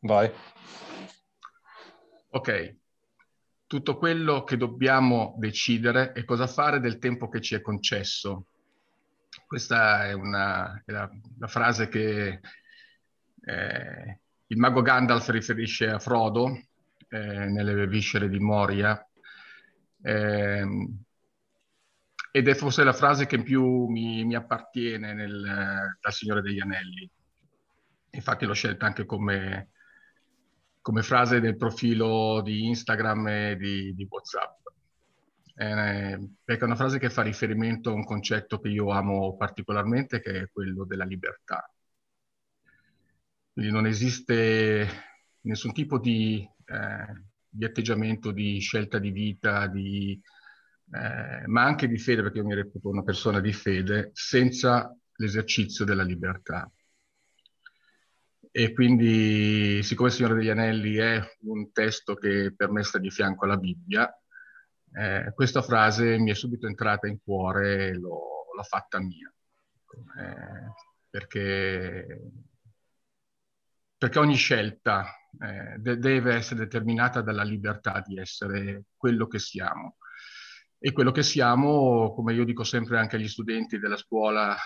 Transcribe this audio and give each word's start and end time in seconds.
Vai. 0.00 0.30
Ok, 2.30 2.76
tutto 3.66 3.96
quello 3.96 4.44
che 4.44 4.56
dobbiamo 4.56 5.34
decidere 5.38 6.12
è 6.12 6.24
cosa 6.24 6.46
fare 6.46 6.78
del 6.80 6.98
tempo 6.98 7.28
che 7.28 7.40
ci 7.40 7.54
è 7.54 7.60
concesso. 7.60 8.46
Questa 9.46 10.06
è, 10.06 10.12
una, 10.12 10.82
è 10.84 10.92
la, 10.92 11.10
la, 11.38 11.46
frase 11.48 11.88
che 11.88 12.40
eh, 13.44 14.20
il 14.46 14.58
mago 14.58 14.82
Gandalf 14.82 15.28
riferisce 15.30 15.88
a 15.88 15.98
Frodo 15.98 16.48
eh, 17.08 17.46
nelle 17.46 17.86
viscere 17.86 18.28
di 18.28 18.38
Moria. 18.38 19.04
Eh, 20.00 20.88
ed 22.30 22.46
è 22.46 22.54
forse 22.54 22.84
la 22.84 22.92
frase 22.92 23.26
che 23.26 23.42
più 23.42 23.86
mi, 23.86 24.24
mi 24.24 24.34
appartiene 24.34 25.12
nel, 25.12 25.96
dal 26.00 26.12
Signore 26.12 26.40
degli 26.40 26.60
Anelli. 26.60 27.10
Infatti 28.10 28.44
l'ho 28.46 28.54
scelta 28.54 28.86
anche 28.86 29.04
come, 29.04 29.70
come 30.88 31.02
frase 31.02 31.38
del 31.38 31.58
profilo 31.58 32.40
di 32.40 32.64
Instagram 32.64 33.28
e 33.28 33.56
di, 33.58 33.94
di 33.94 34.06
WhatsApp. 34.08 34.66
Eh, 35.54 36.30
perché 36.42 36.62
è 36.62 36.64
una 36.64 36.76
frase 36.76 36.98
che 36.98 37.10
fa 37.10 37.20
riferimento 37.20 37.90
a 37.90 37.92
un 37.92 38.06
concetto 38.06 38.58
che 38.58 38.68
io 38.68 38.90
amo 38.90 39.36
particolarmente, 39.36 40.22
che 40.22 40.40
è 40.40 40.48
quello 40.50 40.86
della 40.86 41.04
libertà. 41.04 41.70
Quindi 43.52 43.70
non 43.70 43.84
esiste 43.84 44.88
nessun 45.42 45.74
tipo 45.74 45.98
di, 45.98 46.48
eh, 46.64 47.22
di 47.46 47.66
atteggiamento, 47.66 48.30
di 48.30 48.58
scelta 48.58 48.98
di 48.98 49.10
vita, 49.10 49.66
di, 49.66 50.18
eh, 50.94 51.46
ma 51.48 51.64
anche 51.64 51.86
di 51.86 51.98
fede, 51.98 52.22
perché 52.22 52.38
io 52.38 52.46
mi 52.46 52.54
reputo 52.54 52.88
una 52.88 53.02
persona 53.02 53.40
di 53.40 53.52
fede, 53.52 54.08
senza 54.14 54.90
l'esercizio 55.16 55.84
della 55.84 56.02
libertà. 56.02 56.66
E 58.50 58.72
quindi, 58.72 59.82
siccome 59.82 60.10
Signore 60.10 60.34
degli 60.34 60.48
Anelli 60.48 60.96
è 60.96 61.20
un 61.42 61.70
testo 61.72 62.14
che 62.14 62.52
per 62.56 62.70
me 62.70 62.82
sta 62.82 62.98
di 62.98 63.10
fianco 63.10 63.44
alla 63.44 63.56
Bibbia, 63.56 64.10
eh, 64.92 65.32
questa 65.34 65.62
frase 65.62 66.18
mi 66.18 66.30
è 66.30 66.34
subito 66.34 66.66
entrata 66.66 67.06
in 67.06 67.18
cuore 67.22 67.88
e 67.88 67.94
l'ho, 67.94 68.46
l'ho 68.54 68.62
fatta 68.62 69.00
mia. 69.00 69.32
Eh, 70.18 70.72
perché, 71.10 72.20
perché, 73.96 74.18
ogni 74.18 74.36
scelta 74.36 75.06
eh, 75.40 75.76
de- 75.78 75.98
deve 75.98 76.34
essere 76.34 76.60
determinata 76.60 77.20
dalla 77.20 77.42
libertà 77.42 78.02
di 78.04 78.18
essere 78.18 78.84
quello 78.96 79.26
che 79.26 79.38
siamo. 79.38 79.96
E 80.80 80.92
quello 80.92 81.10
che 81.10 81.22
siamo, 81.24 82.12
come 82.14 82.34
io 82.34 82.44
dico 82.44 82.62
sempre 82.64 82.98
anche 82.98 83.16
agli 83.16 83.28
studenti 83.28 83.78
della 83.78 83.96
scuola 83.96 84.56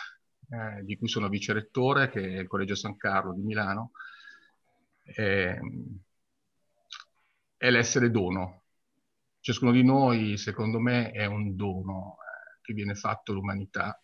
eh, 0.52 0.84
di 0.84 0.96
cui 0.98 1.08
sono 1.08 1.30
vice 1.30 1.54
rettore, 1.54 2.10
che 2.10 2.20
è 2.20 2.40
il 2.40 2.46
Collegio 2.46 2.74
San 2.74 2.98
Carlo 2.98 3.32
di 3.32 3.40
Milano, 3.40 3.92
è, 5.02 5.58
è 7.56 7.70
l'essere 7.70 8.10
dono. 8.10 8.64
Ciascuno 9.40 9.72
di 9.72 9.82
noi, 9.82 10.36
secondo 10.36 10.78
me, 10.78 11.10
è 11.10 11.24
un 11.24 11.56
dono 11.56 12.16
eh, 12.18 12.58
che 12.60 12.74
viene 12.74 12.94
fatto 12.94 13.32
all'umanità 13.32 13.98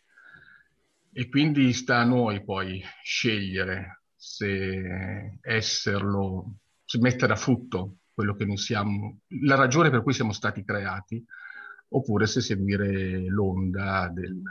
e 1.12 1.28
quindi 1.28 1.72
sta 1.74 1.98
a 1.98 2.04
noi 2.04 2.42
poi 2.42 2.82
scegliere 3.02 4.04
se 4.16 5.38
esserlo, 5.42 6.54
se 6.84 6.98
mettere 6.98 7.32
a 7.34 7.36
frutto 7.36 7.96
quello 8.14 8.34
che 8.34 8.46
noi 8.46 8.56
siamo, 8.56 9.20
la 9.42 9.54
ragione 9.54 9.90
per 9.90 10.02
cui 10.02 10.14
siamo 10.14 10.32
stati 10.32 10.64
creati, 10.64 11.22
oppure 11.90 12.26
se 12.26 12.40
seguire 12.40 13.26
l'onda 13.26 14.10
del, 14.12 14.42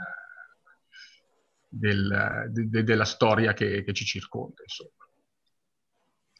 del, 1.68 2.46
de, 2.48 2.82
della 2.82 3.04
storia 3.04 3.52
che, 3.52 3.84
che, 3.84 3.92
ci 3.92 4.04
circonda, 4.04 4.62
insomma. 4.62 4.90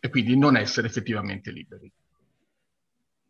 E 0.00 0.08
quindi 0.08 0.36
non 0.36 0.56
essere 0.56 0.86
effettivamente 0.86 1.50
liberi. 1.50 1.92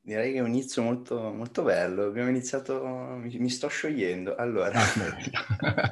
Direi 0.00 0.32
che 0.32 0.38
è 0.38 0.42
un 0.42 0.48
inizio 0.48 0.82
molto, 0.82 1.32
molto 1.32 1.62
bello. 1.62 2.04
Abbiamo 2.04 2.30
iniziato, 2.30 2.82
mi, 2.86 3.36
mi 3.38 3.50
sto 3.50 3.68
sciogliendo. 3.68 4.36
Allora, 4.36 4.80
ah, 4.80 5.90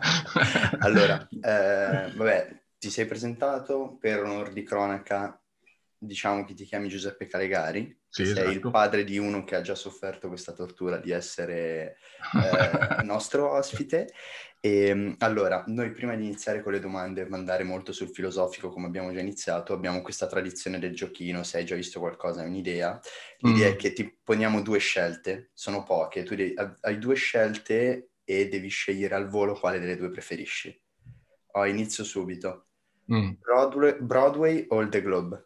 allora 0.81 1.29
eh, 1.29 2.13
vabbè, 2.15 2.63
ti 2.79 2.91
sei 2.91 3.07
presentato 3.07 3.97
per 4.01 4.23
onor 4.23 4.53
di 4.53 4.63
cronaca, 4.63 5.39
diciamo 5.99 6.45
che 6.45 6.55
ti 6.55 6.65
chiami 6.65 6.89
Giuseppe 6.89 7.27
Calegari, 7.27 7.99
sì, 8.09 8.25
sei 8.25 8.33
esatto. 8.33 8.51
il 8.51 8.61
padre 8.71 9.05
di 9.05 9.19
uno 9.19 9.45
che 9.45 9.57
ha 9.57 9.61
già 9.61 9.75
sofferto 9.75 10.29
questa 10.29 10.53
tortura 10.53 10.97
di 10.97 11.11
essere 11.11 11.99
eh, 12.35 13.03
nostro 13.05 13.51
ospite 13.51 14.09
e, 14.61 14.87
ehm, 14.89 15.17
allora, 15.19 15.65
noi 15.69 15.91
prima 15.91 16.15
di 16.15 16.25
iniziare 16.25 16.63
con 16.63 16.73
le 16.73 16.81
domande 16.81 17.23
e 17.23 17.29
andare 17.31 17.63
molto 17.63 17.93
sul 17.93 18.09
filosofico, 18.09 18.71
come 18.71 18.87
abbiamo 18.87 19.13
già 19.13 19.21
iniziato, 19.21 19.73
abbiamo 19.73 20.03
questa 20.03 20.27
tradizione 20.27 20.79
del 20.79 20.95
giochino, 20.95 21.43
se 21.43 21.59
hai 21.59 21.65
già 21.65 21.75
visto 21.75 22.01
qualcosa, 22.01 22.41
hai 22.41 22.49
un'idea. 22.49 23.01
L'idea 23.39 23.69
mm. 23.69 23.73
è 23.73 23.77
che 23.77 23.93
ti 23.93 24.19
poniamo 24.23 24.63
due 24.63 24.79
scelte, 24.79 25.51
sono 25.53 25.83
poche, 25.83 26.23
tu 26.23 26.35
devi, 26.35 26.55
hai 26.81 26.99
due 26.99 27.15
scelte 27.15 28.11
e 28.25 28.49
devi 28.49 28.69
scegliere 28.69 29.15
al 29.15 29.29
volo 29.29 29.55
quale 29.55 29.79
delle 29.79 29.97
due 29.97 30.11
preferisci. 30.11 30.77
Oh, 31.53 31.65
inizio 31.65 32.05
subito. 32.05 32.65
Mm. 33.13 33.33
Broadway, 33.39 33.97
Broadway 34.01 34.65
o 34.69 34.81
il 34.81 34.89
The 34.89 35.03
Globe? 35.03 35.45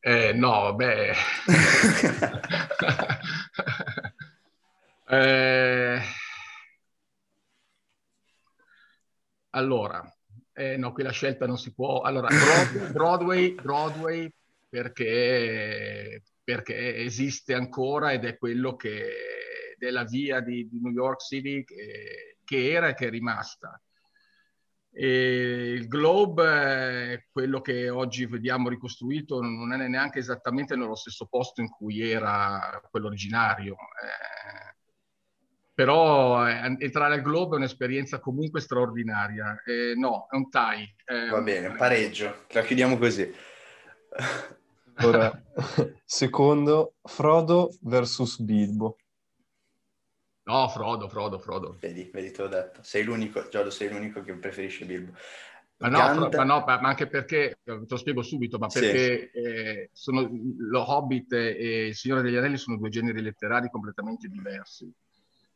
Eh, 0.00 0.32
no, 0.34 0.74
beh... 0.74 1.14
eh... 5.08 6.02
Allora, 9.54 10.04
eh, 10.52 10.76
no, 10.76 10.92
qui 10.92 11.02
la 11.02 11.12
scelta 11.12 11.46
non 11.46 11.58
si 11.58 11.72
può. 11.72 12.00
Allora, 12.00 12.28
Broadway, 12.92 13.54
Broadway 13.54 14.32
perché, 14.68 16.22
perché, 16.42 16.96
esiste 16.96 17.54
ancora 17.54 18.12
ed 18.12 18.24
è 18.24 18.36
quello 18.36 18.74
che 18.74 19.76
della 19.78 20.04
via 20.04 20.40
di, 20.40 20.68
di 20.68 20.80
New 20.80 20.92
York 20.92 21.20
City 21.22 21.62
che, 21.64 22.38
che, 22.44 22.70
era 22.70 22.88
e 22.88 22.94
che 22.94 23.06
è 23.06 23.10
rimasta. 23.10 23.80
E 24.90 25.72
il 25.72 25.88
Globe 25.88 27.28
quello 27.30 27.60
che 27.60 27.90
oggi 27.90 28.26
vediamo 28.26 28.68
ricostruito, 28.68 29.40
non 29.40 29.72
è 29.72 29.88
neanche 29.88 30.20
esattamente 30.20 30.76
nello 30.76 30.94
stesso 30.94 31.26
posto 31.26 31.60
in 31.60 31.68
cui 31.68 32.00
era 32.00 32.80
quello 32.90 33.06
originario. 33.06 33.74
Eh, 33.74 34.33
però 35.74 36.48
eh, 36.48 36.76
entrare 36.78 37.14
al 37.14 37.22
globo 37.22 37.54
è 37.54 37.58
un'esperienza 37.58 38.20
comunque 38.20 38.60
straordinaria. 38.60 39.60
Eh, 39.64 39.94
no, 39.96 40.28
è 40.30 40.36
un 40.36 40.48
tie. 40.48 40.94
È 41.04 41.28
Va 41.28 41.40
bene, 41.40 41.66
un 41.66 41.76
pareggio, 41.76 42.44
la 42.50 42.62
chiudiamo 42.62 42.96
così. 42.96 43.32
Ora, 45.02 45.42
secondo, 46.04 46.94
Frodo 47.02 47.76
versus 47.82 48.38
Bilbo. 48.38 48.98
No, 50.44 50.68
Frodo, 50.68 51.08
Frodo, 51.08 51.38
Frodo. 51.38 51.76
Vedi, 51.80 52.10
vedi, 52.12 52.30
te 52.30 52.42
l'ho 52.42 52.48
detto. 52.48 52.82
Sei 52.82 53.02
l'unico, 53.02 53.48
Giorgio, 53.48 53.70
sei 53.70 53.88
l'unico 53.88 54.22
che 54.22 54.34
preferisce 54.34 54.84
Bilbo. 54.84 55.12
Ma 55.78 55.88
no, 55.88 55.98
Canta... 55.98 56.36
ma, 56.36 56.44
no, 56.44 56.64
ma 56.64 56.78
anche 56.88 57.08
perché, 57.08 57.58
te 57.64 57.84
lo 57.88 57.96
spiego 57.96 58.22
subito, 58.22 58.58
ma 58.58 58.68
perché 58.68 59.30
sì. 59.32 59.38
eh, 59.38 59.90
sono, 59.92 60.30
lo 60.30 60.88
Hobbit 60.88 61.32
e 61.32 61.86
il 61.88 61.94
Signore 61.96 62.22
degli 62.22 62.36
Anelli 62.36 62.58
sono 62.58 62.76
due 62.76 62.90
generi 62.90 63.20
letterari 63.20 63.68
completamente 63.70 64.28
diversi. 64.28 64.92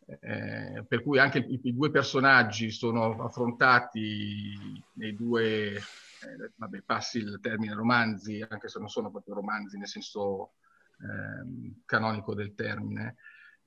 Eh, 0.09 0.87
per 0.89 1.03
cui 1.03 1.19
anche 1.19 1.39
i, 1.39 1.61
i, 1.65 1.75
due 1.75 1.91
personaggi 1.91 2.71
sono 2.71 3.23
affrontati 3.23 4.83
nei 4.95 5.15
due, 5.15 5.75
eh, 5.75 6.53
vabbè, 6.57 6.81
passi 6.81 7.19
il 7.19 7.39
termine 7.43 7.75
romanzi, 7.75 8.43
anche 8.49 8.69
se 8.69 8.79
non 8.79 8.89
sono 8.89 9.11
proprio 9.11 9.35
romanzi 9.35 9.77
nel 9.77 9.87
senso 9.87 10.53
eh, 10.99 11.83
canonico 11.85 12.35
del 12.35 12.55
termine, 12.55 13.17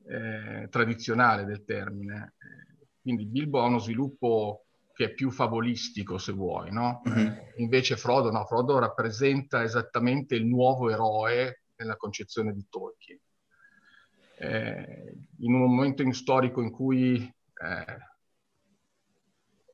eh, 0.08 0.68
tradizionale 0.72 1.46
del 1.46 1.64
termine. 1.64 2.34
quindi 3.00 3.28
Bilbo 3.28 3.62
ha 3.62 3.68
uno 3.68 3.78
sviluppo 3.78 4.66
che 4.94 5.06
è 5.06 5.14
più 5.14 5.30
favolistico, 5.30 6.18
se 6.18 6.32
vuoi, 6.32 6.72
no? 6.72 7.04
Mm-hmm. 7.08 7.34
invece 7.58 7.98
Frodo, 7.98 8.32
no, 8.32 8.46
Frodo 8.46 8.80
rappresenta 8.80 9.62
esattamente 9.62 10.34
il 10.36 10.48
nuovo 10.48 10.90
eroe 10.90 11.66
nella 11.76 11.98
concezione 11.98 12.52
di 12.52 12.66
Tolkien 12.68 13.20
eh, 14.42 15.18
in 15.38 15.54
un 15.54 15.62
momento 15.62 16.02
in 16.02 16.14
storico 16.14 16.62
in 16.62 16.72
cui 16.72 17.16
eh, 17.16 17.98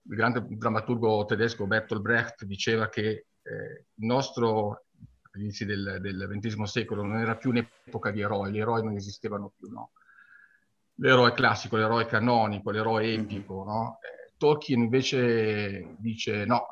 il 0.10 0.16
grande 0.16 0.46
drammaturgo 0.46 1.24
tedesco 1.25 1.68
Bertolt 1.68 2.02
Brecht 2.02 2.44
diceva 2.44 2.90
che 2.90 3.10
eh, 3.42 3.86
il 3.94 4.06
nostro 4.06 4.88
all'inizio 5.31 5.66
del, 5.66 6.00
del 6.02 6.40
XX 6.42 6.64
secolo 6.64 7.04
non 7.04 7.18
era 7.18 7.38
più 7.38 7.52
un'epoca 7.52 8.12
di 8.12 8.19
eroi, 8.19 8.52
gli 8.52 8.60
eroi 8.60 8.84
non 8.84 8.96
esistevano 8.96 9.54
più, 9.56 9.69
no? 9.69 9.92
L'eroe 10.96 11.31
classico, 11.31 11.78
l'eroe 11.78 12.06
canonico, 12.06 12.72
l'eroe 12.72 13.06
mm-hmm. 13.06 13.24
epico, 13.24 13.64
no? 13.64 14.00
Eh, 14.02 14.34
Tolkien 14.36 14.81
invece 14.81 15.96
dice 15.98 16.44
no, 16.44 16.68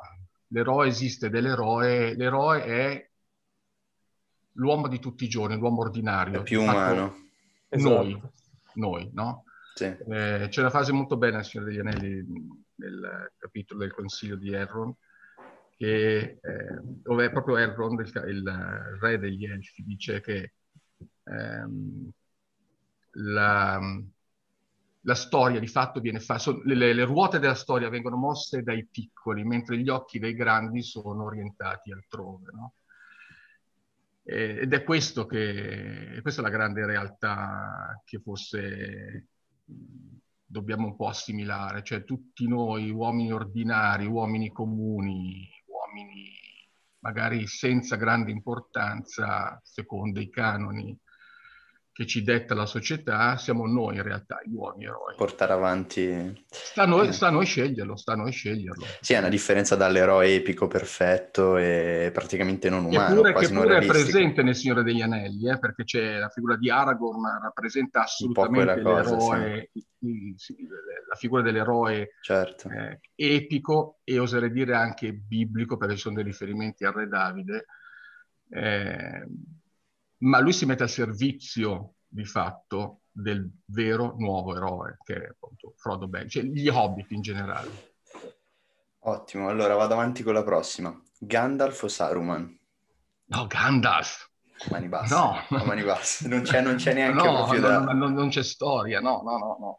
l'eroe 0.48 0.88
esiste 0.88 1.30
dell'eroe, 1.30 2.14
l'eroe 2.14 2.62
è 2.62 3.10
l'uomo 4.52 4.88
di 4.88 4.98
tutti 4.98 5.24
i 5.24 5.28
giorni, 5.28 5.56
l'uomo 5.56 5.80
ordinario. 5.80 6.40
È 6.40 6.42
più 6.42 6.60
umano. 6.60 7.24
Esatto. 7.68 7.94
noi, 7.94 8.20
noi, 8.74 9.10
no? 9.12 9.44
Sì. 9.74 9.84
Eh, 9.84 10.46
c'è 10.48 10.60
una 10.60 10.70
frase 10.70 10.92
molto 10.92 11.16
bella 11.16 11.42
Signore 11.42 11.70
degli 11.70 11.80
Anelli, 11.80 12.24
nel 12.76 13.32
capitolo 13.36 13.80
del 13.80 13.92
Consiglio 13.92 14.36
di 14.36 14.52
Erron, 14.52 14.94
che, 15.76 16.38
eh, 16.40 16.80
dove 16.82 17.30
proprio 17.30 17.58
Elrond, 17.58 18.00
il, 18.00 18.24
il, 18.28 18.98
re 19.00 19.18
degli 19.18 19.44
Elfi, 19.44 19.84
dice 19.84 20.20
che 20.20 20.54
ehm, 21.24 22.10
la, 23.18 23.80
la, 25.02 25.14
storia 25.14 25.60
di 25.60 25.66
fatto 25.66 26.00
viene 26.00 26.20
fatta, 26.20 26.58
le, 26.64 26.94
le, 26.94 27.04
ruote 27.04 27.38
della 27.38 27.54
storia 27.54 27.90
vengono 27.90 28.16
mosse 28.16 28.62
dai 28.62 28.86
piccoli, 28.86 29.44
mentre 29.44 29.78
gli 29.78 29.90
occhi 29.90 30.18
dei 30.18 30.34
grandi 30.34 30.82
sono 30.82 31.24
orientati 31.24 31.92
altrove. 31.92 32.50
No? 32.52 32.74
Ed 34.28 34.72
è 34.72 34.82
questo 34.82 35.24
che, 35.24 36.18
questa 36.20 36.40
è 36.40 36.44
la 36.44 36.50
grande 36.50 36.84
realtà 36.84 38.02
che 38.04 38.18
forse 38.18 39.28
dobbiamo 40.44 40.88
un 40.88 40.96
po' 40.96 41.06
assimilare, 41.06 41.84
cioè 41.84 42.02
tutti 42.02 42.48
noi, 42.48 42.90
uomini 42.90 43.32
ordinari, 43.32 44.06
uomini 44.06 44.50
comuni, 44.50 45.48
uomini 45.66 46.32
magari 47.00 47.46
senza 47.46 47.94
grande 47.94 48.32
importanza 48.32 49.60
secondo 49.62 50.18
i 50.18 50.28
canoni 50.28 50.98
che 51.96 52.04
ci 52.04 52.22
detta 52.22 52.54
la 52.54 52.66
società, 52.66 53.38
siamo 53.38 53.66
noi 53.66 53.96
in 53.96 54.02
realtà 54.02 54.38
gli 54.44 54.52
uomini 54.52 54.84
eroi. 54.84 55.14
Portare 55.16 55.54
avanti... 55.54 56.44
Sta 56.46 56.82
a 56.82 56.86
noi, 56.86 57.10
sta 57.14 57.28
a 57.28 57.30
noi 57.30 57.46
sceglierlo, 57.46 57.96
sta 57.96 58.12
a 58.12 58.16
noi 58.16 58.32
sceglierlo. 58.32 58.84
Sì, 59.00 59.14
è 59.14 59.18
una 59.18 59.30
differenza 59.30 59.76
dall'eroe 59.76 60.34
epico 60.34 60.66
perfetto 60.66 61.56
e 61.56 62.10
praticamente 62.12 62.68
non 62.68 62.84
umano, 62.84 63.14
Eppure, 63.14 63.32
quasi 63.32 63.50
che 63.50 63.58
pure 63.58 63.78
è 63.78 63.86
presente 63.86 64.42
nel 64.42 64.54
Signore 64.54 64.82
degli 64.82 65.00
Anelli, 65.00 65.48
eh, 65.48 65.58
perché 65.58 65.84
c'è 65.84 66.18
la 66.18 66.28
figura 66.28 66.56
di 66.56 66.68
Aragorn, 66.68 67.22
rappresenta 67.40 68.02
assolutamente 68.02 68.82
cosa, 68.82 69.10
l'eroe, 69.38 69.70
il- 69.72 69.86
il- 70.00 70.36
la 71.08 71.14
figura 71.14 71.40
dell'eroe 71.40 72.10
Certo. 72.20 72.68
eh, 72.68 73.00
epico 73.14 74.00
e 74.04 74.18
oserei 74.18 74.52
dire 74.52 74.74
anche 74.74 75.14
biblico, 75.14 75.78
perché 75.78 75.94
ci 75.94 76.00
sono 76.02 76.16
dei 76.16 76.24
riferimenti 76.24 76.84
al 76.84 76.92
re 76.92 77.08
Davide, 77.08 77.64
eh, 78.50 79.26
ma 80.18 80.38
lui 80.40 80.52
si 80.52 80.66
mette 80.66 80.84
al 80.84 80.88
servizio 80.88 81.94
di 82.06 82.24
fatto 82.24 83.00
del 83.10 83.48
vero 83.66 84.14
nuovo 84.18 84.54
eroe, 84.54 84.98
che 85.04 85.14
è 85.14 85.28
appunto 85.28 85.74
Frodo 85.76 86.06
Baggins, 86.06 86.32
cioè 86.32 86.42
gli 86.42 86.68
hobbit 86.68 87.10
in 87.12 87.20
generale. 87.22 87.94
Ottimo, 89.00 89.48
allora 89.48 89.74
vado 89.74 89.94
avanti 89.94 90.22
con 90.22 90.34
la 90.34 90.42
prossima. 90.42 90.98
Gandalf 91.18 91.82
o 91.82 91.88
Saruman? 91.88 92.58
No, 93.26 93.46
Gandalf! 93.46 94.30
Mani 94.70 94.88
basse. 94.88 95.14
No. 95.14 95.36
A 95.48 95.64
mani 95.64 95.82
basse. 95.82 96.28
Non 96.28 96.42
c'è, 96.42 96.60
non 96.60 96.76
c'è 96.76 96.94
neanche 96.94 97.22
No, 97.22 97.34
proprio 97.34 97.60
no, 97.60 97.68
da... 97.68 97.78
no, 97.92 98.08
non 98.08 98.28
c'è 98.28 98.42
storia, 98.42 99.00
no, 99.00 99.22
no, 99.22 99.36
no, 99.36 99.56
no. 99.60 99.78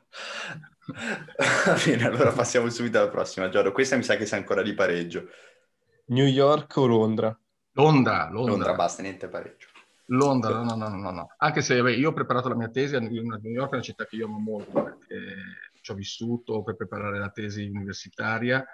Va 1.66 1.78
bene, 1.83 2.06
allora 2.06 2.31
passiamo 2.31 2.69
subito 2.69 3.00
alla 3.00 3.10
prossima. 3.10 3.50
Giorgio, 3.50 3.72
questa 3.72 3.95
mi 3.95 4.04
sa 4.04 4.16
che 4.16 4.25
sei 4.25 4.40
ancora 4.40 4.62
di 4.62 4.74
pareggio. 4.74 5.30
New 6.07 6.25
York 6.25 6.78
o 6.78 6.86
Londra? 6.86 7.38
Londra, 7.74 8.30
Londra. 8.30 8.51
Londra, 8.51 8.74
basta, 8.74 9.01
niente 9.01 9.28
pareggio. 9.28 9.68
Londra, 10.09 10.62
no, 10.62 10.75
no, 10.75 10.88
no, 10.88 10.95
no, 10.95 11.12
no. 11.12 11.27
Anche 11.38 11.62
se 11.62 11.81
beh, 11.81 11.95
io 11.95 12.09
ho 12.09 12.13
preparato 12.13 12.48
la 12.50 12.56
mia 12.56 12.69
tesi, 12.69 12.95
a 12.95 13.00
New 13.00 13.12
York 13.12 13.71
è 13.71 13.75
una 13.75 13.81
città 13.81 14.06
che 14.06 14.15
io 14.15 14.25
amo 14.25 14.39
molto 14.39 14.83
perché 14.83 15.25
ci 15.81 15.92
ho 15.92 15.95
vissuto 15.95 16.63
per 16.63 16.75
preparare 16.75 17.19
la 17.19 17.30
tesi 17.30 17.68
universitaria, 17.68 18.65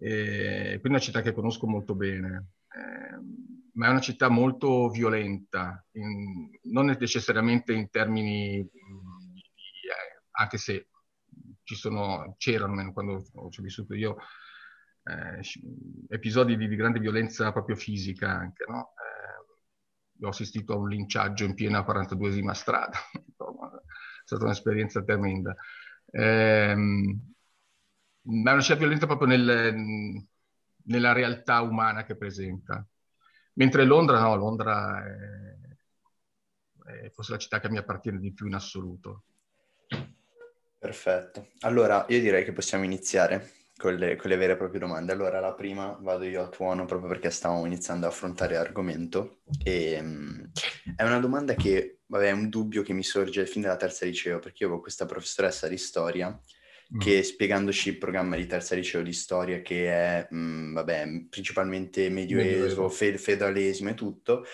e 0.00 0.78
quindi 0.80 0.82
è 0.82 0.88
una 0.88 0.98
città 0.98 1.22
che 1.22 1.32
conosco 1.32 1.66
molto 1.66 1.94
bene. 1.94 2.52
Eh, 2.68 3.56
ma 3.74 3.86
è 3.86 3.90
una 3.90 4.00
città 4.00 4.28
molto 4.28 4.88
violenta, 4.88 5.84
in- 5.92 6.50
non 6.64 6.86
necessariamente 6.86 7.72
in 7.72 7.90
termini, 7.90 8.62
di- 8.62 9.40
eh, 9.40 10.22
anche 10.32 10.58
se 10.58 10.88
ci 11.62 11.74
sono, 11.74 12.34
c'erano 12.38 12.72
almeno 12.72 12.92
quando 12.92 13.22
ci 13.50 13.60
ho 13.60 13.62
vissuto 13.62 13.94
io, 13.94 14.16
eh, 15.04 15.40
episodi 16.08 16.56
di, 16.56 16.68
di 16.68 16.76
grande 16.76 16.98
violenza 16.98 17.52
proprio 17.52 17.76
fisica 17.76 18.30
anche, 18.30 18.64
no? 18.66 18.92
Eh, 20.20 20.24
ho 20.24 20.28
assistito 20.28 20.72
a 20.72 20.76
un 20.76 20.88
linciaggio 20.88 21.44
in 21.44 21.54
piena 21.54 21.84
42esima 21.84 22.52
strada, 22.52 22.98
è 23.12 24.22
stata 24.24 24.44
un'esperienza 24.44 25.02
tremenda. 25.02 25.56
Ehm, 26.10 27.34
ma 28.22 28.50
è 28.50 28.52
una 28.52 28.62
città 28.62 28.76
violenta 28.76 29.06
proprio 29.06 29.28
nel- 29.28 30.26
nella 30.84 31.12
realtà 31.12 31.60
umana 31.60 32.04
che 32.04 32.16
presenta. 32.16 32.84
Mentre 33.54 33.84
Londra, 33.84 34.20
no, 34.20 34.36
Londra 34.36 35.04
è, 35.04 35.56
è 37.04 37.10
forse 37.10 37.32
la 37.32 37.38
città 37.38 37.60
che 37.60 37.70
mi 37.70 37.78
appartiene 37.78 38.18
di 38.18 38.32
più 38.32 38.46
in 38.46 38.54
assoluto. 38.54 39.24
Perfetto. 40.78 41.48
Allora, 41.60 42.06
io 42.08 42.20
direi 42.20 42.44
che 42.44 42.52
possiamo 42.52 42.84
iniziare 42.84 43.50
con 43.78 43.94
le, 43.94 44.16
con 44.16 44.28
le 44.28 44.36
vere 44.36 44.52
e 44.54 44.56
proprie 44.56 44.80
domande. 44.80 45.12
Allora, 45.12 45.40
la 45.40 45.54
prima 45.54 45.96
vado 46.02 46.24
io 46.24 46.42
a 46.42 46.48
tuono 46.48 46.84
proprio 46.84 47.08
perché 47.08 47.30
stavamo 47.30 47.64
iniziando 47.64 48.04
a 48.06 48.08
affrontare 48.10 48.54
l'argomento. 48.54 49.38
E, 49.62 49.98
mm, 50.02 50.44
è 50.96 51.04
una 51.04 51.20
domanda 51.20 51.54
che, 51.54 52.00
vabbè, 52.06 52.26
è 52.28 52.32
un 52.32 52.48
dubbio 52.48 52.82
che 52.82 52.92
mi 52.92 53.04
sorge 53.04 53.46
fin 53.46 53.62
dalla 53.62 53.76
terza 53.76 54.04
liceo, 54.04 54.40
perché 54.40 54.64
io 54.64 54.66
avevo 54.66 54.82
questa 54.82 55.06
professoressa 55.06 55.68
di 55.68 55.78
storia 55.78 56.38
Mm. 56.94 57.00
che 57.00 57.22
spiegandoci 57.22 57.90
il 57.90 57.98
programma 57.98 58.34
di 58.34 58.46
terza 58.46 58.74
liceo 58.74 59.02
di 59.02 59.12
storia, 59.12 59.60
che 59.60 59.90
è, 59.90 60.28
mm, 60.34 60.72
vabbè, 60.72 61.26
principalmente 61.28 62.08
medioevo, 62.08 62.60
Medioevo. 62.62 62.88
fe- 62.88 63.18
feudalesimo 63.18 63.90
e 63.90 63.94
tutto, 63.94 64.44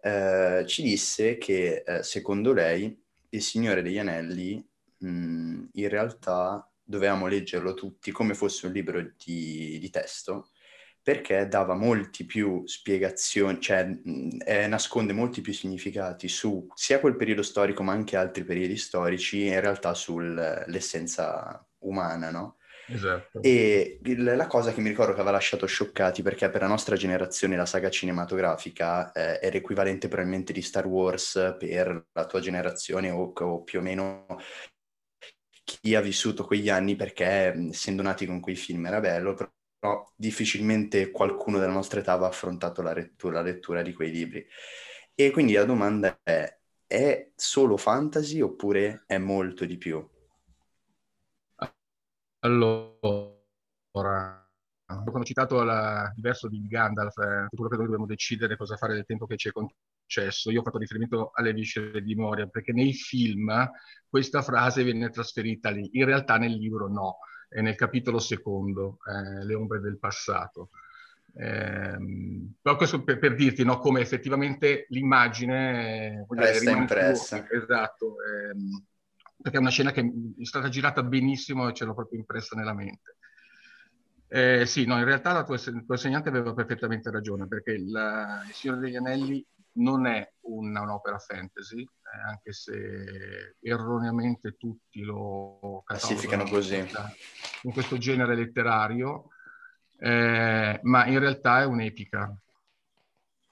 eh, 0.00 0.62
ci 0.64 0.82
disse 0.82 1.38
che 1.38 1.82
eh, 1.84 2.02
secondo 2.04 2.52
lei 2.52 2.96
il 3.30 3.42
Signore 3.42 3.82
degli 3.82 3.98
Anelli 3.98 4.64
mh, 4.98 5.62
in 5.72 5.88
realtà 5.88 6.71
dovevamo 6.92 7.26
leggerlo 7.26 7.72
tutti 7.72 8.10
come 8.10 8.34
fosse 8.34 8.66
un 8.66 8.72
libro 8.72 9.00
di, 9.24 9.78
di 9.80 9.90
testo, 9.90 10.50
perché 11.02 11.48
dava 11.48 11.74
molti 11.74 12.26
più 12.26 12.62
spiegazioni, 12.66 13.58
cioè 13.60 13.88
eh, 14.44 14.66
nasconde 14.66 15.12
molti 15.12 15.40
più 15.40 15.52
significati 15.52 16.28
su 16.28 16.68
sia 16.74 17.00
quel 17.00 17.16
periodo 17.16 17.42
storico 17.42 17.82
ma 17.82 17.92
anche 17.92 18.16
altri 18.16 18.44
periodi 18.44 18.76
storici, 18.76 19.46
in 19.46 19.60
realtà 19.60 19.94
sull'essenza 19.94 21.66
umana, 21.78 22.30
no? 22.30 22.56
Esatto. 22.86 23.40
E 23.42 24.00
il- 24.04 24.22
la 24.22 24.46
cosa 24.46 24.72
che 24.72 24.80
mi 24.80 24.88
ricordo 24.88 25.12
che 25.12 25.20
aveva 25.20 25.36
lasciato 25.36 25.66
scioccati, 25.66 26.22
perché 26.22 26.50
per 26.50 26.60
la 26.60 26.66
nostra 26.66 26.96
generazione 26.96 27.56
la 27.56 27.66
saga 27.66 27.88
cinematografica 27.90 29.12
eh, 29.12 29.38
era 29.40 29.56
equivalente 29.56 30.08
probabilmente 30.08 30.52
di 30.52 30.62
Star 30.62 30.86
Wars 30.86 31.56
per 31.58 32.08
la 32.12 32.26
tua 32.26 32.40
generazione 32.40 33.10
o, 33.10 33.32
o 33.34 33.62
più 33.62 33.78
o 33.78 33.82
meno 33.82 34.26
chi 35.64 35.94
ha 35.94 36.00
vissuto 36.00 36.44
quegli 36.44 36.68
anni, 36.68 36.96
perché 36.96 37.24
essendo 37.70 38.02
nati 38.02 38.26
con 38.26 38.40
quei 38.40 38.56
film 38.56 38.86
era 38.86 39.00
bello, 39.00 39.34
però 39.34 40.12
difficilmente 40.14 41.10
qualcuno 41.10 41.58
della 41.58 41.72
nostra 41.72 42.00
età 42.00 42.12
aveva 42.12 42.28
affrontato 42.28 42.82
la 42.82 42.92
lettura, 42.92 43.34
la 43.34 43.42
lettura 43.42 43.82
di 43.82 43.92
quei 43.92 44.10
libri. 44.10 44.46
E 45.14 45.30
quindi 45.30 45.54
la 45.54 45.64
domanda 45.64 46.18
è, 46.22 46.58
è 46.86 47.30
solo 47.34 47.76
fantasy 47.76 48.40
oppure 48.40 49.04
è 49.06 49.18
molto 49.18 49.64
di 49.64 49.76
più? 49.76 50.06
Allora, 52.44 54.50
quando 54.84 55.18
ho 55.18 55.24
citato 55.24 55.62
il 55.62 56.12
verso 56.16 56.48
di 56.48 56.66
Gandalf, 56.66 57.16
eh, 57.18 57.46
quello 57.48 57.68
che 57.68 57.76
noi 57.76 57.84
dobbiamo 57.84 58.06
decidere 58.06 58.56
cosa 58.56 58.76
fare 58.76 58.94
del 58.94 59.04
tempo 59.04 59.26
che 59.26 59.36
ci 59.36 59.48
è 59.48 59.52
concesso, 60.12 60.50
io 60.50 60.60
ho 60.60 60.62
fatto 60.62 60.78
riferimento 60.78 61.30
alle 61.34 61.52
viscere 61.52 62.02
di 62.02 62.14
Moria, 62.14 62.46
perché 62.46 62.72
nei 62.72 62.92
film 62.92 63.70
questa 64.08 64.42
frase 64.42 64.84
viene 64.84 65.08
trasferita 65.08 65.70
lì, 65.70 65.88
in 65.92 66.04
realtà 66.04 66.36
nel 66.36 66.52
libro 66.52 66.88
no, 66.88 67.18
è 67.48 67.60
nel 67.60 67.74
capitolo 67.74 68.18
secondo, 68.18 68.98
eh, 69.06 69.44
Le 69.44 69.54
ombre 69.54 69.80
del 69.80 69.98
passato. 69.98 70.70
Ehm, 71.34 72.56
però 72.60 72.76
questo 72.76 73.02
per, 73.02 73.18
per 73.18 73.34
dirti 73.34 73.64
no, 73.64 73.78
come 73.78 74.00
effettivamente 74.00 74.84
l'immagine 74.90 76.26
eh, 76.28 76.36
Resta 76.36 76.70
impressa. 76.70 77.46
Esatto, 77.50 78.16
ehm, 78.22 78.84
perché 79.40 79.56
è 79.56 79.60
una 79.60 79.70
scena 79.70 79.92
che 79.92 80.00
è 80.02 80.44
stata 80.44 80.68
girata 80.68 81.02
benissimo 81.02 81.68
e 81.68 81.72
ce 81.72 81.86
l'ho 81.86 81.94
proprio 81.94 82.18
impressa 82.18 82.54
nella 82.54 82.74
mente. 82.74 83.16
Eh, 84.28 84.64
sì, 84.64 84.86
no, 84.86 84.96
in 84.98 85.04
realtà 85.04 85.32
la 85.32 85.42
tua, 85.42 85.56
il 85.56 85.84
tuo 85.84 85.94
insegnante 85.94 86.30
aveva 86.30 86.54
perfettamente 86.54 87.10
ragione, 87.10 87.46
perché 87.46 87.72
il, 87.72 87.86
il 87.86 88.52
Signore 88.54 88.80
degli 88.80 88.96
Anelli 88.96 89.44
non 89.74 90.06
è 90.06 90.30
una- 90.42 90.82
un'opera 90.82 91.18
fantasy, 91.18 91.82
eh, 91.82 92.28
anche 92.28 92.52
se 92.52 93.56
erroneamente 93.60 94.56
tutti 94.56 95.02
lo 95.02 95.82
Classificano 95.86 96.44
così. 96.44 96.84
in 97.62 97.72
questo 97.72 97.96
genere 97.98 98.34
letterario, 98.34 99.28
eh, 99.98 100.80
ma 100.82 101.06
in 101.06 101.18
realtà 101.18 101.62
è 101.62 101.64
un'epica. 101.64 102.36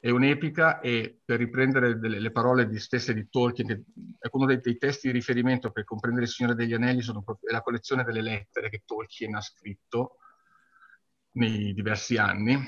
È 0.03 0.09
un'epica 0.09 0.81
e 0.81 1.21
per 1.23 1.39
riprendere 1.39 1.99
delle, 1.99 2.21
le 2.21 2.31
parole 2.33 2.67
di 2.67 2.79
stesse 2.79 3.13
di 3.13 3.29
Tolkien, 3.29 3.67
che 3.67 3.85
è 4.19 4.29
uno 4.33 4.47
dei, 4.47 4.59
dei 4.61 4.79
testi 4.79 5.09
di 5.09 5.13
riferimento 5.13 5.71
per 5.71 5.85
comprendere 5.85 6.25
il 6.25 6.31
Signore 6.33 6.55
degli 6.55 6.73
Anelli, 6.73 7.03
sono 7.03 7.23
proprio, 7.23 7.51
è 7.51 7.53
la 7.53 7.61
collezione 7.61 8.03
delle 8.03 8.23
lettere 8.23 8.71
che 8.71 8.83
Tolkien 8.87 9.35
ha 9.35 9.43
scritto 9.43 10.17
nei 11.33 11.75
diversi 11.75 12.17
anni. 12.17 12.59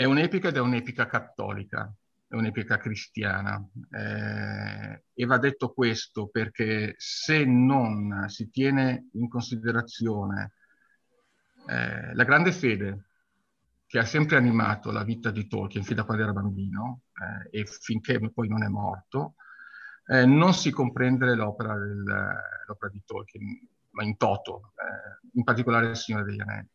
È 0.00 0.04
un'epica 0.04 0.48
ed 0.48 0.56
è 0.56 0.60
un'epica 0.60 1.04
cattolica, 1.04 1.92
è 2.26 2.34
un'epica 2.34 2.78
cristiana. 2.78 3.62
Eh, 3.90 5.02
e 5.12 5.26
va 5.26 5.36
detto 5.36 5.74
questo 5.74 6.28
perché 6.28 6.94
se 6.96 7.44
non 7.44 8.24
si 8.28 8.48
tiene 8.48 9.10
in 9.12 9.28
considerazione 9.28 10.52
eh, 11.68 12.14
la 12.14 12.24
grande 12.24 12.50
fede 12.50 13.08
che 13.86 13.98
ha 13.98 14.06
sempre 14.06 14.38
animato 14.38 14.90
la 14.90 15.04
vita 15.04 15.30
di 15.30 15.46
Tolkien 15.46 15.84
fin 15.84 15.96
da 15.96 16.04
quando 16.04 16.22
era 16.22 16.32
bambino 16.32 17.02
eh, 17.52 17.60
e 17.60 17.66
finché 17.66 18.18
poi 18.32 18.48
non 18.48 18.62
è 18.62 18.68
morto, 18.68 19.34
eh, 20.06 20.24
non 20.24 20.54
si 20.54 20.70
comprende 20.70 21.34
l'opera, 21.34 21.76
del, 21.76 22.02
l'opera, 22.66 22.90
di 22.90 23.02
Tolkien, 23.04 23.68
ma 23.90 24.02
in 24.02 24.16
toto, 24.16 24.72
eh, 24.76 25.28
in 25.34 25.44
particolare 25.44 25.90
Il 25.90 25.96
Signore 25.96 26.24
degli 26.24 26.40
Anelli. 26.40 26.68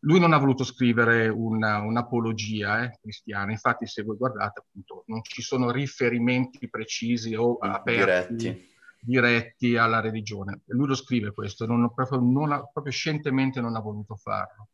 Lui 0.00 0.18
non 0.18 0.32
ha 0.32 0.38
voluto 0.38 0.64
scrivere 0.64 1.28
una, 1.28 1.78
un'apologia 1.80 2.84
eh, 2.84 2.98
cristiana, 3.00 3.50
infatti 3.50 3.86
se 3.86 4.02
voi 4.02 4.16
guardate 4.16 4.60
appunto 4.60 5.04
non 5.06 5.22
ci 5.22 5.42
sono 5.42 5.70
riferimenti 5.70 6.70
precisi 6.70 7.34
o 7.34 7.58
aperti, 7.58 8.34
diretti, 8.34 8.68
diretti 9.00 9.76
alla 9.76 10.00
religione. 10.00 10.60
Lui 10.66 10.86
lo 10.86 10.94
scrive 10.94 11.32
questo, 11.32 11.66
non, 11.66 11.92
proprio, 11.92 12.18
non 12.18 12.52
ha, 12.52 12.64
proprio 12.64 12.92
scientemente 12.92 13.60
non 13.60 13.76
ha 13.76 13.80
voluto 13.80 14.16
farlo. 14.16 14.68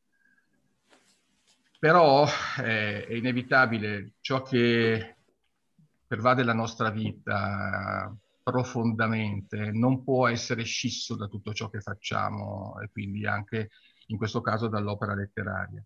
Però 1.79 2.27
eh, 2.63 3.07
è 3.07 3.13
inevitabile 3.13 4.13
ciò 4.21 4.43
che 4.43 5.17
pervade 6.07 6.45
la 6.45 6.55
nostra 6.55 6.91
vita 6.91 8.15
profondamente, 8.43 9.73
non 9.73 10.05
può 10.05 10.29
essere 10.29 10.63
scisso 10.63 11.17
da 11.17 11.27
tutto 11.27 11.53
ciò 11.53 11.69
che 11.69 11.81
facciamo 11.81 12.79
e 12.81 12.89
quindi 12.93 13.27
anche 13.27 13.71
in 14.07 14.17
questo 14.17 14.41
caso 14.41 14.69
dall'opera 14.69 15.15
letteraria. 15.15 15.83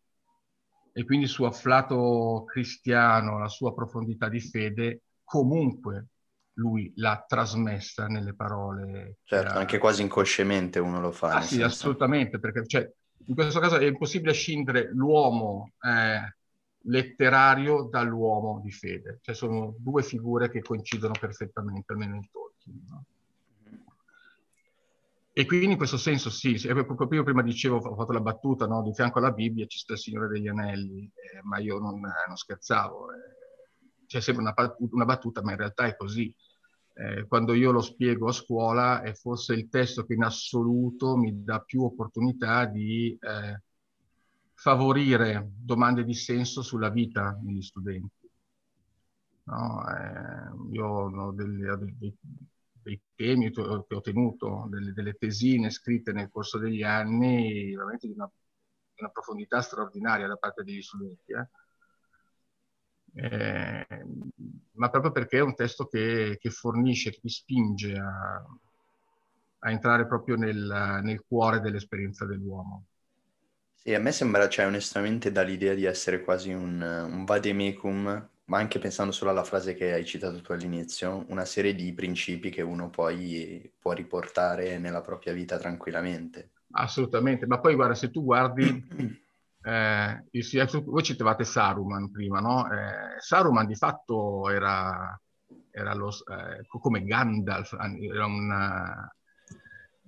E 0.93 1.05
quindi 1.05 1.27
il 1.27 1.31
suo 1.31 1.47
afflato 1.47 2.45
cristiano, 2.47 3.39
la 3.39 3.49
sua 3.49 3.73
profondità 3.73 4.29
di 4.29 4.41
fede, 4.41 5.03
comunque 5.23 6.07
lui 6.55 6.93
l'ha 6.97 7.25
trasmessa 7.27 8.07
nelle 8.07 8.35
parole. 8.35 9.19
Certo, 9.25 9.59
anche 9.59 9.79
quasi 9.79 10.03
inconsciamente 10.03 10.79
uno 10.79 11.01
lo 11.01 11.13
fa. 11.13 11.37
Ah, 11.37 11.41
sì, 11.41 11.57
senso. 11.57 11.67
assolutamente, 11.67 12.39
perché 12.39 12.67
cioè, 12.67 12.91
in 13.27 13.35
questo 13.35 13.61
caso 13.61 13.79
è 13.79 13.87
impossibile 13.87 14.33
scindere 14.33 14.91
l'uomo 14.93 15.73
eh, 15.81 16.37
letterario 16.85 17.85
dall'uomo 17.85 18.61
di 18.63 18.73
fede. 18.73 19.19
Cioè 19.23 19.35
sono 19.35 19.75
due 19.79 20.03
figure 20.03 20.51
che 20.51 20.61
coincidono 20.61 21.15
perfettamente, 21.19 21.93
almeno 21.93 22.17
in 22.17 22.29
Tolkien. 22.31 22.85
No? 22.89 23.05
E 25.33 25.47
quindi 25.47 25.73
in 25.73 25.77
questo 25.77 25.97
senso 25.97 26.29
sì, 26.29 26.57
io 26.57 27.23
prima 27.23 27.43
dicevo, 27.43 27.77
ho 27.77 27.95
fatto 27.95 28.13
la 28.13 28.21
battuta, 28.21 28.67
no? 28.67 28.83
di 28.83 28.93
fianco 28.93 29.19
alla 29.19 29.33
Bibbia 29.33 29.67
ci 29.67 29.79
sta 29.79 29.93
il 29.93 29.99
Signore 29.99 30.29
degli 30.29 30.49
Anelli, 30.49 31.05
eh, 31.05 31.41
ma 31.43 31.59
io 31.59 31.79
non, 31.79 32.05
eh, 32.05 32.27
non 32.27 32.37
scherzavo. 32.37 33.13
Eh. 33.13 34.05
C'è 34.07 34.21
sempre 34.21 34.43
una, 34.43 34.55
una 34.91 35.05
battuta, 35.05 35.43
ma 35.43 35.53
in 35.53 35.59
realtà 35.59 35.87
è 35.87 35.97
così 35.97 36.35
eh, 37.01 37.27
quando 37.27 37.55
io 37.55 37.71
lo 37.71 37.81
spiego 37.81 38.29
a 38.29 38.33
scuola 38.33 39.01
è 39.01 39.15
forse 39.15 39.55
il 39.55 39.71
testo 39.71 40.05
che 40.05 40.13
in 40.13 40.23
assoluto 40.23 41.17
mi 41.17 41.43
dà 41.43 41.61
più 41.61 41.83
opportunità 41.83 42.67
di 42.67 43.17
eh, 43.19 43.63
favorire 44.53 45.51
domande 45.57 46.05
di 46.05 46.13
senso 46.15 46.61
sulla 46.61 46.91
vita 46.91 47.39
degli 47.41 47.63
studenti. 47.63 48.29
No, 49.45 49.83
eh, 49.89 50.75
io 50.75 50.87
ho 50.87 51.33
dei, 51.33 51.97
dei, 51.97 52.17
dei 52.83 53.01
temi 53.15 53.51
che 53.51 53.61
ho 53.61 54.01
tenuto, 54.01 54.67
delle, 54.69 54.93
delle, 54.93 55.15
tesine 55.15 55.71
scritte 55.71 56.13
nel 56.13 56.31
corso 56.31 56.59
degli 56.59 56.83
anni, 56.83 57.75
veramente 57.75 58.07
di 58.07 58.15
una, 58.15 58.27
di 58.27 59.01
una 59.01 59.11
profondità 59.11 59.61
straordinaria 59.61 60.27
da 60.27 60.37
parte 60.37 60.63
degli 60.63 60.83
studenti. 60.83 61.33
Eh 61.33 61.49
eh, 63.15 63.87
ma 64.73 64.89
proprio 64.89 65.11
perché 65.11 65.39
è 65.39 65.43
un 65.43 65.55
testo 65.55 65.87
che, 65.87 66.39
che 66.41 66.51
fornisce, 66.51 67.11
che 67.11 67.21
ti 67.21 67.29
spinge 67.29 67.99
a, 67.99 68.45
a 69.59 69.71
entrare 69.71 70.07
proprio 70.07 70.37
nel, 70.37 71.01
nel, 71.03 71.25
cuore 71.27 71.61
dell'esperienza 71.61 72.25
dell'uomo. 72.25 72.85
Sì, 73.75 73.95
a 73.95 73.99
me 73.99 74.13
sembra, 74.13 74.49
cioè, 74.49 74.67
onestamente, 74.67 75.33
dall'idea 75.33 75.75
di 75.75 75.85
essere 75.85 76.23
quasi 76.23 76.53
un, 76.53 76.81
un 76.81 77.25
vademecum, 77.25 78.29
ma 78.51 78.59
anche 78.59 78.81
pensando 78.81 79.13
solo 79.13 79.31
alla 79.31 79.45
frase 79.45 79.75
che 79.75 79.93
hai 79.93 80.05
citato 80.05 80.41
tu 80.41 80.51
all'inizio, 80.51 81.25
una 81.29 81.45
serie 81.45 81.73
di 81.73 81.93
principi 81.95 82.51
che 82.51 82.63
uno 82.63 82.91
poi 82.91 83.73
può 83.79 83.93
riportare 83.93 84.77
nella 84.79 85.03
propria 85.03 85.33
vita 85.33 85.57
tranquillamente. 85.57 86.51
Assolutamente, 86.73 87.47
ma 87.47 87.61
poi 87.61 87.77
guarda, 87.77 87.95
se 87.95 88.11
tu 88.11 88.25
guardi 88.25 89.19
Eh, 89.63 90.25
voi 90.85 91.03
citavate 91.03 91.45
Saruman 91.45 92.11
prima, 92.11 92.41
no? 92.41 92.67
Eh, 92.73 93.21
Saruman 93.21 93.67
di 93.67 93.75
fatto 93.75 94.49
era, 94.49 95.21
era 95.71 95.93
lo, 95.93 96.09
eh, 96.09 96.67
come 96.67 97.05
Gandalf, 97.05 97.77
era 97.79 98.25
una, 98.25 99.15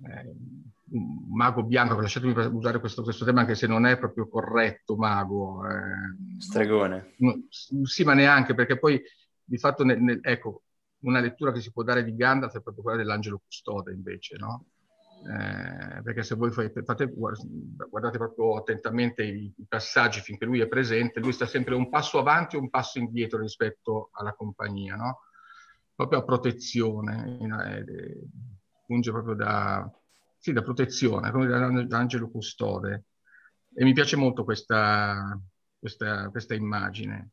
eh, 0.07 0.25
un 0.25 0.71
mago 0.99 1.63
bianco, 1.63 1.99
lasciatemi 1.99 2.33
usare 2.51 2.79
questo, 2.79 3.03
questo, 3.03 3.25
tema 3.25 3.41
anche 3.41 3.55
se 3.55 3.67
non 3.67 3.85
è 3.85 3.97
proprio 3.97 4.27
corretto, 4.27 4.95
mago. 4.95 5.67
Eh, 5.67 6.39
Stregone. 6.39 7.13
No, 7.17 7.47
sì, 7.49 8.03
ma 8.03 8.13
neanche, 8.13 8.53
perché 8.53 8.77
poi 8.77 9.01
di 9.43 9.57
fatto, 9.57 9.83
nel, 9.83 10.01
nel, 10.01 10.19
ecco, 10.21 10.63
una 10.99 11.19
lettura 11.19 11.51
che 11.51 11.61
si 11.61 11.71
può 11.71 11.83
dare 11.83 12.03
di 12.03 12.15
Gandalf 12.15 12.57
è 12.57 12.61
proprio 12.61 12.83
quella 12.83 12.97
dell'angelo 12.97 13.41
custode 13.43 13.91
invece, 13.91 14.37
no? 14.37 14.65
eh, 15.25 16.01
perché 16.01 16.23
se 16.23 16.35
voi 16.35 16.51
fate, 16.51 16.83
fate, 16.83 17.05
guardate 17.07 18.17
proprio 18.17 18.57
attentamente 18.57 19.23
i, 19.23 19.53
i, 19.55 19.65
passaggi 19.67 20.19
finché 20.19 20.45
lui 20.45 20.59
è 20.59 20.67
presente, 20.67 21.21
lui 21.21 21.31
sta 21.31 21.45
sempre 21.45 21.75
un 21.75 21.89
passo 21.89 22.19
avanti 22.19 22.55
e 22.55 22.59
un 22.59 22.69
passo 22.69 22.99
indietro 22.99 23.39
rispetto 23.39 24.09
alla 24.13 24.33
compagnia, 24.33 24.95
no? 24.95 25.19
proprio 25.95 26.19
a 26.19 26.23
protezione, 26.23 27.37
eh, 27.39 28.19
funge 28.85 29.11
proprio 29.11 29.35
da, 29.35 29.89
sì, 30.43 30.51
da 30.51 30.61
protezione, 30.61 31.31
come 31.31 31.47
l'angelo 31.87 32.29
custode. 32.29 33.05
E 33.73 33.85
mi 33.85 33.93
piace 33.93 34.17
molto 34.17 34.43
questa, 34.43 35.39
questa, 35.79 36.29
questa 36.31 36.53
immagine. 36.53 37.29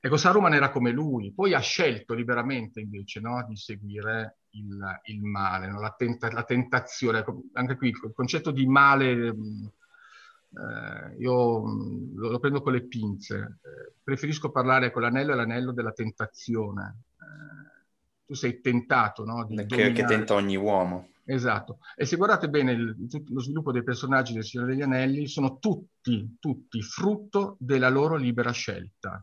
Ecco, 0.00 0.16
Saruman 0.16 0.54
era 0.54 0.70
come 0.70 0.90
lui, 0.90 1.32
poi 1.32 1.54
ha 1.54 1.60
scelto 1.60 2.14
liberamente 2.14 2.80
invece 2.80 3.20
no, 3.20 3.46
di 3.48 3.54
seguire 3.54 4.38
il, 4.50 4.76
il 5.04 5.22
male, 5.22 5.68
no? 5.68 5.78
la, 5.78 5.94
tenta, 5.96 6.32
la, 6.32 6.42
tentazione. 6.42 7.20
Ecco, 7.20 7.42
anche 7.52 7.76
qui 7.76 7.90
il 7.90 8.12
concetto 8.12 8.50
di 8.50 8.66
male 8.66 9.12
eh, 9.12 11.14
io 11.18 11.64
mm, 11.64 12.16
lo, 12.16 12.30
lo, 12.30 12.38
prendo 12.40 12.60
con 12.60 12.72
le 12.72 12.88
pinze. 12.88 13.60
Eh, 13.62 13.92
preferisco 14.02 14.50
parlare 14.50 14.90
con 14.90 15.02
l'anello 15.02 15.32
e 15.32 15.36
l'anello 15.36 15.70
della 15.70 15.92
tentazione. 15.92 17.02
Eh, 17.20 17.84
tu 18.26 18.34
sei 18.34 18.60
tentato, 18.60 19.24
no? 19.24 19.44
Di 19.44 19.64
che, 19.64 19.92
che, 19.92 20.04
tenta 20.04 20.34
ogni 20.34 20.56
uomo. 20.56 21.10
Esatto. 21.30 21.80
E 21.94 22.06
se 22.06 22.16
guardate 22.16 22.48
bene 22.48 22.72
il, 22.72 22.96
lo 23.28 23.40
sviluppo 23.40 23.70
dei 23.70 23.82
personaggi 23.82 24.32
del 24.32 24.44
Signore 24.44 24.70
degli 24.70 24.80
Anelli, 24.80 25.28
sono 25.28 25.58
tutti, 25.58 26.36
tutti 26.40 26.80
frutto 26.80 27.56
della 27.60 27.90
loro 27.90 28.16
libera 28.16 28.50
scelta 28.50 29.22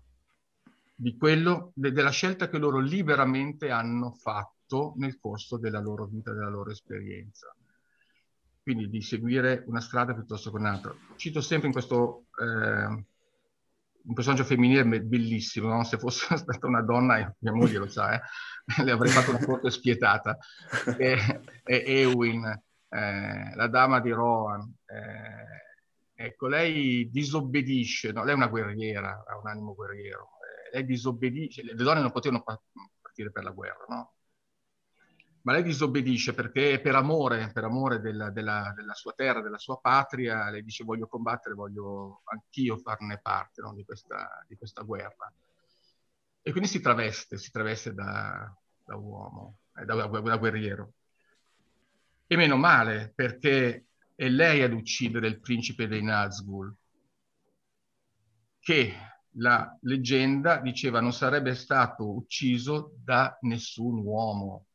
di 0.94 1.18
quello, 1.18 1.72
de, 1.74 1.92
della 1.92 2.12
scelta 2.12 2.48
che 2.48 2.60
loro 2.60 2.78
liberamente 2.78 3.72
hanno 3.72 4.12
fatto 4.12 4.94
nel 4.98 5.18
corso 5.20 5.58
della 5.58 5.80
loro 5.80 6.06
vita, 6.06 6.32
della 6.32 6.50
loro 6.50 6.70
esperienza. 6.70 7.52
Quindi 8.62 8.88
di 8.88 9.02
seguire 9.02 9.64
una 9.66 9.82
strada 9.82 10.14
piuttosto 10.14 10.52
che 10.52 10.58
un'altra. 10.58 10.96
Cito 11.16 11.42
sempre 11.42 11.68
in 11.68 11.74
questo 11.74 12.26
eh, 12.40 13.04
un 14.08 14.14
personaggio 14.14 14.44
femminile 14.44 15.02
bellissimo, 15.02 15.70
no? 15.70 15.84
se 15.84 15.98
fosse 15.98 16.36
stata 16.38 16.68
una 16.68 16.82
donna, 16.82 17.34
mia 17.40 17.54
moglie 17.54 17.80
lo 17.80 17.88
sa, 17.88 18.16
eh? 18.16 18.22
le 18.84 18.92
avrei 18.92 19.12
fatto 19.12 19.32
una 19.32 19.46
corte 19.46 19.70
spietata, 19.70 20.38
è, 20.98 21.16
è 21.64 21.84
Ewin, 21.86 22.46
eh, 22.90 23.56
la 23.56 23.68
dama 23.68 24.00
di 24.00 24.12
Rohan. 24.12 24.74
Eh, 24.86 26.24
ecco, 26.26 26.48
lei 26.48 27.10
disobbedisce, 27.12 28.12
no? 28.12 28.24
lei 28.24 28.34
è 28.34 28.38
una 28.38 28.48
guerriera, 28.48 29.24
ha 29.28 29.38
un 29.38 29.48
animo 29.48 29.76
guerriero, 29.76 30.30
lei 30.72 30.86
disobbedisce, 30.86 31.64
le 31.64 31.74
donne 31.76 32.02
non 32.02 32.12
potevano 32.12 32.44
partire 32.44 33.32
per 33.32 33.44
la 33.44 33.52
guerra, 33.52 33.86
no? 33.90 34.15
Ma 35.46 35.52
lei 35.52 35.62
disobbedisce 35.62 36.34
perché 36.34 36.82
per 36.82 36.96
amore, 36.96 37.52
per 37.54 37.66
amore 37.66 38.00
della, 38.00 38.32
della, 38.32 38.74
della, 38.76 38.96
sua 38.96 39.14
terra, 39.14 39.42
della 39.42 39.60
sua 39.60 39.78
patria, 39.80 40.50
lei 40.50 40.64
dice 40.64 40.84
voglio 40.84 41.06
combattere, 41.06 41.54
voglio 41.54 42.24
anch'io 42.26 42.78
farne 42.78 43.20
parte 43.22 43.62
no? 43.62 43.72
di, 43.76 43.86
questa, 43.86 44.44
di, 44.48 44.56
questa, 44.56 44.82
guerra. 44.82 45.32
E 46.42 46.50
quindi 46.50 46.68
si 46.68 46.82
traveste, 46.82 47.38
si 47.38 47.52
traveste 47.52 47.94
da, 47.94 48.52
da 48.84 48.96
uomo, 48.96 49.58
eh, 49.76 49.86
da, 49.86 50.08
da 50.08 50.38
guerriero. 50.38 50.94
E 52.26 52.36
meno 52.36 52.58
male, 52.58 53.12
perché 53.14 53.86
è 54.16 54.28
lei 54.28 54.64
ad 54.64 54.74
uccidere 54.74 55.28
il 55.28 55.40
principe 55.40 55.88
dei 55.88 56.02
Nazgul, 56.02 56.76
che 58.60 58.94
la 59.38 59.78
leggenda 59.82 60.58
diceva 60.58 61.02
non 61.02 61.14
sarebbe 61.14 61.54
stato 61.54 62.16
ucciso 62.16 62.96
da 63.04 63.38
nessun 63.42 64.00
uomo, 64.04 64.66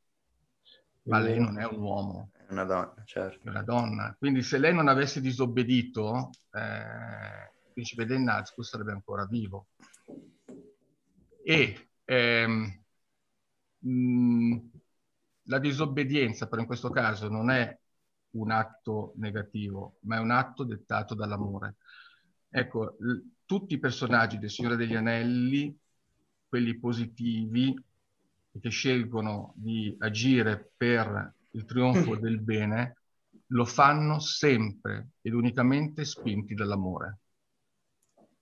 ma 1.05 1.19
lei 1.19 1.39
non 1.41 1.59
è 1.59 1.65
un 1.65 1.81
uomo. 1.81 2.31
È 2.33 2.51
una 2.51 2.65
donna, 2.65 2.95
certo. 3.05 3.47
È 3.47 3.51
una 3.51 3.63
donna. 3.63 4.15
Quindi 4.19 4.43
se 4.43 4.59
lei 4.59 4.75
non 4.75 4.89
avesse 4.89 5.21
disobbedito, 5.21 6.31
eh, 6.53 6.61
il 6.61 7.73
principe 7.73 8.07
del 8.07 8.21
Nazgûl 8.21 8.63
sarebbe 8.63 8.93
ancora 8.93 9.27
vivo. 9.27 9.69
E 11.45 11.91
ehm, 12.05 12.83
mh, 13.79 13.91
mm, 13.91 14.59
la 15.45 15.59
disobbedienza, 15.59 16.49
però 16.49 16.61
in 16.61 16.67
questo 16.67 16.91
caso, 16.91 17.29
non 17.29 17.51
è 17.51 17.79
un 18.33 18.51
atto 18.51 19.13
negativo, 19.17 19.97
ma 20.03 20.17
è 20.17 20.21
un 20.21 20.31
atto 20.31 20.65
dettato 20.65 21.15
dall'amore 21.15 21.77
Ecco, 22.53 22.97
l- 22.99 23.21
tutti 23.45 23.75
i 23.75 23.79
personaggi 23.79 24.39
del 24.39 24.51
Signore 24.51 24.75
degli 24.75 24.97
Anelli, 24.97 25.77
quelli 26.49 26.77
positivi, 26.79 27.73
che 28.59 28.71
scelgono 28.71 29.53
di 29.57 29.95
agire 29.99 30.73
per 30.77 31.35
il 31.53 31.65
trionfo 31.65 32.17
del 32.17 32.41
bene, 32.41 32.97
lo 33.49 33.65
fanno 33.65 34.19
sempre 34.19 35.11
ed 35.21 35.35
unicamente 35.35 36.05
spinti 36.05 36.55
dall'amore. 36.55 37.19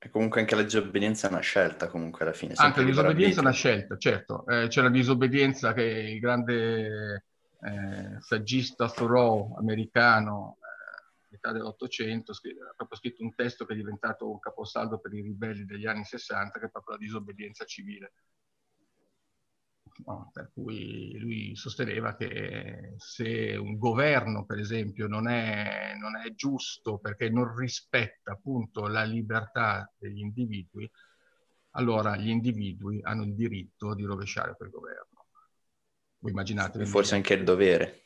E 0.01 0.11
comunque 0.11 0.41
anche 0.41 0.55
la 0.55 0.63
disobbedienza 0.63 1.27
è 1.27 1.31
una 1.31 1.41
scelta, 1.41 1.89
comunque 1.89 2.25
alla 2.25 2.33
fine. 2.33 2.55
Anche 2.57 2.81
la 2.81 2.87
disobbedienza 2.87 3.39
è 3.39 3.43
una 3.43 3.51
scelta, 3.51 3.97
certo. 3.97 4.47
Eh, 4.47 4.69
c'è 4.69 4.81
la 4.81 4.91
disobbedienza 4.91 5.73
che 5.73 5.83
il 5.83 6.21
grande 6.21 7.25
eh, 7.61 8.21
saggista 8.21 8.89
Thoreau, 8.89 9.57
americano, 9.59 10.59
eh, 10.61 11.27
metà 11.31 11.51
dell'Ottocento, 11.51 12.31
ha 12.31 12.75
proprio 12.77 12.97
scritto 12.97 13.25
un 13.25 13.35
testo 13.35 13.65
che 13.65 13.73
è 13.73 13.77
diventato 13.77 14.31
un 14.31 14.39
caposaldo 14.39 15.01
per 15.01 15.13
i 15.15 15.21
ribelli 15.21 15.65
degli 15.65 15.87
anni 15.87 16.05
60, 16.05 16.61
che 16.61 16.67
è 16.67 16.71
proprio 16.71 16.95
la 16.95 17.03
disobbedienza 17.03 17.65
civile. 17.65 18.13
No, 20.07 20.31
per 20.33 20.51
cui 20.53 21.19
lui 21.19 21.57
sosteneva 21.57 22.15
che 22.15 22.95
se 22.99 23.57
un 23.57 23.77
governo, 23.79 24.45
per 24.45 24.59
esempio, 24.59 25.09
non 25.09 25.29
è, 25.29 25.95
non 25.99 26.17
è, 26.17 26.35
giusto 26.35 26.99
perché 26.99 27.29
non 27.29 27.55
rispetta 27.57 28.33
appunto 28.33 28.87
la 28.87 29.03
libertà 29.03 29.93
degli 29.99 30.21
individui, 30.21 30.89
allora 31.73 32.17
gli 32.17 32.29
individui 32.29 33.01
hanno 33.03 33.25
il 33.25 33.35
diritto 33.35 33.95
di 33.95 34.05
rovesciare 34.05 34.55
quel 34.57 34.71
governo. 34.71 35.27
Voi 36.21 36.31
immaginate. 36.31 36.81
E 36.81 36.87
forse 36.87 37.17
anche 37.17 37.35
il 37.35 37.45
dovere. 37.45 38.03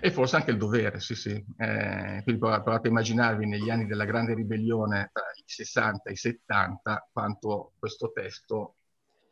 E 0.00 0.12
forse 0.12 0.36
anche 0.36 0.52
il 0.52 0.56
dovere, 0.56 1.00
sì, 1.00 1.16
sì. 1.16 1.44
Eh, 1.56 2.20
quindi 2.22 2.40
provate 2.40 2.86
a 2.86 2.90
immaginarvi 2.90 3.46
negli 3.46 3.70
anni 3.70 3.86
della 3.86 4.04
grande 4.04 4.34
ribellione 4.34 5.10
tra 5.12 5.24
i 5.34 5.42
60 5.44 6.08
e 6.08 6.12
i 6.12 6.16
70 6.16 7.08
quanto 7.12 7.72
questo 7.78 8.12
testo 8.12 8.76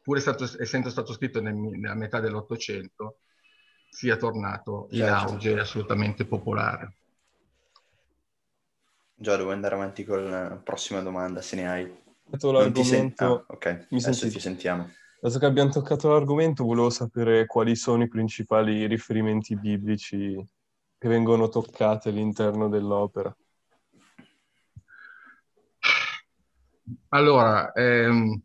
pur 0.02 0.20
stato, 0.20 0.44
essendo 0.58 0.90
stato 0.90 1.12
scritto 1.12 1.40
nel, 1.40 1.54
nella 1.54 1.94
metà 1.94 2.20
dell'Ottocento, 2.20 3.18
sia 3.88 4.16
tornato 4.16 4.88
in 4.90 4.98
certo. 4.98 5.14
auge 5.14 5.58
assolutamente 5.58 6.24
popolare. 6.24 6.96
Già, 9.14 9.36
devo 9.36 9.52
andare 9.52 9.76
avanti 9.76 10.04
con 10.04 10.28
la 10.28 10.60
prossima 10.62 11.00
domanda, 11.00 11.40
se 11.40 11.56
ne 11.56 11.68
hai. 11.68 12.00
Non 12.40 12.72
ti 12.72 12.82
sento... 12.82 13.24
Ah, 13.24 13.52
ok, 13.52 13.66
Mi 13.90 13.98
adesso 13.98 14.12
sentite? 14.12 14.30
ti 14.30 14.40
sentiamo. 14.40 14.90
Dato 15.20 15.38
che 15.38 15.46
abbiamo 15.46 15.70
toccato 15.70 16.08
l'argomento, 16.08 16.64
volevo 16.64 16.90
sapere 16.90 17.46
quali 17.46 17.76
sono 17.76 18.02
i 18.02 18.08
principali 18.08 18.86
riferimenti 18.88 19.56
biblici 19.56 20.34
che 20.98 21.08
vengono 21.08 21.48
toccati 21.48 22.08
all'interno 22.08 22.68
dell'opera. 22.68 23.32
Allora, 27.10 27.70
ehm, 27.72 28.42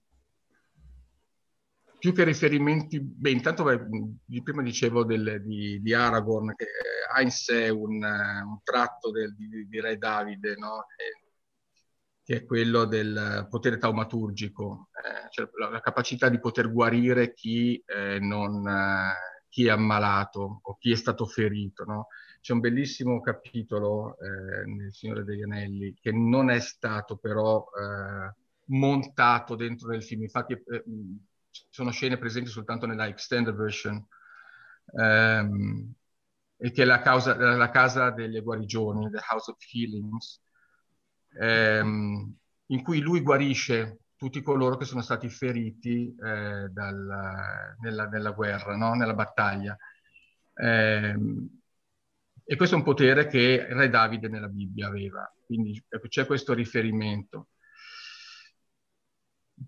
più 1.97 2.13
che 2.13 2.23
riferimenti, 2.23 2.99
beh, 2.99 3.31
intanto 3.31 3.63
beh, 3.63 4.41
prima 4.43 4.61
dicevo 4.61 5.03
del, 5.03 5.41
di, 5.43 5.81
di, 5.81 5.93
Aragorn, 5.93 6.53
che 6.55 6.67
ha 7.13 7.21
in 7.21 7.31
sé 7.31 7.69
un, 7.69 8.03
un 8.03 8.59
tratto 8.63 9.11
del, 9.11 9.35
di, 9.35 9.67
di, 9.67 9.81
Re 9.81 9.97
Davide, 9.97 10.55
no? 10.57 10.85
e, 10.95 11.27
che 12.23 12.37
è 12.37 12.45
quello 12.45 12.85
del 12.85 13.47
potere 13.49 13.77
taumaturgico, 13.77 14.89
eh, 14.91 15.29
cioè 15.29 15.49
la, 15.59 15.69
la, 15.69 15.79
capacità 15.79 16.27
di 16.27 16.39
poter 16.39 16.71
guarire 16.71 17.33
chi, 17.33 17.81
eh, 17.85 18.19
non, 18.19 18.67
eh, 18.67 19.13
chi, 19.47 19.67
è 19.67 19.69
ammalato 19.69 20.59
o 20.61 20.77
chi 20.77 20.91
è 20.91 20.95
stato 20.95 21.25
ferito. 21.25 21.85
No? 21.85 22.07
C'è 22.41 22.51
un 22.53 22.59
bellissimo 22.59 23.21
capitolo 23.21 24.17
eh, 24.19 24.65
nel 24.65 24.93
Signore 24.93 25.23
degli 25.23 25.41
Anelli 25.41 25.95
che 25.99 26.11
non 26.11 26.49
è 26.49 26.59
stato 26.59 27.15
però 27.15 27.65
eh, 27.79 28.35
montato 28.65 29.55
dentro 29.55 29.87
nel 29.89 30.03
film, 30.03 30.23
infatti 30.23 30.61
sono 31.69 31.91
scene 31.91 32.17
presenti 32.17 32.49
soltanto 32.49 32.85
nella 32.85 33.07
extended 33.07 33.55
version, 33.55 34.05
ehm, 34.97 35.93
e 36.57 36.71
che 36.71 36.81
è 36.83 36.85
la, 36.85 37.01
causa, 37.01 37.35
la, 37.35 37.69
casa 37.69 38.09
delle 38.11 38.41
guarigioni, 38.41 39.09
The 39.09 39.19
House 39.29 39.51
of 39.51 39.57
Healings, 39.71 40.41
ehm, 41.39 42.35
in 42.67 42.83
cui 42.83 42.99
lui 42.99 43.21
guarisce 43.21 43.99
tutti 44.15 44.41
coloro 44.41 44.77
che 44.77 44.85
sono 44.85 45.01
stati 45.01 45.29
feriti 45.29 46.15
eh, 46.15 46.67
dal, 46.69 47.75
nella, 47.79 48.07
nella, 48.07 48.31
guerra, 48.31 48.75
no? 48.75 48.93
nella 48.95 49.13
battaglia. 49.13 49.77
Eh, 50.55 51.15
e 52.49 52.55
questo 52.55 52.75
è 52.75 52.77
un 52.77 52.83
potere 52.83 53.27
che 53.27 53.67
Re 53.69 53.89
Davide 53.89 54.29
nella 54.29 54.47
Bibbia 54.47 54.87
aveva, 54.87 55.31
quindi 55.45 55.83
ecco, 55.87 56.07
c'è 56.07 56.25
questo 56.25 56.53
riferimento. 56.53 57.49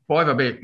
Poi, 0.05 0.25
vabbè, 0.25 0.59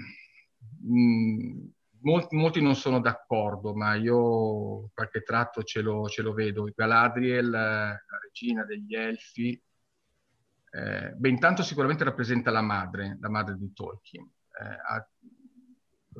molti, 2.01 2.35
molti, 2.35 2.61
non 2.61 2.75
sono 2.75 2.99
d'accordo, 2.99 3.73
ma 3.73 3.95
io 3.95 4.89
qualche 4.93 5.21
tratto 5.23 5.63
ce 5.63 5.81
lo, 5.81 6.07
ce 6.07 6.21
lo 6.21 6.33
vedo. 6.33 6.71
Galadriel, 6.73 7.49
la 7.49 7.99
regina 8.21 8.63
degli 8.63 8.95
Elfi, 8.95 9.61
eh, 10.71 11.13
beh, 11.15 11.29
intanto 11.29 11.63
sicuramente 11.63 12.03
rappresenta 12.03 12.51
la 12.51 12.61
madre, 12.61 13.17
la 13.21 13.29
madre 13.29 13.57
di 13.57 13.71
Tolkien. 13.73 14.23
Eh, 14.23 14.65
ha, 14.65 15.07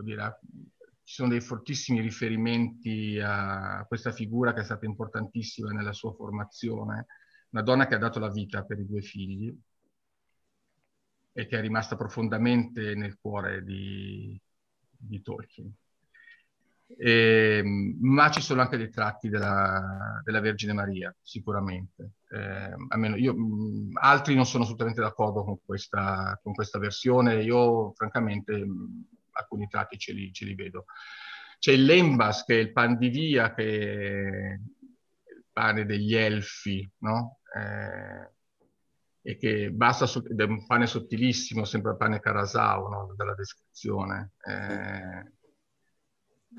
dire, 0.01 0.39
ci 1.03 1.13
sono 1.13 1.29
dei 1.29 1.41
fortissimi 1.41 2.01
riferimenti 2.01 3.19
a 3.21 3.85
questa 3.87 4.11
figura 4.11 4.53
che 4.53 4.61
è 4.61 4.63
stata 4.63 4.85
importantissima 4.85 5.71
nella 5.71 5.93
sua 5.93 6.13
formazione, 6.13 7.05
una 7.49 7.61
donna 7.61 7.85
che 7.85 7.95
ha 7.95 7.99
dato 7.99 8.19
la 8.19 8.31
vita 8.31 8.63
per 8.63 8.79
i 8.79 8.85
due 8.85 9.01
figli 9.01 9.53
e 11.33 11.45
che 11.47 11.57
è 11.57 11.61
rimasta 11.61 11.95
profondamente 11.97 12.95
nel 12.95 13.17
cuore 13.19 13.61
di, 13.63 14.41
di 14.97 15.21
Tolkien. 15.21 15.73
E, 16.97 17.61
ehm, 17.63 17.97
ma 17.99 18.29
ci 18.29 18.41
sono 18.41 18.61
anche 18.61 18.77
dei 18.77 18.89
tratti 18.89 19.29
della, 19.29 20.21
della 20.23 20.39
Vergine 20.39 20.73
Maria, 20.73 21.15
sicuramente. 21.21 22.13
Eh, 22.29 22.73
almeno 22.89 23.15
io, 23.15 23.33
mh, 23.33 23.91
altri 23.93 24.35
non 24.35 24.45
sono 24.45 24.63
assolutamente 24.63 25.01
d'accordo 25.01 25.43
con 25.43 25.57
questa, 25.65 26.39
con 26.43 26.53
questa 26.53 26.79
versione. 26.79 27.41
Io, 27.43 27.93
francamente, 27.93 28.65
mh, 28.65 29.05
alcuni 29.31 29.67
tratti 29.67 29.97
ce 29.97 30.13
li, 30.13 30.31
ce 30.31 30.45
li, 30.45 30.55
vedo. 30.55 30.85
C'è 31.59 31.71
il 31.71 31.85
Lembas, 31.85 32.43
che 32.45 32.57
è 32.59 32.61
il 32.61 32.71
pan 32.71 32.97
di 32.97 33.09
via, 33.09 33.53
che 33.53 33.63
è 33.63 34.53
il 34.53 35.45
pane 35.51 35.85
degli 35.85 36.13
elfi, 36.13 36.87
no? 36.99 37.39
Eh, 37.55 38.34
e 39.27 39.37
che 39.37 39.71
basta, 39.71 40.05
ed 40.29 40.39
è 40.39 40.43
un 40.43 40.67
pane 40.67 40.85
sottilissimo, 40.85 41.65
sempre 41.65 41.91
il 41.91 41.97
pane 41.97 42.19
Carasau, 42.19 42.87
no? 42.89 43.13
dalla 43.15 43.33
descrizione. 43.33 44.33
Eh, 44.39 45.31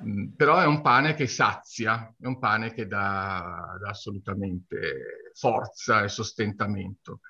mm, 0.05 0.33
però 0.33 0.59
è 0.59 0.67
un 0.67 0.81
pane 0.83 1.15
che 1.15 1.29
sazia, 1.29 2.13
è 2.19 2.27
un 2.27 2.41
pane 2.41 2.75
che 2.75 2.89
dà, 2.89 3.79
dà 3.81 3.91
assolutamente 3.91 5.31
forza 5.35 6.03
e 6.03 6.09
sostentamento. 6.09 7.21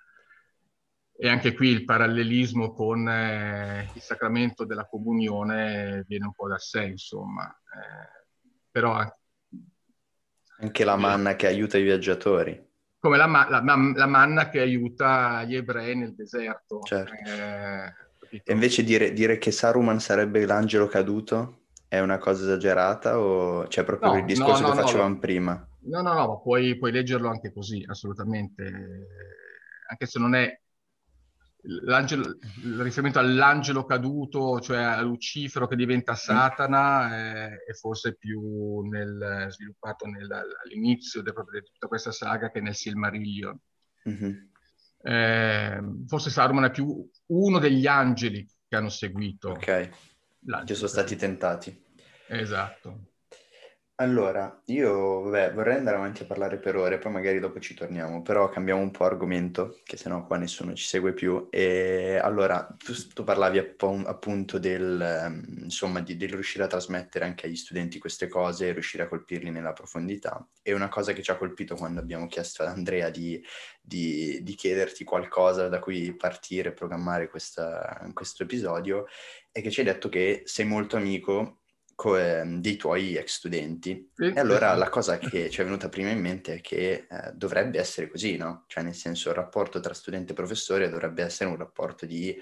E 1.14 1.29
anche 1.29 1.53
qui 1.53 1.68
il 1.68 1.85
parallelismo 1.85 2.72
con 2.72 3.07
eh, 3.07 3.90
il 3.92 4.01
sacramento 4.01 4.64
della 4.64 4.87
comunione 4.87 6.03
viene 6.09 6.25
un 6.25 6.33
po' 6.33 6.49
da 6.49 6.57
sé, 6.57 6.85
insomma. 6.85 7.46
Eh, 7.46 8.25
però... 8.70 9.07
Anche 10.61 10.85
la 10.85 10.96
manna 10.96 11.37
che 11.37 11.46
aiuta 11.46 11.77
i 11.77 11.83
viaggiatori 11.83 12.66
come 12.98 13.16
la, 13.16 13.26
la, 13.26 13.62
la, 13.62 14.06
manna 14.06 14.48
che 14.48 14.61
aiuta 14.61 15.44
gli 15.44 15.54
ebrei 15.54 15.96
nel 15.96 16.14
deserto. 16.14 16.80
Certo. 16.82 17.12
Eh, 17.12 18.40
e 18.44 18.52
invece 18.52 18.82
dire, 18.82 19.12
dire, 19.12 19.38
che 19.38 19.50
Saruman 19.50 20.00
sarebbe 20.00 20.44
l'angelo 20.44 20.87
caduto 20.87 21.61
è 21.88 22.00
una 22.00 22.18
cosa 22.18 22.42
esagerata 22.42 23.18
o 23.18 23.66
c'è 23.68 23.85
proprio 23.85 24.12
no, 24.12 24.18
il 24.18 24.24
discorso 24.24 24.62
no, 24.62 24.68
no, 24.68 24.74
che 24.74 24.80
facevamo 24.80 25.18
prima? 25.18 25.68
No, 25.82 26.02
no, 26.02 26.12
no, 26.12 26.40
puoi, 26.40 26.76
puoi 26.76 26.90
leggerlo 26.90 27.28
anche 27.28 27.52
così, 27.52 27.85
assolutamente. 27.87 29.06
Anche 29.88 30.06
se 30.06 30.18
non 30.18 30.35
è 30.35 30.61
il 31.66 32.81
riferimento 32.81 33.18
all'angelo 33.18 33.85
caduto, 33.85 34.61
cioè 34.61 34.79
a 34.79 35.00
Lucifero 35.02 35.66
che 35.66 35.76
diventa 35.76 36.12
mm. 36.12 36.16
Satana, 36.16 37.16
è, 37.16 37.48
è 37.64 37.72
forse 37.72 38.16
più 38.16 38.81
nel, 38.83 39.46
sviluppato 39.50 40.07
nel, 40.07 40.31
all'inizio 40.31 41.22
di 41.22 41.31
tutta 41.31 41.88
questa 41.88 42.12
saga 42.12 42.50
che 42.50 42.61
nel 42.61 42.74
Silmarillion. 42.74 43.59
Mm-hmm. 44.09 44.35
Eh, 45.02 45.81
forse 46.07 46.31
Saruman 46.31 46.64
è 46.64 46.70
più 46.70 47.09
uno 47.26 47.59
degli 47.59 47.87
angeli 47.87 48.46
che 48.68 48.76
hanno 48.76 48.88
seguito. 48.88 49.50
Ok, 49.50 49.90
che 50.64 50.74
sono 50.74 50.88
stati 50.88 51.16
tentati. 51.16 51.85
Esatto. 52.29 53.15
Allora, 53.98 54.61
io 54.66 55.22
vabbè, 55.22 55.54
vorrei 55.54 55.76
andare 55.76 55.96
avanti 55.96 56.22
a 56.22 56.26
parlare 56.26 56.59
per 56.59 56.76
ore, 56.76 56.98
poi 56.98 57.12
magari 57.12 57.38
dopo 57.38 57.59
ci 57.61 57.72
torniamo, 57.72 58.20
però 58.20 58.50
cambiamo 58.50 58.82
un 58.82 58.90
po' 58.90 59.04
argomento, 59.04 59.80
che 59.85 59.96
sennò 59.96 60.26
qua 60.26 60.37
nessuno 60.37 60.74
ci 60.74 60.85
segue 60.85 61.14
più. 61.14 61.48
E 61.50 62.18
allora, 62.22 62.76
tu, 62.76 62.92
tu 63.14 63.24
parlavi 63.24 63.56
appunto 63.59 64.59
del, 64.59 65.00
ehm, 65.00 65.62
insomma, 65.62 66.00
di, 66.00 66.14
di, 66.14 66.26
riuscire 66.26 66.64
a 66.64 66.66
trasmettere 66.66 67.24
anche 67.24 67.46
agli 67.46 67.56
studenti 67.56 67.98
queste 67.98 68.28
cose, 68.28 68.72
riuscire 68.72 69.04
a 69.04 69.09
colpirli 69.09 69.50
nella 69.50 69.72
profondità. 69.72 70.46
E 70.61 70.74
una 70.74 70.90
cosa 70.90 71.14
che 71.14 71.22
ci 71.22 71.30
ha 71.30 71.37
colpito 71.38 71.74
quando 71.74 71.98
abbiamo 71.98 72.26
chiesto 72.26 72.62
ad 72.62 72.68
Andrea 72.68 73.09
di, 73.09 73.42
di, 73.80 74.40
di 74.42 74.54
chiederti 74.54 75.04
qualcosa 75.04 75.68
da 75.68 75.78
cui 75.78 76.14
partire, 76.14 76.72
programmare 76.72 77.28
questa, 77.30 78.11
questo 78.12 78.42
episodio, 78.42 79.06
è 79.50 79.62
che 79.62 79.70
ci 79.70 79.80
hai 79.80 79.87
detto 79.87 80.11
che 80.11 80.42
sei 80.44 80.66
molto 80.66 80.96
amico 80.96 81.61
co- 81.96 82.16
ehm, 82.16 82.61
dei 82.61 82.76
tuoi 82.76 83.16
ex 83.16 83.38
studenti. 83.38 84.11
Sì, 84.14 84.26
e 84.26 84.38
allora 84.38 84.74
sì. 84.74 84.78
la 84.78 84.88
cosa 84.88 85.18
che 85.18 85.50
ci 85.50 85.61
è 85.61 85.64
venuta 85.64 85.88
prima 85.88 86.11
in 86.11 86.20
mente 86.20 86.56
è 86.56 86.61
che 86.61 87.06
eh, 87.11 87.32
dovrebbe 87.32 87.80
essere 87.80 88.09
così, 88.09 88.37
no? 88.37 88.64
Cioè 88.68 88.85
nel 88.85 88.94
senso 88.94 89.30
il 89.30 89.35
rapporto 89.35 89.80
tra 89.80 89.94
studente 89.94 90.32
e 90.32 90.37
professore 90.37 90.88
dovrebbe 90.88 91.24
essere 91.24 91.50
un 91.50 91.56
rapporto 91.56 92.06
di 92.06 92.40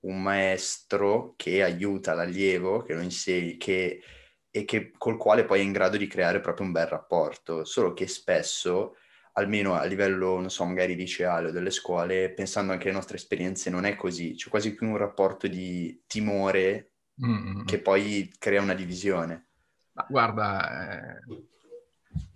un 0.00 0.22
maestro 0.22 1.34
che 1.36 1.62
aiuta 1.62 2.14
l'allievo, 2.14 2.82
che 2.82 2.94
lo 2.94 3.00
insegna, 3.00 3.54
che, 3.58 4.02
e 4.50 4.64
che, 4.64 4.92
col 4.96 5.16
quale 5.16 5.44
poi 5.44 5.60
è 5.60 5.62
in 5.62 5.72
grado 5.72 5.96
di 5.96 6.06
creare 6.06 6.40
proprio 6.40 6.66
un 6.66 6.72
bel 6.72 6.86
rapporto, 6.86 7.64
solo 7.64 7.92
che 7.92 8.06
spesso 8.06 8.96
almeno 9.34 9.74
a 9.74 9.84
livello, 9.84 10.38
non 10.38 10.50
so, 10.50 10.64
magari 10.64 10.94
liceale 10.94 11.48
o 11.48 11.50
delle 11.52 11.70
scuole, 11.70 12.32
pensando 12.32 12.72
anche 12.72 12.88
alle 12.88 12.96
nostre 12.96 13.16
esperienze, 13.16 13.70
non 13.70 13.84
è 13.84 13.94
così. 13.94 14.34
C'è 14.34 14.50
quasi 14.50 14.74
più 14.74 14.88
un 14.88 14.96
rapporto 14.96 15.46
di 15.46 16.02
timore 16.06 16.89
mm-hmm. 17.24 17.64
che 17.64 17.80
poi 17.80 18.32
crea 18.38 18.62
una 18.62 18.74
divisione. 18.74 19.46
Ma 19.92 20.06
guarda, 20.08 21.18
eh, 21.18 21.22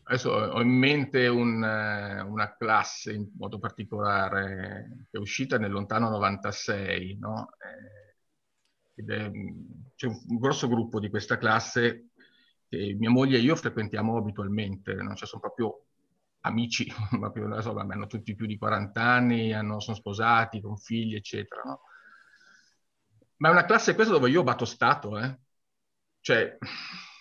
adesso 0.04 0.30
ho 0.30 0.60
in 0.60 0.70
mente 0.70 1.26
un, 1.28 1.62
eh, 1.62 2.20
una 2.20 2.56
classe 2.56 3.12
in 3.12 3.30
modo 3.36 3.58
particolare 3.58 5.06
che 5.10 5.16
è 5.16 5.20
uscita 5.20 5.58
nel 5.58 5.70
lontano 5.70 6.08
96, 6.10 7.18
no? 7.18 7.48
Eh, 7.58 9.02
è, 9.02 9.30
c'è 9.94 10.06
un, 10.06 10.22
un, 10.28 10.38
grosso 10.38 10.68
gruppo 10.68 11.00
di 11.00 11.08
questa 11.08 11.36
classe 11.36 12.10
che 12.68 12.94
mia 12.98 13.10
moglie 13.10 13.38
e 13.38 13.40
io 13.40 13.56
frequentiamo 13.56 14.16
abitualmente, 14.16 14.94
no? 14.94 15.14
cioè 15.14 15.26
sono 15.26 15.40
proprio 15.40 15.84
amici, 16.40 16.86
proprio, 17.18 17.54
insomma, 17.54 17.82
hanno 17.82 18.06
tutti 18.06 18.34
più 18.34 18.46
di 18.46 18.58
40 18.58 19.00
anni, 19.00 19.52
hanno, 19.52 19.80
sono 19.80 19.96
sposati, 19.96 20.60
con 20.60 20.76
figli, 20.76 21.14
eccetera. 21.14 21.62
No? 21.64 21.80
Ma 23.36 23.48
è 23.48 23.52
una 23.52 23.64
classe 23.64 23.94
questa 23.94 24.12
dove 24.12 24.30
io 24.30 24.42
batto 24.42 24.64
stato, 24.64 25.18
eh? 25.18 25.38
Cioè... 26.20 26.56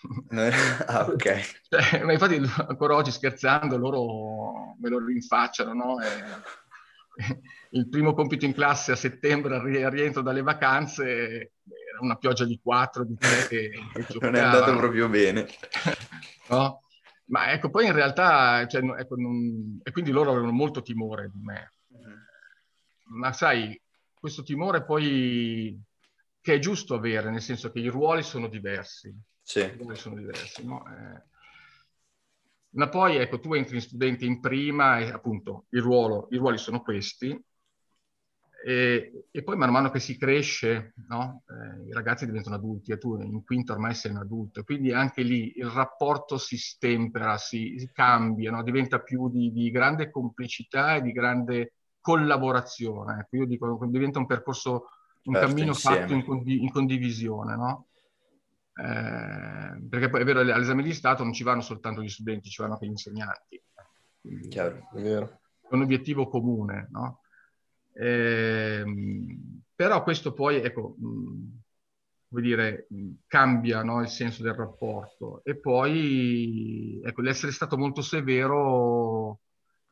ah, 0.88 1.06
ok. 1.06 1.62
Cioè, 1.73 2.04
ma 2.04 2.13
infatti 2.13 2.39
ancora 2.67 2.95
oggi 2.95 3.12
scherzando 3.12 3.78
loro 3.78 4.76
me 4.80 4.89
lo 4.89 5.04
rinfacciano, 5.04 5.73
no? 5.73 5.99
E, 5.99 6.08
il 7.71 7.89
primo 7.89 8.13
compito 8.13 8.45
in 8.45 8.54
classe 8.54 8.91
a 8.91 8.95
settembre 8.95 9.56
al 9.56 9.91
rientro 9.91 10.21
dalle 10.21 10.41
vacanze 10.41 11.52
era 11.63 11.99
una 12.02 12.15
pioggia 12.15 12.45
di 12.45 12.60
4, 12.62 13.04
di 13.06 13.15
3 13.17 13.47
che, 13.47 13.69
che 13.93 14.17
Non 14.19 14.36
è 14.36 14.39
andato 14.39 14.76
proprio 14.76 15.10
bene. 15.10 15.47
no? 16.49 16.82
Ma 17.26 17.52
ecco, 17.52 17.69
poi 17.69 17.86
in 17.86 17.93
realtà, 17.93 18.67
cioè, 18.67 18.84
ecco, 18.84 19.15
non... 19.15 19.80
e 19.84 19.91
quindi 19.91 20.12
loro 20.12 20.32
avevano 20.32 20.52
molto 20.52 20.82
timore 20.82 21.30
di 21.34 21.39
me. 21.41 21.71
Mm-hmm. 21.95 22.17
Ma 23.19 23.32
sai, 23.32 23.80
questo 24.13 24.43
timore 24.43 24.84
poi 24.84 25.80
che 26.43 26.56
è 26.56 26.60
giusto 26.60 26.93
avere, 26.93 27.32
nel 27.32 27.41
senso 27.41 27.71
che 27.71 27.79
i 27.79 27.88
ruoli 27.88 28.21
sono 28.21 28.49
diversi. 28.49 29.17
Sì. 29.41 29.60
I 29.60 29.77
ruoli 29.77 29.95
sono 29.95 30.17
diversi, 30.17 30.65
no? 30.65 30.84
eh, 30.86 31.23
ma 32.71 32.89
poi, 32.89 33.15
ecco, 33.15 33.39
tu 33.39 33.53
entri 33.53 33.75
in 33.75 33.82
studente 33.82 34.25
in 34.25 34.41
prima 34.41 34.99
e 34.99 35.10
appunto 35.10 35.67
ruolo, 35.69 36.27
i 36.32 36.38
ruoli 36.38 36.58
sono 36.58 36.82
questi. 36.82 37.41
E, 38.65 39.27
e 39.32 39.43
poi 39.43 39.56
man 39.56 39.71
mano 39.71 39.89
che 39.89 39.99
si 39.99 40.17
cresce, 40.17 40.93
no? 41.08 41.43
eh, 41.47 41.88
i 41.88 41.93
ragazzi 41.93 42.25
diventano 42.25 42.56
adulti 42.56 42.91
e 42.91 42.97
tu 42.97 43.21
in 43.21 43.43
quinta 43.45 43.71
ormai 43.71 43.93
sei 43.93 44.12
un 44.12 44.17
adulto. 44.17 44.65
Quindi 44.65 44.91
anche 44.91 45.21
lì 45.21 45.53
il 45.56 45.67
rapporto 45.67 46.38
si 46.38 46.58
stempera, 46.58 47.38
si, 47.38 47.75
si 47.77 47.89
cambia, 47.93 48.51
no? 48.51 48.63
diventa 48.63 48.99
più 48.99 49.29
di, 49.29 49.53
di, 49.53 49.71
grande 49.71 50.10
complicità 50.10 50.95
e 50.95 51.03
di 51.03 51.13
grande 51.13 51.75
collaborazione. 52.01 53.21
Ecco, 53.21 53.38
io 53.38 53.45
dico, 53.45 53.79
diventa 53.86 54.19
un 54.19 54.25
percorso 54.25 54.88
un 55.25 55.33
certo, 55.33 55.47
cammino 55.47 55.67
insieme. 55.67 55.97
fatto 55.97 56.13
in, 56.13 56.25
condi- 56.25 56.62
in 56.62 56.71
condivisione, 56.71 57.55
no? 57.55 57.88
Eh, 58.75 59.88
perché 59.88 60.09
poi 60.09 60.21
è 60.21 60.23
vero, 60.23 60.39
all'esame 60.39 60.83
di 60.83 60.93
Stato 60.93 61.23
non 61.23 61.33
ci 61.33 61.43
vanno 61.43 61.62
soltanto 61.62 62.01
gli 62.01 62.09
studenti, 62.09 62.49
ci 62.49 62.62
vanno 62.62 62.73
anche 62.73 62.86
gli 62.86 62.89
insegnanti. 62.89 63.62
Quindi, 64.21 64.47
Chiaro, 64.47 64.89
è 64.93 65.01
vero. 65.01 65.39
È 65.62 65.73
un 65.73 65.81
obiettivo 65.81 66.27
comune, 66.27 66.88
no? 66.91 67.21
Eh, 67.93 68.83
però 69.75 70.03
questo 70.03 70.33
poi, 70.33 70.57
ecco, 70.57 70.95
mh, 70.97 71.62
vuol 72.29 72.43
dire, 72.43 72.88
cambia 73.27 73.83
no, 73.83 74.01
il 74.01 74.07
senso 74.07 74.43
del 74.43 74.55
rapporto. 74.55 75.41
E 75.43 75.55
poi, 75.57 76.99
ecco, 77.03 77.21
l'essere 77.21 77.51
stato 77.51 77.77
molto 77.77 78.01
severo 78.01 79.39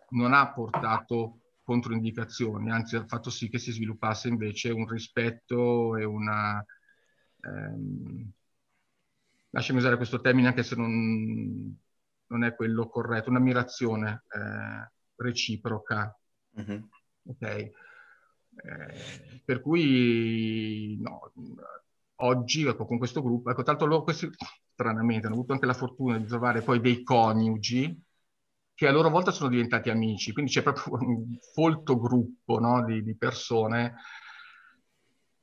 non 0.09 0.33
ha 0.33 0.51
portato 0.51 1.40
controindicazioni, 1.71 2.69
anzi 2.69 2.97
ha 2.97 3.05
fatto 3.07 3.29
sì 3.29 3.47
che 3.49 3.57
si 3.57 3.71
sviluppasse 3.71 4.27
invece 4.27 4.71
un 4.71 4.87
rispetto 4.87 5.95
e 5.95 6.03
una... 6.03 6.63
Ehm, 7.43 8.31
lasciami 9.51 9.79
usare 9.79 9.95
questo 9.95 10.19
termine 10.19 10.47
anche 10.47 10.63
se 10.63 10.75
non, 10.75 11.77
non 12.27 12.43
è 12.43 12.55
quello 12.55 12.89
corretto, 12.89 13.29
un'ammirazione 13.29 14.23
eh, 14.29 14.91
reciproca. 15.15 16.17
Mm-hmm. 16.59 16.81
Ok? 17.27 17.41
Eh, 17.41 17.71
per 19.45 19.61
cui 19.61 20.97
no, 20.99 21.31
oggi 22.15 22.65
ecco, 22.65 22.85
con 22.85 22.97
questo 22.97 23.21
gruppo, 23.21 23.49
ecco, 23.49 23.63
tanto 23.63 23.85
loro 23.85 24.03
questi 24.03 24.29
stranamente 24.73 25.27
hanno 25.27 25.35
avuto 25.35 25.53
anche 25.53 25.65
la 25.65 25.73
fortuna 25.73 26.17
di 26.17 26.25
trovare 26.25 26.61
poi 26.61 26.81
dei 26.81 27.01
coniugi 27.03 28.09
che 28.81 28.87
a 28.87 28.91
loro 28.91 29.11
volta 29.11 29.29
sono 29.29 29.51
diventati 29.51 29.91
amici, 29.91 30.33
quindi 30.33 30.49
c'è 30.49 30.63
proprio 30.63 30.97
un 30.97 31.37
folto 31.53 31.99
gruppo 31.99 32.57
no, 32.57 32.83
di, 32.83 33.03
di, 33.03 33.15
persone. 33.15 33.93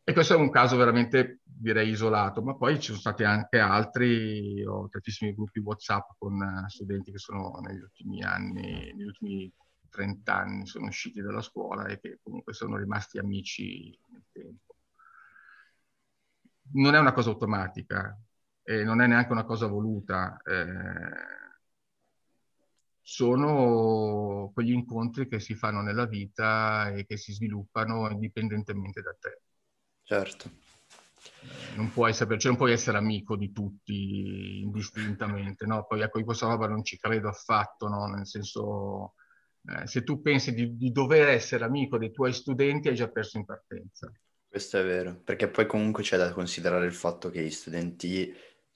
E 0.03 0.13
questo 0.13 0.35
è 0.35 0.37
un 0.37 0.51
caso 0.51 0.77
veramente, 0.77 1.43
direi, 1.45 1.91
isolato, 1.91 2.43
ma 2.43 2.57
poi 2.57 2.81
ci 2.81 2.87
sono 2.87 2.99
stati 2.99 3.23
anche 3.23 3.61
altri, 3.61 4.65
ho 4.65 4.89
tantissimi 4.89 5.35
gruppi 5.35 5.61
WhatsApp 5.61 6.11
con 6.19 6.43
eh, 6.43 6.69
studenti 6.69 7.13
che 7.13 7.19
sono 7.19 7.61
negli 7.61 7.79
ultimi 7.79 8.25
anni, 8.25 8.93
negli 8.93 9.07
ultimi 9.07 9.53
30 9.89 10.35
anni 10.35 10.67
sono 10.67 10.87
usciti 10.87 11.21
dalla 11.21 11.41
scuola 11.41 11.87
e 11.87 12.01
che 12.01 12.19
comunque 12.21 12.53
sono 12.53 12.77
rimasti 12.77 13.19
amici 13.19 13.97
nel 14.11 14.25
tempo. 14.33 14.75
Non 16.73 16.97
è 16.97 16.99
una 16.99 17.13
cosa 17.13 17.31
automatica 17.31 18.19
e 18.65 18.83
non 18.83 19.01
è 19.01 19.07
neanche 19.07 19.31
una 19.31 19.45
cosa 19.45 19.69
voluta. 19.69 20.39
Eh, 20.43 21.47
sono 23.11 24.51
quegli 24.53 24.73
incontri 24.73 25.29
che 25.29 25.41
si 25.41 25.55
fanno 25.55 25.81
nella 25.81 26.05
vita 26.05 26.91
e 26.91 27.07
che 27.07 27.17
si 27.17 27.33
sviluppano 27.33 28.11
indipendentemente 28.11 29.01
da 29.01 29.17
te. 29.19 29.41
Certo. 30.03 30.51
Non 31.77 31.91
puoi, 31.91 32.13
sapere, 32.13 32.39
cioè 32.39 32.51
non 32.51 32.61
puoi 32.61 32.73
essere 32.73 32.99
amico 32.99 33.35
di 33.35 33.51
tutti 33.51 34.61
indistintamente, 34.61 35.65
no? 35.65 35.87
Poi 35.87 36.03
ecco, 36.03 36.19
io 36.19 36.27
questa 36.27 36.49
roba 36.49 36.69
non 36.69 36.85
ci 36.85 36.99
credo 36.99 37.29
affatto, 37.29 37.89
no? 37.89 38.05
Nel 38.09 38.27
senso, 38.27 39.15
eh, 39.65 39.87
se 39.87 40.03
tu 40.03 40.21
pensi 40.21 40.53
di, 40.53 40.77
di 40.77 40.93
dover 40.93 41.29
essere 41.29 41.65
amico 41.65 41.97
dei 41.97 42.13
tuoi 42.13 42.35
studenti, 42.35 42.89
hai 42.89 42.95
già 42.95 43.09
perso 43.09 43.39
in 43.39 43.47
partenza. 43.47 44.13
Questo 44.47 44.79
è 44.79 44.85
vero, 44.85 45.19
perché 45.25 45.49
poi 45.49 45.65
comunque 45.67 46.03
c'è 46.03 46.19
da 46.19 46.31
considerare 46.33 46.85
il 46.85 46.93
fatto 46.93 47.31
che 47.31 47.43
gli 47.43 47.51
studenti 47.51 48.31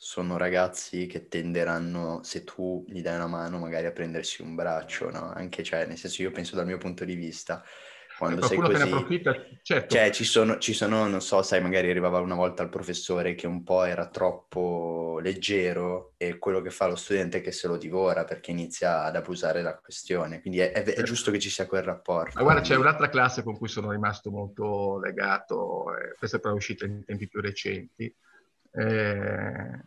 sono 0.04 0.36
ragazzi 0.36 1.06
che 1.06 1.28
tenderanno, 1.28 2.22
se 2.24 2.42
tu 2.42 2.84
gli 2.88 3.00
dai 3.02 3.14
una 3.14 3.28
mano, 3.28 3.60
magari 3.60 3.86
a 3.86 3.92
prendersi 3.92 4.42
un 4.42 4.56
braccio, 4.56 5.10
no? 5.10 5.30
Anche, 5.32 5.62
cioè, 5.62 5.86
nel 5.86 5.96
senso, 5.96 6.22
io 6.22 6.32
penso 6.32 6.56
dal 6.56 6.66
mio 6.66 6.76
punto 6.76 7.04
di 7.04 7.14
vista, 7.14 7.62
quando 8.18 8.42
sei 8.42 8.58
così... 8.58 8.82
approfitta, 8.82 9.32
certo. 9.62 9.94
Cioè, 9.94 10.10
ci 10.10 10.24
sono, 10.24 10.58
ci 10.58 10.72
sono, 10.72 11.06
non 11.06 11.20
so, 11.20 11.40
sai, 11.42 11.62
magari 11.62 11.88
arrivava 11.88 12.18
una 12.18 12.34
volta 12.34 12.64
il 12.64 12.68
professore 12.68 13.36
che 13.36 13.46
un 13.46 13.62
po' 13.62 13.84
era 13.84 14.08
troppo 14.08 15.20
leggero 15.22 16.14
e 16.16 16.36
quello 16.36 16.60
che 16.62 16.70
fa 16.70 16.88
lo 16.88 16.96
studente 16.96 17.38
è 17.38 17.40
che 17.40 17.52
se 17.52 17.68
lo 17.68 17.76
divora 17.76 18.24
perché 18.24 18.50
inizia 18.50 19.04
ad 19.04 19.14
abusare 19.14 19.62
la 19.62 19.78
questione. 19.78 20.40
Quindi 20.40 20.58
è, 20.58 20.72
è, 20.72 20.82
è 20.82 20.84
certo. 20.84 21.02
giusto 21.04 21.30
che 21.30 21.38
ci 21.38 21.48
sia 21.48 21.68
quel 21.68 21.84
rapporto. 21.84 22.32
Ma 22.34 22.42
guarda, 22.42 22.60
quindi... 22.60 22.76
c'è 22.76 22.88
un'altra 22.88 23.08
classe 23.08 23.44
con 23.44 23.56
cui 23.56 23.68
sono 23.68 23.92
rimasto 23.92 24.32
molto 24.32 24.98
legato, 24.98 25.96
eh, 25.96 26.16
questa 26.18 26.38
è 26.38 26.40
però 26.40 26.54
uscita 26.54 26.86
in 26.86 27.04
tempi 27.04 27.28
più 27.28 27.40
recenti, 27.40 28.12
eh, 28.72 29.84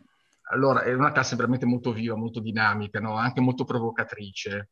allora, 0.50 0.82
è 0.82 0.92
una 0.92 1.12
classe 1.12 1.36
veramente 1.36 1.66
molto 1.66 1.92
viva, 1.92 2.14
molto 2.14 2.40
dinamica, 2.40 3.00
no? 3.00 3.16
anche 3.16 3.40
molto 3.40 3.64
provocatrice. 3.64 4.70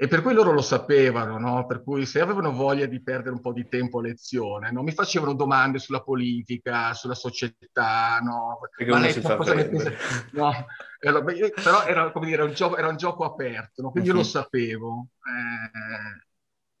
e 0.00 0.06
per 0.06 0.22
cui 0.22 0.32
loro 0.32 0.52
lo 0.52 0.62
sapevano, 0.62 1.38
no? 1.38 1.66
Per 1.66 1.82
cui 1.82 2.06
se 2.06 2.20
avevano 2.20 2.52
voglia 2.52 2.86
di 2.86 3.02
perdere 3.02 3.34
un 3.34 3.40
po' 3.40 3.52
di 3.52 3.66
tempo 3.68 3.98
a 3.98 4.02
lezione, 4.02 4.70
no? 4.70 4.84
mi 4.84 4.92
facevano 4.92 5.34
domande 5.34 5.80
sulla 5.80 6.02
politica, 6.02 6.94
sulla 6.94 7.14
società, 7.14 8.20
no? 8.20 8.60
Ma 8.86 8.98
lei 9.00 9.20
cosa 9.20 9.54
ne 9.54 9.68
pensa? 9.68 9.90
No, 10.32 10.52
era, 11.00 11.20
però 11.22 11.84
era, 11.84 12.12
come 12.12 12.26
dire, 12.26 12.42
un 12.42 12.52
gioco, 12.52 12.76
era 12.76 12.88
un 12.88 12.96
gioco 12.96 13.24
aperto, 13.24 13.82
no? 13.82 13.90
quindi 13.90 14.10
uh-huh. 14.10 14.16
io 14.16 14.22
lo 14.22 14.26
mhm. 14.26 14.32
sapevo. 14.32 15.08
Eh, 15.16 16.26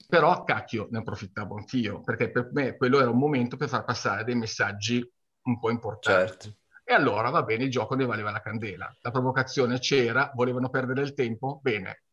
però, 0.06 0.44
cacchio, 0.44 0.86
ne 0.90 0.98
approfittavo 0.98 1.56
anch'io, 1.56 2.00
perché 2.00 2.30
per 2.30 2.50
me 2.52 2.76
quello 2.76 3.00
era 3.00 3.10
un 3.10 3.18
momento 3.18 3.56
per 3.56 3.68
far 3.68 3.84
passare 3.84 4.22
dei 4.22 4.36
messaggi 4.36 5.04
un 5.48 5.58
po' 5.58 5.70
importanti. 5.70 6.28
Certo. 6.28 6.56
E 6.84 6.94
allora, 6.94 7.28
va 7.30 7.42
bene, 7.42 7.64
il 7.64 7.70
gioco 7.70 7.94
ne 7.94 8.06
valeva 8.06 8.30
la 8.30 8.40
candela. 8.40 8.94
La 9.00 9.10
provocazione 9.10 9.78
c'era, 9.78 10.30
volevano 10.34 10.70
perdere 10.70 11.02
il 11.02 11.12
tempo, 11.12 11.58
bene, 11.62 12.04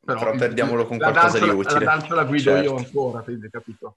però, 0.00 0.20
però 0.20 0.36
perdiamolo 0.36 0.86
con 0.86 0.98
qualcosa 0.98 1.38
danza, 1.38 1.44
di 1.44 1.50
utile. 1.50 1.84
La 1.84 1.96
danza 1.96 2.14
la 2.14 2.24
guido 2.24 2.50
certo. 2.50 2.64
io 2.64 2.76
ancora, 2.76 3.22
quindi 3.22 3.50
capito? 3.50 3.96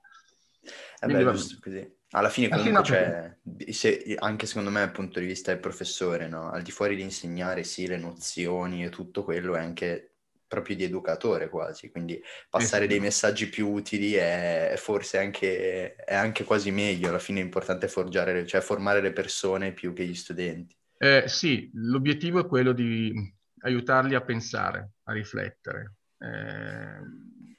Eh 1.00 1.08
beh, 1.08 1.32
giusto 1.32 1.58
così. 1.62 2.00
Alla 2.14 2.30
fine 2.30 2.50
comunque 2.50 2.82
c'è, 2.82 3.38
se, 3.72 4.16
anche 4.20 4.46
secondo 4.46 4.70
me 4.70 4.82
dal 4.82 4.92
punto 4.92 5.20
di 5.20 5.26
vista 5.26 5.52
del 5.52 5.62
professore, 5.62 6.28
no? 6.28 6.52
al 6.52 6.62
di 6.62 6.72
fuori 6.72 6.96
di 6.96 7.04
insegnare 7.04 7.64
sì 7.64 7.88
le 7.88 7.98
nozioni 7.98 8.84
e 8.84 8.90
tutto 8.90 9.24
quello 9.24 9.56
è 9.56 9.60
anche 9.60 10.11
proprio 10.52 10.76
di 10.76 10.84
educatore 10.84 11.48
quasi, 11.48 11.90
quindi 11.90 12.22
passare 12.50 12.86
dei 12.86 13.00
messaggi 13.00 13.48
più 13.48 13.70
utili 13.70 14.16
è, 14.16 14.72
è 14.72 14.76
forse 14.76 15.18
anche, 15.18 15.96
è 15.96 16.14
anche 16.14 16.44
quasi 16.44 16.72
meglio, 16.72 17.08
alla 17.08 17.20
fine 17.20 17.40
è 17.40 17.44
importante 17.44 17.88
forgiare, 17.88 18.46
cioè 18.46 18.60
formare 18.60 19.00
le 19.00 19.14
persone 19.14 19.72
più 19.72 19.94
che 19.94 20.06
gli 20.06 20.14
studenti. 20.14 20.76
Eh, 20.98 21.24
sì, 21.28 21.72
l'obiettivo 21.76 22.42
è 22.42 22.48
quello 22.48 22.74
di 22.74 23.14
aiutarli 23.62 24.14
a 24.14 24.20
pensare, 24.20 24.96
a 25.04 25.14
riflettere, 25.14 25.94
eh, 26.18 27.00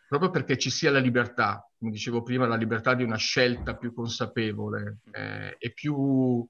proprio 0.07 0.29
perché 0.29 0.59
ci 0.59 0.69
sia 0.69 0.91
la 0.91 0.99
libertà, 0.99 1.67
come 1.79 1.93
dicevo 1.93 2.23
prima, 2.23 2.47
la 2.47 2.57
libertà 2.57 2.93
di 2.93 3.05
una 3.05 3.17
scelta 3.17 3.75
più 3.75 3.95
consapevole 3.95 4.99
eh, 5.13 5.57
e 5.59 5.73
più, 5.73 6.47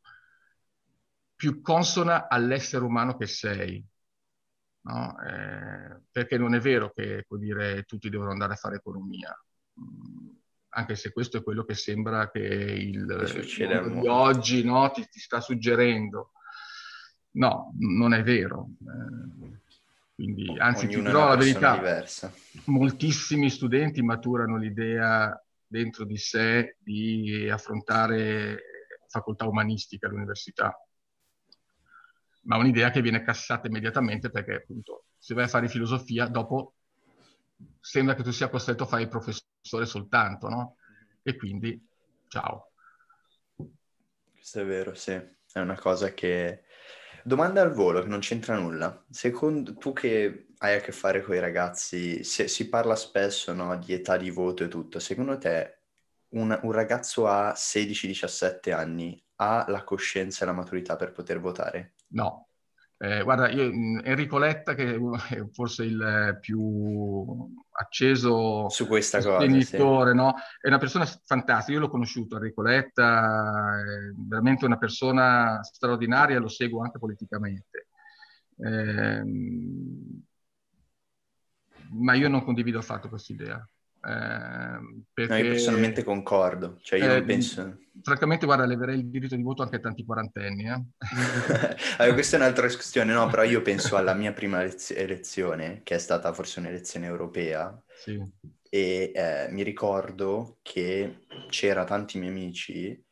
più, 1.36 1.60
consona 1.60 2.28
all'essere 2.28 2.84
umano 2.84 3.16
che 3.16 3.28
sei. 3.28 3.80
No? 4.84 5.16
Eh, 5.22 6.00
perché 6.10 6.36
non 6.38 6.54
è 6.54 6.60
vero 6.60 6.90
che 6.90 7.24
dire, 7.38 7.84
tutti 7.84 8.10
devono 8.10 8.30
andare 8.30 8.54
a 8.54 8.56
fare 8.56 8.76
economia, 8.76 9.32
mm, 9.80 10.28
anche 10.70 10.96
se 10.96 11.12
questo 11.12 11.38
è 11.38 11.42
quello 11.42 11.64
che 11.64 11.74
sembra 11.74 12.30
che 12.30 12.38
il, 12.40 13.04
il 13.04 14.00
di 14.00 14.08
oggi 14.08 14.64
no, 14.64 14.90
ti, 14.90 15.06
ti, 15.08 15.20
sta 15.20 15.40
suggerendo. 15.40 16.32
No, 17.32 17.72
non 17.78 18.14
è 18.14 18.22
vero. 18.22 18.68
Eh, 18.80 19.60
quindi, 20.14 20.56
anzi, 20.58 20.86
ti 20.88 21.00
dirò 21.00 21.28
la 21.28 21.36
verità, 21.36 21.74
diversa. 21.74 22.32
moltissimi 22.66 23.50
studenti 23.50 24.02
maturano 24.02 24.56
l'idea 24.56 25.36
dentro 25.66 26.04
di 26.04 26.16
sé 26.16 26.76
di 26.78 27.48
affrontare 27.50 28.60
facoltà 29.08 29.46
umanistica 29.46 30.06
all'università, 30.06 30.74
ma 32.42 32.56
un'idea 32.56 32.90
che 32.90 33.02
viene 33.02 33.22
cassata 33.22 33.66
immediatamente 33.66 34.30
perché 34.30 34.54
appunto 34.54 35.04
se 35.18 35.34
vai 35.34 35.44
a 35.44 35.48
fare 35.48 35.68
filosofia 35.68 36.26
dopo 36.26 36.74
sembra 37.80 38.14
che 38.14 38.22
tu 38.22 38.32
sia 38.32 38.48
costretto 38.48 38.84
a 38.84 38.86
fare 38.86 39.02
il 39.02 39.08
professore 39.08 39.86
soltanto, 39.86 40.48
no? 40.48 40.76
E 41.22 41.36
quindi 41.36 41.80
ciao. 42.28 42.72
Questo 44.32 44.60
è 44.60 44.64
vero, 44.64 44.94
sì, 44.94 45.12
è 45.12 45.58
una 45.60 45.78
cosa 45.78 46.12
che 46.12 46.64
Domanda 47.24 47.62
al 47.62 47.72
volo 47.72 48.02
che 48.02 48.08
non 48.08 48.18
c'entra 48.18 48.58
nulla. 48.58 49.04
Secondo 49.08 49.76
tu 49.76 49.92
che 49.92 50.48
hai 50.58 50.74
a 50.76 50.80
che 50.80 50.90
fare 50.90 51.22
con 51.22 51.36
i 51.36 51.38
ragazzi, 51.38 52.24
se, 52.24 52.48
si 52.48 52.68
parla 52.68 52.96
spesso 52.96 53.52
no, 53.52 53.76
di 53.78 53.92
età 53.92 54.16
di 54.16 54.30
voto 54.30 54.64
e 54.64 54.68
tutto, 54.68 54.98
secondo 54.98 55.38
te 55.38 55.78
un, 56.30 56.58
un 56.62 56.72
ragazzo 56.72 57.28
a 57.28 57.52
16-17 57.54 58.72
anni 58.72 59.22
ha 59.36 59.64
la 59.68 59.84
coscienza 59.84 60.42
e 60.42 60.46
la 60.46 60.52
maturità 60.52 60.96
per 60.96 61.12
poter 61.12 61.38
votare? 61.38 61.94
No, 62.12 62.48
eh, 63.04 63.24
guarda, 63.24 63.50
io, 63.50 63.64
Enrico 64.04 64.38
Letta, 64.38 64.74
che 64.74 64.94
è 64.94 65.48
forse 65.50 65.82
il 65.82 66.38
più 66.40 67.52
acceso 67.72 68.68
su 68.68 68.86
questa 68.86 69.20
cosa, 69.20 69.44
sì. 70.10 70.14
no? 70.14 70.34
è 70.60 70.68
una 70.68 70.78
persona 70.78 71.04
fantastica. 71.04 71.72
Io 71.72 71.80
l'ho 71.80 71.90
conosciuto, 71.90 72.36
Enrico 72.36 72.62
Letta, 72.62 73.80
è 73.80 74.12
veramente 74.14 74.66
una 74.66 74.78
persona 74.78 75.60
straordinaria, 75.64 76.38
lo 76.38 76.46
seguo 76.46 76.82
anche 76.82 77.00
politicamente. 77.00 77.88
Eh, 78.56 79.24
ma 81.90 82.14
io 82.14 82.28
non 82.28 82.44
condivido 82.44 82.78
affatto 82.78 83.08
questa 83.08 83.32
idea. 83.32 83.68
Eh, 84.04 85.04
perché, 85.12 85.32
no, 85.32 85.38
io 85.38 85.50
personalmente 85.50 86.02
concordo, 86.02 86.78
cioè 86.82 86.98
io 86.98 87.14
eh, 87.14 87.22
penso... 87.22 87.78
Francamente, 88.02 88.46
guarda, 88.46 88.64
leverei 88.64 88.98
il 88.98 89.06
diritto 89.06 89.36
di 89.36 89.42
voto 89.42 89.62
anche 89.62 89.76
a 89.76 89.80
tanti 89.80 90.04
quarantenni. 90.04 90.64
Eh? 90.64 90.82
allora, 91.98 92.14
questa 92.14 92.36
è 92.36 92.40
un'altra 92.40 92.66
discussione, 92.66 93.12
no, 93.12 93.28
però 93.28 93.44
io 93.44 93.62
penso 93.62 93.96
alla 93.96 94.14
mia 94.14 94.32
prima 94.32 94.60
lez- 94.62 94.90
elezione, 94.90 95.82
che 95.84 95.94
è 95.94 95.98
stata 95.98 96.32
forse 96.32 96.58
un'elezione 96.58 97.06
europea, 97.06 97.80
sì. 97.94 98.20
e 98.68 99.12
eh, 99.14 99.46
mi 99.50 99.62
ricordo 99.62 100.58
che 100.62 101.26
c'era 101.48 101.84
tanti 101.84 102.18
miei 102.18 102.32
amici 102.32 103.04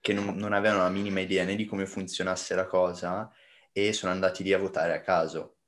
che 0.00 0.12
non, 0.12 0.34
non 0.34 0.52
avevano 0.52 0.82
la 0.82 0.90
minima 0.90 1.20
idea 1.20 1.44
né 1.44 1.54
di 1.54 1.64
come 1.64 1.86
funzionasse 1.86 2.54
la 2.54 2.66
cosa 2.66 3.30
e 3.72 3.92
sono 3.92 4.12
andati 4.12 4.42
lì 4.42 4.52
a 4.52 4.58
votare 4.58 4.94
a 4.94 5.00
caso 5.00 5.58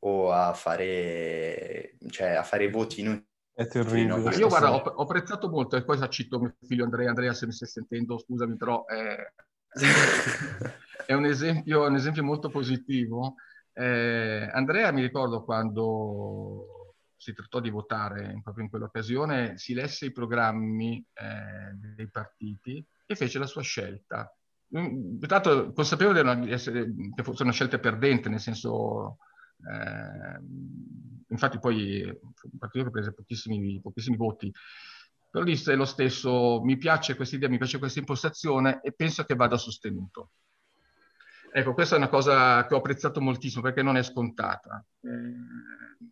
o 0.00 0.30
a 0.30 0.52
fare, 0.52 1.96
cioè, 2.10 2.30
a 2.30 2.42
fare 2.42 2.70
voti 2.70 3.00
inutili 3.00 3.28
è 3.60 3.66
terribile. 3.66 4.34
Io 4.36 4.48
guarda, 4.48 4.72
ho, 4.72 4.78
ho, 4.78 5.02
apprezzato 5.02 5.50
molto, 5.50 5.76
e 5.76 5.84
poi 5.84 5.98
cito 6.08 6.40
mio 6.40 6.54
figlio 6.66 6.84
Andrea, 6.84 7.10
Andrea 7.10 7.34
se 7.34 7.44
mi 7.44 7.52
stai 7.52 7.68
sentendo, 7.68 8.16
scusami, 8.16 8.56
però 8.56 8.86
è, 8.86 9.16
è 11.06 11.12
un, 11.12 11.26
esempio, 11.26 11.86
un, 11.86 11.94
esempio, 11.94 12.24
molto 12.24 12.48
positivo. 12.48 13.34
Eh, 13.74 14.48
Andrea 14.50 14.90
mi 14.92 15.02
ricordo 15.02 15.44
quando 15.44 16.94
si 17.16 17.34
trattò 17.34 17.60
di 17.60 17.68
votare 17.68 18.40
proprio 18.42 18.64
in 18.64 18.70
quell'occasione, 18.70 19.58
si 19.58 19.74
lesse 19.74 20.06
i 20.06 20.12
programmi 20.12 21.04
eh, 21.12 21.74
dei 21.94 22.08
partiti 22.10 22.82
e 23.04 23.14
fece 23.14 23.38
la 23.38 23.46
sua 23.46 23.60
scelta. 23.60 24.34
Tanto 25.26 25.66
mm, 25.66 25.72
consapevole 25.74 26.40
di 26.40 26.50
essere, 26.50 26.90
che 27.14 27.22
fosse 27.22 27.42
una 27.42 27.52
scelta 27.52 27.78
perdente, 27.78 28.30
nel 28.30 28.40
senso 28.40 29.18
infatti 31.28 31.58
poi 31.58 32.02
un 32.02 32.58
partito 32.58 32.84
che 32.84 32.90
prese 32.90 33.12
pochissimi, 33.12 33.80
pochissimi 33.80 34.16
voti, 34.16 34.52
però 35.30 35.44
disse 35.44 35.74
lo 35.74 35.84
stesso, 35.84 36.60
mi 36.62 36.76
piace 36.76 37.14
questa 37.14 37.36
idea, 37.36 37.48
mi 37.48 37.58
piace 37.58 37.78
questa 37.78 38.00
impostazione 38.00 38.80
e 38.82 38.92
penso 38.92 39.24
che 39.24 39.34
vada 39.34 39.56
sostenuto. 39.56 40.32
Ecco, 41.52 41.74
questa 41.74 41.94
è 41.94 41.98
una 41.98 42.08
cosa 42.08 42.66
che 42.66 42.74
ho 42.74 42.78
apprezzato 42.78 43.20
moltissimo 43.20 43.62
perché 43.62 43.82
non 43.82 43.96
è 43.96 44.02
scontata. 44.02 44.84
Eh, 45.00 46.06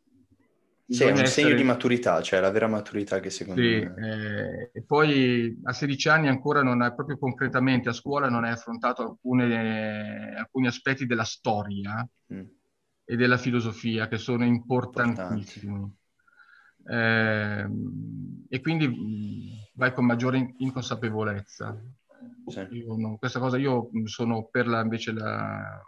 sì, 0.87 1.03
è 1.03 1.07
un 1.07 1.19
essere... 1.19 1.27
segno 1.27 1.55
di 1.55 1.65
maturità, 1.65 2.23
cioè 2.23 2.41
la 2.41 2.51
vera 2.51 2.67
maturità 2.67 3.21
che 3.21 3.31
secondo 3.31 3.61
sì, 3.61 3.69
me... 3.69 4.71
Eh, 4.73 4.79
e 4.79 4.83
poi 4.85 5.61
a 5.65 5.73
16 5.73 6.09
anni 6.09 6.29
ancora 6.29 6.63
non 6.63 6.83
è 6.83 6.95
proprio 6.95 7.19
concretamente 7.19 7.89
a 7.89 7.93
scuola 7.93 8.29
non 8.29 8.45
hai 8.45 8.53
affrontato 8.53 9.03
alcune, 9.03 10.35
alcuni 10.35 10.67
aspetti 10.67 11.07
della 11.07 11.25
storia 11.25 12.09
mm 12.33 12.57
e 13.11 13.17
della 13.17 13.39
filosofia 13.39 14.07
che 14.07 14.19
sono 14.19 14.45
importantissimi. 14.45 15.91
Eh, 16.91 17.67
e 18.51 18.61
quindi 18.61 19.67
vai 19.73 19.95
con 19.95 20.05
maggiore 20.05 20.55
inconsapevolezza. 20.59 21.75
Sì. 22.47 22.85
Non, 22.87 23.17
questa 23.17 23.39
cosa 23.39 23.57
io 23.57 23.89
sono 24.05 24.49
per 24.51 24.67
la, 24.67 24.83
invece 24.83 25.13
la, 25.13 25.81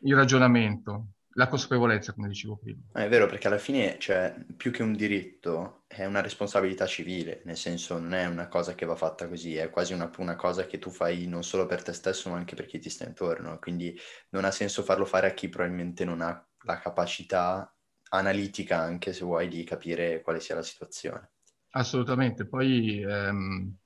il 0.00 0.14
ragionamento 0.14 1.08
la 1.36 1.48
consapevolezza, 1.48 2.12
come 2.12 2.28
dicevo 2.28 2.56
prima. 2.56 2.80
È 2.92 3.08
vero, 3.08 3.26
perché 3.26 3.46
alla 3.46 3.58
fine, 3.58 3.98
cioè, 3.98 4.34
più 4.56 4.70
che 4.70 4.82
un 4.82 4.94
diritto, 4.94 5.84
è 5.86 6.04
una 6.06 6.22
responsabilità 6.22 6.86
civile, 6.86 7.42
nel 7.44 7.56
senso 7.56 7.98
non 7.98 8.14
è 8.14 8.26
una 8.26 8.48
cosa 8.48 8.74
che 8.74 8.86
va 8.86 8.96
fatta 8.96 9.28
così, 9.28 9.54
è 9.56 9.68
quasi 9.68 9.92
una, 9.92 10.10
una 10.16 10.34
cosa 10.34 10.64
che 10.66 10.78
tu 10.78 10.90
fai 10.90 11.26
non 11.26 11.44
solo 11.44 11.66
per 11.66 11.82
te 11.82 11.92
stesso, 11.92 12.30
ma 12.30 12.36
anche 12.36 12.56
per 12.56 12.66
chi 12.66 12.78
ti 12.78 12.88
sta 12.88 13.04
intorno. 13.04 13.58
Quindi 13.58 13.98
non 14.30 14.44
ha 14.44 14.50
senso 14.50 14.82
farlo 14.82 15.04
fare 15.04 15.26
a 15.28 15.34
chi 15.34 15.48
probabilmente 15.48 16.04
non 16.04 16.22
ha 16.22 16.48
la 16.64 16.78
capacità 16.78 17.70
analitica, 18.10 18.78
anche 18.78 19.12
se 19.12 19.24
vuoi, 19.24 19.48
di 19.48 19.62
capire 19.62 20.22
quale 20.22 20.40
sia 20.40 20.54
la 20.54 20.62
situazione. 20.62 21.30
Assolutamente. 21.72 22.46
Poi... 22.46 23.02
Ehm 23.02 23.76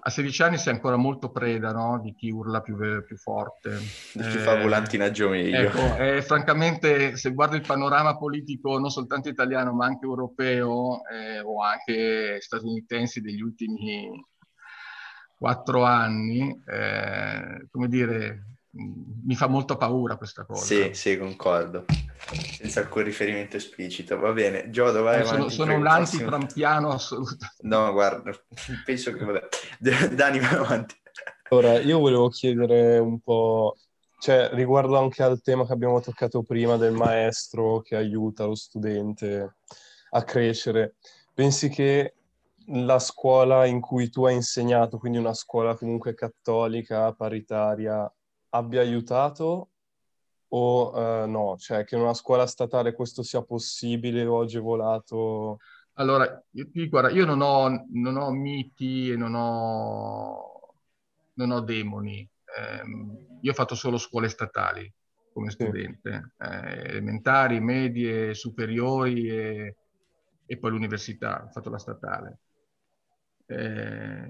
a 0.00 0.10
16 0.10 0.42
anni 0.42 0.58
sei 0.58 0.74
ancora 0.74 0.96
molto 0.96 1.30
preda 1.30 1.72
no? 1.72 1.98
di 2.02 2.14
chi 2.14 2.30
urla 2.30 2.60
più, 2.60 2.76
più 3.04 3.16
forte. 3.16 3.78
Di 4.12 4.22
chi 4.22 4.36
eh, 4.36 4.40
fa 4.40 4.60
volantinaggio 4.60 5.28
meglio. 5.30 5.56
Ecco, 5.56 5.96
eh, 5.96 6.22
francamente, 6.22 7.16
se 7.16 7.32
guardo 7.32 7.56
il 7.56 7.66
panorama 7.66 8.16
politico 8.16 8.78
non 8.78 8.90
soltanto 8.90 9.28
italiano, 9.28 9.72
ma 9.72 9.86
anche 9.86 10.04
europeo 10.04 11.00
eh, 11.10 11.40
o 11.40 11.62
anche 11.62 12.38
statunitensi 12.40 13.20
degli 13.20 13.40
ultimi 13.40 14.10
quattro 15.38 15.84
anni, 15.84 16.62
eh, 16.66 17.66
come 17.70 17.88
dire, 17.88 18.57
mi 18.78 19.34
fa 19.34 19.48
molto 19.48 19.76
paura 19.76 20.16
questa 20.16 20.44
cosa. 20.44 20.64
Sì, 20.64 20.90
sì, 20.94 21.18
concordo. 21.18 21.84
Senza 22.52 22.80
alcun 22.80 23.02
riferimento 23.02 23.56
esplicito. 23.56 24.18
Va 24.18 24.32
bene, 24.32 24.70
Giodo, 24.70 25.02
vai 25.02 25.20
eh, 25.20 25.24
Sono, 25.24 25.48
sono 25.48 25.74
un 25.74 25.86
anti-trampiano 25.86 26.90
assoluto. 26.90 27.46
No, 27.60 27.92
guarda, 27.92 28.30
penso 28.84 29.12
che... 29.12 29.24
Vabbè. 29.24 29.48
Dani, 30.14 30.38
vai 30.38 30.54
avanti. 30.54 30.94
Ora, 31.50 31.78
io 31.80 31.98
volevo 31.98 32.28
chiedere 32.28 32.98
un 32.98 33.20
po', 33.20 33.76
cioè 34.18 34.50
riguardo 34.52 34.98
anche 34.98 35.22
al 35.22 35.40
tema 35.40 35.66
che 35.66 35.72
abbiamo 35.72 36.00
toccato 36.00 36.42
prima 36.42 36.76
del 36.76 36.92
maestro 36.92 37.80
che 37.80 37.96
aiuta 37.96 38.44
lo 38.44 38.54
studente 38.54 39.56
a 40.10 40.22
crescere. 40.24 40.96
Pensi 41.34 41.68
che 41.68 42.14
la 42.66 42.98
scuola 42.98 43.64
in 43.64 43.80
cui 43.80 44.10
tu 44.10 44.26
hai 44.26 44.34
insegnato, 44.34 44.98
quindi 44.98 45.18
una 45.18 45.34
scuola 45.34 45.74
comunque 45.74 46.14
cattolica, 46.14 47.12
paritaria, 47.14 48.10
abbia 48.50 48.80
aiutato 48.80 49.70
o 50.48 50.90
uh, 50.92 51.28
no? 51.28 51.56
Cioè 51.58 51.84
che 51.84 51.96
in 51.96 52.02
una 52.02 52.14
scuola 52.14 52.46
statale 52.46 52.94
questo 52.94 53.22
sia 53.22 53.42
possibile 53.42 54.24
o 54.24 54.40
agevolato? 54.40 55.58
Allora, 55.94 56.42
io, 56.52 56.88
guarda, 56.88 57.10
io 57.10 57.24
non 57.24 57.40
ho, 57.40 57.86
non 57.90 58.16
ho 58.16 58.30
miti 58.30 59.10
e 59.10 59.16
non 59.16 59.34
ho, 59.34 60.74
non 61.34 61.50
ho 61.50 61.60
demoni. 61.60 62.20
Eh, 62.20 62.82
io 63.40 63.50
ho 63.50 63.54
fatto 63.54 63.74
solo 63.74 63.98
scuole 63.98 64.28
statali 64.28 64.90
come 65.32 65.50
studente, 65.50 66.32
sì. 66.36 66.44
eh, 66.44 66.88
elementari, 66.90 67.60
medie, 67.60 68.34
superiori 68.34 69.28
e, 69.28 69.76
e 70.46 70.56
poi 70.58 70.70
l'università, 70.70 71.44
ho 71.44 71.50
fatto 71.50 71.70
la 71.70 71.78
statale. 71.78 72.38
Eh, 73.46 74.26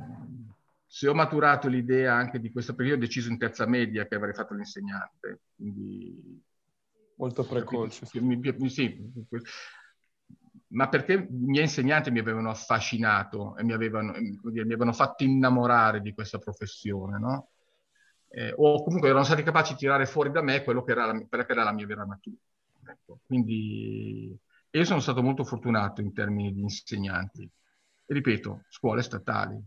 se 0.90 1.06
ho 1.06 1.14
maturato 1.14 1.68
l'idea 1.68 2.14
anche 2.14 2.40
di 2.40 2.50
questo 2.50 2.74
periodo, 2.74 3.02
ho 3.02 3.06
deciso 3.06 3.30
in 3.30 3.36
terza 3.36 3.66
media 3.66 4.06
che 4.06 4.14
avrei 4.14 4.32
fatto 4.32 4.54
l'insegnante. 4.54 5.40
Quindi, 5.54 6.42
Molto 7.16 7.44
precoce. 7.44 8.06
Sì, 8.06 8.68
sì, 8.68 9.12
ma 10.68 10.88
perché 10.88 11.12
i 11.12 11.26
miei 11.30 11.64
insegnanti 11.64 12.10
mi 12.10 12.20
avevano 12.20 12.50
affascinato 12.50 13.56
e 13.56 13.64
mi 13.64 13.72
avevano, 13.72 14.12
dire, 14.12 14.64
mi 14.64 14.72
avevano 14.72 14.92
fatto 14.92 15.24
innamorare 15.24 16.00
di 16.00 16.14
questa 16.14 16.38
professione, 16.38 17.18
no? 17.18 17.50
Eh, 18.28 18.52
o 18.56 18.82
comunque 18.82 19.08
erano 19.08 19.24
stati 19.24 19.42
capaci 19.42 19.72
di 19.72 19.80
tirare 19.80 20.06
fuori 20.06 20.30
da 20.30 20.42
me 20.42 20.62
quello 20.62 20.84
che 20.84 20.92
era 20.92 21.06
la, 21.06 21.18
che 21.18 21.52
era 21.52 21.64
la 21.64 21.72
mia 21.72 21.86
vera 21.86 22.04
natura. 22.04 22.36
Ecco, 22.86 23.20
quindi 23.26 24.38
io 24.70 24.84
sono 24.84 25.00
stato 25.00 25.22
molto 25.22 25.44
fortunato 25.44 26.00
in 26.00 26.12
termini 26.12 26.52
di 26.52 26.60
insegnanti 26.60 27.50
ripeto, 28.06 28.64
scuole 28.68 29.02
statali. 29.02 29.60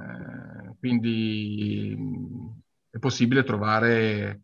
Eh, 0.00 0.74
quindi 0.78 1.96
è 2.90 2.98
possibile 2.98 3.44
trovare, 3.44 4.42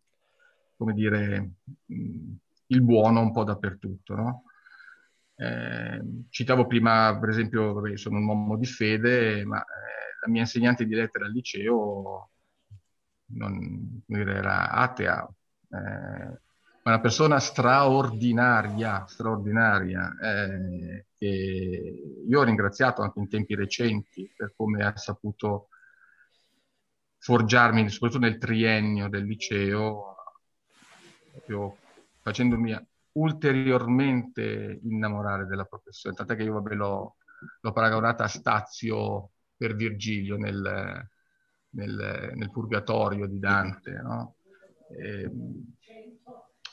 come 0.77 0.93
dire, 0.95 1.53
mh, 1.87 2.33
il 2.69 2.83
buono 2.83 3.21
un 3.21 3.33
po' 3.33 3.45
dappertutto, 3.45 4.15
no? 4.15 4.43
eh, 5.37 6.01
citavo 6.31 6.67
prima, 6.67 7.17
per 7.19 7.29
esempio, 7.31 7.73
vabbè, 7.75 7.97
sono 7.97 8.19
un 8.19 8.27
uomo 8.27 8.57
di 8.57 8.67
fede, 8.67 9.45
ma 9.45 9.61
eh, 9.61 9.65
la 10.25 10.31
mia 10.31 10.43
insegnante 10.43 10.85
di 10.87 10.95
lettere 10.95 11.27
al 11.27 11.33
liceo 11.33 12.31
non, 13.27 14.03
dire, 14.07 14.35
era 14.37 14.71
atea, 14.71 15.29
eh, 15.71 16.41
una 16.89 17.01
persona 17.01 17.39
straordinaria, 17.39 19.05
straordinaria, 19.07 20.17
eh, 20.21 21.05
io 22.27 22.41
ho 22.41 22.45
ringraziato 22.45 23.03
anche 23.03 23.19
in 23.19 23.29
tempi 23.29 23.55
recenti 23.55 24.33
per 24.37 24.55
come 24.57 24.85
ha 24.85 24.97
saputo 24.97 25.69
forgiarmi, 27.19 27.89
soprattutto 27.89 28.25
nel 28.25 28.39
triennio 28.39 29.09
del 29.09 29.25
liceo, 29.25 30.17
proprio 31.33 31.77
facendomi 32.23 32.75
ulteriormente 33.13 34.81
innamorare 34.83 35.47
della 35.47 35.65
professione, 35.65 36.17
tant'è 36.17 36.37
che 36.37 36.45
io 36.45 36.55
vabbè, 36.55 36.75
l'ho, 36.75 37.17
l'ho 37.61 37.73
paragonata 37.73 38.25
a 38.25 38.29
Stazio 38.29 39.31
per 39.57 39.75
Virgilio 39.75 40.37
nel, 40.37 41.09
nel, 41.71 42.33
nel 42.35 42.51
Purgatorio 42.51 43.27
di 43.27 43.39
Dante, 43.39 43.91
no? 44.01 44.37
E, 44.91 45.23
ehm, 45.23 45.77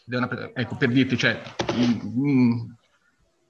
una, 0.06 0.52
ecco, 0.54 0.76
per 0.76 0.90
dirti, 0.90 1.18
cioè, 1.18 1.42
in, 1.76 2.00
in, 2.24 2.76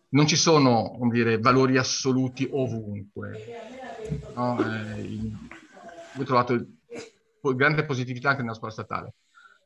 non 0.10 0.28
ci 0.28 0.36
sono, 0.36 0.98
dire, 1.12 1.38
valori 1.40 1.78
assoluti 1.78 2.48
ovunque. 2.50 3.44
No? 4.36 4.58
Eh, 4.60 5.02
in, 5.02 5.38
ho 6.18 6.24
trovato 6.24 6.66
grande 7.56 7.86
positività 7.86 8.30
anche 8.30 8.42
nella 8.42 8.54
scuola 8.54 8.72
statale. 8.72 9.14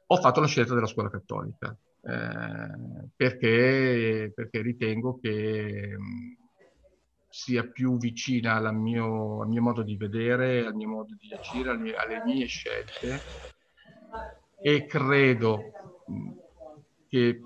Ho 0.07 0.17
fatto 0.17 0.39
la 0.39 0.47
scelta 0.47 0.73
della 0.73 0.87
scuola 0.87 1.09
cattolica 1.09 1.75
eh, 2.01 3.09
perché, 3.15 4.31
perché, 4.33 4.61
ritengo 4.61 5.19
che 5.19 5.95
mh, 5.97 6.37
sia 7.29 7.63
più 7.63 7.97
vicina 7.97 8.71
mio, 8.71 9.41
al 9.41 9.49
mio 9.49 9.61
modo 9.61 9.83
di 9.83 9.95
vedere, 9.95 10.65
al 10.65 10.73
mio 10.75 10.87
modo 10.87 11.15
di 11.19 11.31
agire, 11.33 11.69
alle, 11.69 11.95
alle 11.95 12.23
mie 12.25 12.47
scelte 12.47 13.21
e 14.61 14.85
credo 14.85 15.71
che 17.09 17.41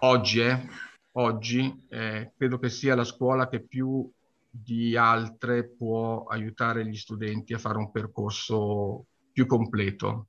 oggi, 0.00 0.40
eh, 0.40 0.68
oggi 1.12 1.86
eh, 1.88 2.32
credo 2.36 2.58
che 2.58 2.68
sia 2.68 2.94
la 2.94 3.04
scuola 3.04 3.48
che 3.48 3.60
più 3.60 4.08
di 4.50 4.96
altre 4.96 5.66
può 5.66 6.24
aiutare 6.24 6.86
gli 6.86 6.96
studenti 6.96 7.54
a 7.54 7.58
fare 7.58 7.78
un 7.78 7.90
percorso 7.90 9.06
più 9.32 9.46
completo. 9.46 10.28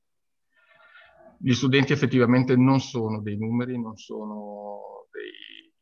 Gli 1.38 1.54
studenti 1.54 1.94
effettivamente 1.94 2.56
non 2.56 2.80
sono 2.80 3.22
dei 3.22 3.38
numeri, 3.38 3.80
non 3.80 3.98
sono 3.98 5.08
dei, 5.12 5.74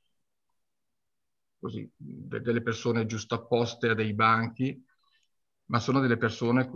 così, 1.59 1.89
delle 1.95 2.61
persone 2.61 3.05
giustapposte 3.05 3.89
a 3.89 3.93
dei 3.93 4.13
banchi, 4.13 4.83
ma 5.65 5.79
sono 5.79 5.99
delle 5.99 6.17
persone 6.17 6.69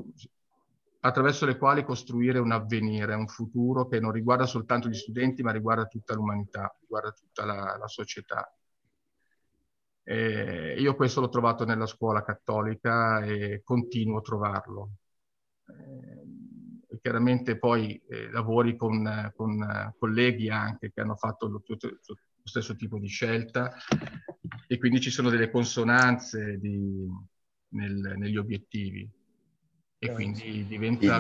attraverso 1.02 1.46
le 1.46 1.58
quali 1.58 1.84
costruire 1.84 2.40
un 2.40 2.52
avvenire, 2.52 3.16
un 3.16 3.28
futuro 3.28 3.88
che 3.88 4.00
non 4.00 4.12
riguarda 4.12 4.46
soltanto 4.46 4.88
gli 4.88 4.94
studenti, 4.94 5.42
ma 5.42 5.52
riguarda 5.52 5.86
tutta 5.86 6.14
l'umanità, 6.14 6.76
riguarda 6.80 7.12
tutta 7.12 7.46
la, 7.46 7.78
la 7.80 7.88
società. 7.88 8.54
E 10.04 10.76
io 10.78 10.96
questo 10.96 11.22
l'ho 11.22 11.30
trovato 11.30 11.66
nella 11.66 11.86
scuola 11.86 12.24
cattolica 12.24 13.24
e 13.24 13.62
continuo 13.64 14.20
a 14.20 14.22
trovarlo. 14.22 14.90
E 15.66 17.00
chiaramente 17.02 17.58
poi 17.58 18.00
eh, 18.08 18.30
lavori 18.30 18.76
con, 18.76 19.32
con, 19.36 19.96
colleghi 19.98 20.50
anche 20.50 20.92
che 20.92 21.02
hanno 21.02 21.16
fatto 21.16 21.48
lo, 21.48 21.64
lo, 21.66 21.80
stesso 22.44 22.76
tipo 22.76 23.00
di 23.00 23.08
scelta 23.08 23.74
e 24.68 24.78
quindi 24.78 25.00
ci 25.00 25.10
sono 25.10 25.30
delle 25.30 25.50
consonanze 25.50 26.58
di, 26.60 27.08
nel, 27.70 28.16
negli 28.18 28.36
obiettivi 28.36 29.10
e 30.04 30.12
quindi 30.14 30.66
diventa 30.66 31.16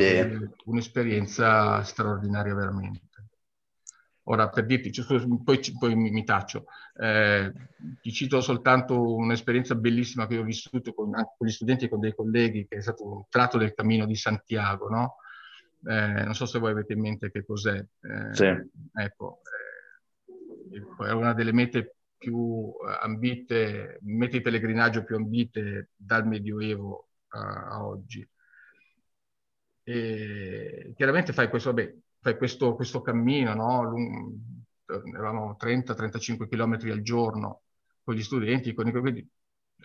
un'esperienza 0.66 1.84
straordinaria 1.84 2.56
veramente. 2.56 3.10
Ora, 4.24 4.50
per 4.50 4.66
dirti, 4.66 4.92
poi, 5.44 5.60
poi 5.78 5.96
mi, 5.96 6.24
taccio, 6.24 6.66
eh, 6.96 7.54
ti 8.02 8.12
cito 8.12 8.42
soltanto 8.42 9.14
un'esperienza 9.14 9.76
bellissima 9.76 10.26
che 10.26 10.40
ho 10.40 10.44
vissuto 10.44 10.96
con, 10.96 11.14
anche 11.14 11.34
con 11.38 11.46
gli 11.46 11.52
studenti 11.52 11.86
e 11.86 11.90
con 11.90 12.00
dei 12.00 12.16
colleghi, 12.16 12.66
che 12.68 12.78
è 12.78 12.82
stato 12.82 13.06
un 13.06 13.24
tratto 13.30 13.60
del 13.60 13.76
cammino 13.76 14.08
di 14.08 14.16
Santiago, 14.16 14.90
no? 14.90 15.16
Eh, 15.86 16.24
non 16.24 16.34
so 16.34 16.48
se 16.48 16.58
voi 16.58 16.72
avete 16.72 16.94
in 16.94 17.02
mente 17.02 17.30
che 17.30 17.46
cos'è. 17.46 17.78
Eh, 17.78 18.34
sì. 18.34 18.46
Ecco, 18.94 19.42
eh, 20.72 21.08
è 21.08 21.12
una 21.12 21.34
delle 21.34 21.54
mete 21.54 21.98
più 22.18 22.72
ambite, 23.00 24.00
mete 24.02 24.38
di 24.38 24.42
pellegrinaggio 24.42 25.04
più 25.04 25.18
ambite 25.18 25.90
dal 25.96 26.26
Medioevo 26.26 27.10
a, 27.28 27.68
a 27.68 27.86
oggi. 27.86 28.28
E 29.84 30.94
chiaramente 30.96 31.34
fai 31.34 31.50
questo, 31.50 31.74
vabbè, 31.74 31.94
fai 32.20 32.38
questo, 32.38 32.76
questo 32.76 33.02
cammino, 33.02 33.54
no? 33.54 33.94
eravamo 34.86 35.56
30-35 35.60 36.48
km 36.48 36.92
al 36.92 37.02
giorno 37.02 37.62
con 38.04 38.16
gli 38.16 38.22
studenti, 38.22 38.74
con 38.74 38.88
i, 38.88 38.92
quindi 38.92 39.28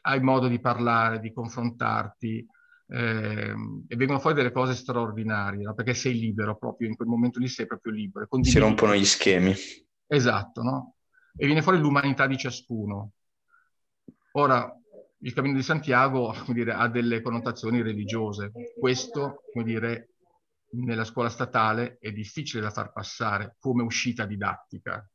hai 0.02 0.20
modo 0.20 0.48
di 0.48 0.60
parlare, 0.60 1.20
di 1.20 1.32
confrontarti 1.32 2.46
eh, 2.88 3.54
e 3.88 3.96
vengono 3.96 4.18
fuori 4.18 4.36
delle 4.36 4.52
cose 4.52 4.74
straordinarie, 4.74 5.64
no? 5.64 5.74
perché 5.74 5.94
sei 5.94 6.18
libero 6.18 6.56
proprio, 6.56 6.88
in 6.88 6.96
quel 6.96 7.08
momento 7.08 7.38
lì 7.38 7.48
sei 7.48 7.66
proprio 7.66 7.92
libero. 7.92 8.26
Si 8.42 8.58
rompono 8.58 8.94
gli 8.94 9.04
schemi. 9.04 9.54
Esatto, 10.06 10.62
no? 10.62 10.94
E 11.36 11.46
viene 11.46 11.62
fuori 11.62 11.78
l'umanità 11.78 12.26
di 12.26 12.36
ciascuno. 12.36 13.12
Ora, 14.32 14.70
il 15.26 15.34
Cammino 15.34 15.56
di 15.56 15.62
Santiago 15.62 16.32
dire, 16.48 16.72
ha 16.72 16.88
delle 16.88 17.20
connotazioni 17.20 17.82
religiose. 17.82 18.52
Questo, 18.78 19.42
come 19.52 19.64
dire, 19.64 20.10
nella 20.70 21.04
scuola 21.04 21.28
statale 21.28 21.98
è 22.00 22.10
difficile 22.12 22.62
da 22.62 22.70
far 22.70 22.92
passare 22.92 23.56
come 23.58 23.82
uscita 23.82 24.24
didattica. 24.24 25.08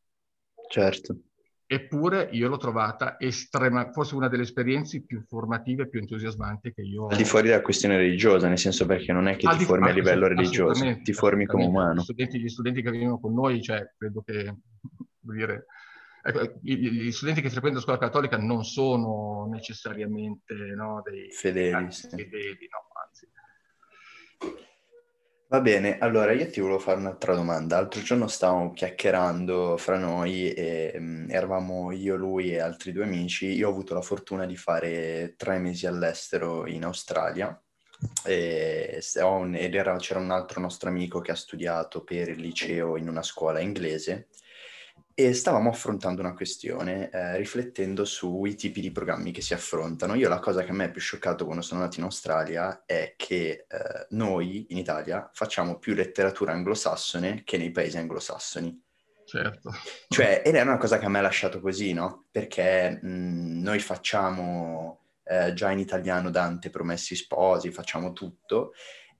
Certo. 0.69 1.17
eppure 1.65 2.29
io 2.31 2.47
l'ho 2.47 2.57
trovata 2.57 3.19
estrema, 3.19 3.91
forse 3.91 4.15
una 4.15 4.29
delle 4.29 4.43
esperienze 4.43 5.03
più 5.03 5.21
formative, 5.27 5.89
più 5.89 5.99
entusiasmanti 5.99 6.73
che 6.73 6.81
io 6.81 7.03
ho. 7.03 7.07
Al 7.07 7.17
di 7.17 7.25
fuori 7.25 7.47
della 7.47 7.61
questione 7.61 7.97
religiosa, 7.97 8.47
nel 8.47 8.57
senso 8.57 8.85
perché 8.85 9.11
non 9.11 9.27
è 9.27 9.35
che 9.35 9.47
Al 9.47 9.57
ti 9.57 9.65
formi 9.65 9.89
a 9.89 9.93
livello 9.93 10.27
religioso, 10.27 11.01
ti 11.01 11.13
formi 11.13 11.45
come 11.45 11.65
umano. 11.65 12.01
Gli 12.01 12.03
studenti, 12.03 12.39
gli 12.39 12.49
studenti 12.49 12.81
che 12.81 12.89
vengono 12.89 13.19
con 13.19 13.33
noi, 13.33 13.61
cioè, 13.61 13.93
credo 13.97 14.21
che, 14.21 14.55
dire, 15.19 15.65
ecco, 16.23 16.59
gli, 16.61 17.11
studenti 17.11 17.41
che 17.41 17.49
frequentano 17.49 17.75
la 17.75 17.81
scuola 17.81 17.97
cattolica 17.97 18.37
non 18.37 18.63
sono 18.63 19.47
necessariamente 19.51 20.53
no, 20.75 21.01
dei 21.03 21.31
fedeli, 21.31 21.91
sì. 21.91 22.09
fedeli 22.09 22.67
no, 22.69 22.87
anzi. 23.05 23.29
Va 25.51 25.59
bene, 25.59 25.97
allora 25.97 26.31
io 26.31 26.49
ti 26.49 26.61
volevo 26.61 26.79
fare 26.79 26.99
un'altra 26.99 27.35
domanda. 27.35 27.75
L'altro 27.75 28.01
giorno 28.01 28.27
stavamo 28.27 28.71
chiacchierando 28.71 29.75
fra 29.75 29.97
noi 29.97 30.53
e 30.53 30.93
um, 30.95 31.25
eravamo 31.29 31.91
io, 31.91 32.15
lui 32.15 32.53
e 32.53 32.61
altri 32.61 32.93
due 32.93 33.03
amici. 33.03 33.47
Io 33.47 33.67
ho 33.67 33.71
avuto 33.71 33.93
la 33.93 34.01
fortuna 34.01 34.45
di 34.45 34.55
fare 34.55 35.33
tre 35.35 35.59
mesi 35.59 35.87
all'estero 35.87 36.65
in 36.67 36.85
Australia 36.85 37.61
e, 38.25 39.01
ed 39.01 39.75
era, 39.75 39.95
c'era 39.97 40.19
un 40.19 40.31
altro 40.31 40.61
nostro 40.61 40.89
amico 40.89 41.19
che 41.19 41.31
ha 41.31 41.35
studiato 41.35 42.03
per 42.03 42.29
il 42.29 42.39
liceo 42.39 42.95
in 42.95 43.09
una 43.09 43.21
scuola 43.21 43.59
inglese 43.59 44.29
e 45.13 45.33
stavamo 45.33 45.69
affrontando 45.69 46.21
una 46.21 46.33
questione, 46.33 47.09
eh, 47.09 47.37
riflettendo 47.37 48.05
sui 48.05 48.55
tipi 48.55 48.81
di 48.81 48.91
programmi 48.91 49.31
che 49.31 49.41
si 49.41 49.53
affrontano. 49.53 50.15
Io 50.15 50.29
la 50.29 50.39
cosa 50.39 50.63
che 50.63 50.71
a 50.71 50.73
me 50.73 50.85
è 50.85 50.91
più 50.91 51.01
scioccato 51.01 51.45
quando 51.45 51.61
sono 51.61 51.81
andato 51.81 51.99
in 51.99 52.05
Australia 52.05 52.83
è 52.85 53.13
che 53.17 53.65
eh, 53.67 54.07
noi 54.09 54.67
in 54.69 54.77
Italia 54.77 55.29
facciamo 55.33 55.77
più 55.79 55.93
letteratura 55.93 56.53
anglosassone 56.53 57.43
che 57.43 57.57
nei 57.57 57.71
paesi 57.71 57.97
anglosassoni. 57.97 58.81
Certo. 59.25 59.71
Cioè, 60.09 60.41
ed 60.43 60.55
è 60.55 60.61
una 60.61 60.77
cosa 60.77 60.97
che 60.97 61.05
a 61.05 61.09
me 61.09 61.19
ha 61.19 61.21
lasciato 61.21 61.61
così, 61.61 61.93
no? 61.93 62.25
Perché 62.31 62.99
mh, 63.01 63.61
noi 63.61 63.79
facciamo 63.79 65.05
eh, 65.23 65.53
già 65.53 65.71
in 65.71 65.79
italiano 65.79 66.29
Dante 66.29 66.69
Promessi 66.69 67.15
Sposi, 67.15 67.71
facciamo 67.71 68.11
tutto, 68.11 68.73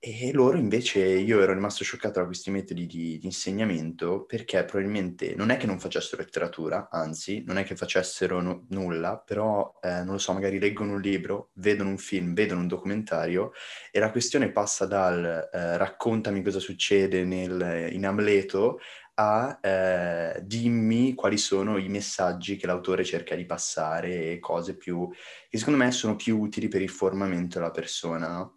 e 0.04 0.32
loro 0.32 0.56
invece, 0.58 0.98
io 0.98 1.40
ero 1.40 1.52
rimasto 1.52 1.84
scioccato 1.84 2.18
da 2.18 2.26
questi 2.26 2.50
metodi 2.50 2.86
di, 2.86 3.18
di, 3.18 3.26
insegnamento 3.26 4.24
perché 4.24 4.64
probabilmente 4.64 5.36
non 5.36 5.50
è 5.50 5.56
che 5.56 5.66
non 5.66 5.78
facessero 5.78 6.22
letteratura, 6.22 6.88
anzi, 6.90 7.44
non 7.46 7.56
è 7.56 7.62
che 7.62 7.76
facessero 7.76 8.40
no, 8.40 8.66
nulla, 8.70 9.16
però, 9.24 9.78
eh, 9.80 10.02
non 10.02 10.14
lo 10.14 10.18
so, 10.18 10.32
magari 10.32 10.58
leggono 10.58 10.94
un 10.94 11.00
libro, 11.00 11.50
vedono 11.54 11.90
un 11.90 11.98
film, 11.98 12.34
vedono 12.34 12.62
un 12.62 12.66
documentario 12.66 13.52
e 13.92 14.00
la 14.00 14.10
questione 14.10 14.50
passa 14.50 14.86
dal 14.86 15.48
eh, 15.52 15.76
raccontami 15.76 16.42
cosa 16.42 16.58
succede 16.58 17.22
nel, 17.24 17.92
in 17.92 18.04
Amleto 18.04 18.80
a 19.14 19.56
eh, 19.62 20.40
dimmi 20.42 21.14
quali 21.14 21.38
sono 21.38 21.76
i 21.78 21.88
messaggi 21.88 22.56
che 22.56 22.66
l'autore 22.66 23.04
cerca 23.04 23.36
di 23.36 23.44
passare 23.46 24.32
e 24.32 24.38
cose 24.40 24.76
più 24.76 25.08
che 25.48 25.58
secondo 25.58 25.78
me 25.78 25.92
sono 25.92 26.16
più 26.16 26.40
utili 26.40 26.66
per 26.66 26.82
il 26.82 26.88
formamento 26.90 27.58
della 27.60 27.70
persona? 27.70 28.52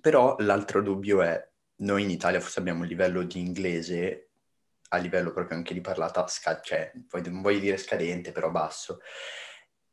Però 0.00 0.36
l'altro 0.38 0.82
dubbio 0.82 1.22
è, 1.22 1.50
noi 1.76 2.02
in 2.02 2.10
Italia 2.10 2.40
forse 2.40 2.60
abbiamo 2.60 2.80
un 2.80 2.86
livello 2.86 3.22
di 3.22 3.38
inglese, 3.38 4.30
a 4.88 4.98
livello 4.98 5.32
proprio 5.32 5.56
anche 5.56 5.74
di 5.74 5.80
parlata, 5.80 6.26
sca- 6.26 6.60
cioè, 6.60 6.92
non 7.24 7.42
voglio 7.42 7.60
dire 7.60 7.76
scadente, 7.76 8.32
però 8.32 8.50
basso. 8.50 9.00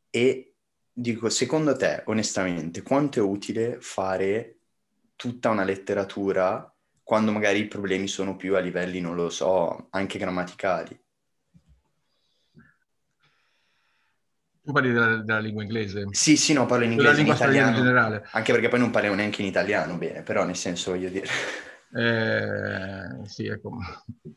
E 0.10 0.56
dico, 0.92 1.30
secondo 1.30 1.76
te, 1.76 2.04
onestamente, 2.08 2.82
quanto 2.82 3.20
è 3.20 3.22
utile 3.22 3.80
fare 3.80 4.58
tutta 5.16 5.50
una 5.50 5.64
letteratura 5.64 6.74
quando 7.04 7.32
magari 7.32 7.60
i 7.60 7.68
problemi 7.68 8.08
sono 8.08 8.36
più 8.36 8.56
a 8.56 8.60
livelli, 8.60 9.02
non 9.02 9.16
lo 9.16 9.30
so, 9.30 9.88
anche 9.92 10.20
grammaticali? 10.20 11.00
Tu 14.70 14.76
parli 14.76 14.92
della, 14.92 15.16
della, 15.24 15.40
lingua 15.40 15.64
inglese? 15.64 16.06
Sì, 16.12 16.38
sì, 16.38 16.54
no, 16.54 16.68
parlo 16.68 16.86
in 16.86 16.92
inglese, 16.92 17.22
in 17.22 17.28
italiano. 17.28 17.70
In 17.70 17.84
generale. 17.84 18.28
Anche 18.34 18.52
perché 18.52 18.68
poi 18.68 18.78
non 18.78 18.92
parliamo 18.92 19.16
neanche 19.16 19.42
in 19.42 19.48
italiano 19.48 19.98
bene, 19.98 20.22
però 20.22 20.46
nel 20.46 20.56
senso 20.56 20.92
voglio 20.92 21.10
dire... 21.10 21.26
Eh, 21.92 23.28
sì, 23.28 23.48
ecco, 23.48 23.80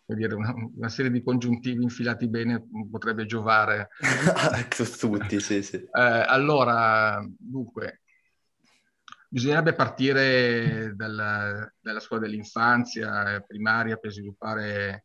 dire, 0.07 0.35
una, 0.35 0.55
una, 0.75 0.89
serie 0.89 1.11
di 1.11 1.23
congiuntivi 1.23 1.83
infilati 1.83 2.31
bene 2.31 2.67
potrebbe 2.91 3.27
giovare. 3.27 3.91
tutti, 4.99 5.39
sì, 5.39 5.63
sì. 5.63 5.77
Eh, 5.77 6.01
allora, 6.01 7.23
dunque, 7.39 8.01
bisognerebbe 9.29 9.75
partire 9.75 10.95
dalla, 10.97 11.71
dalla 11.79 12.01
scuola 12.01 12.23
dell'infanzia 12.23 13.45
primaria 13.47 13.99
per 13.99 14.13
sviluppare 14.13 15.05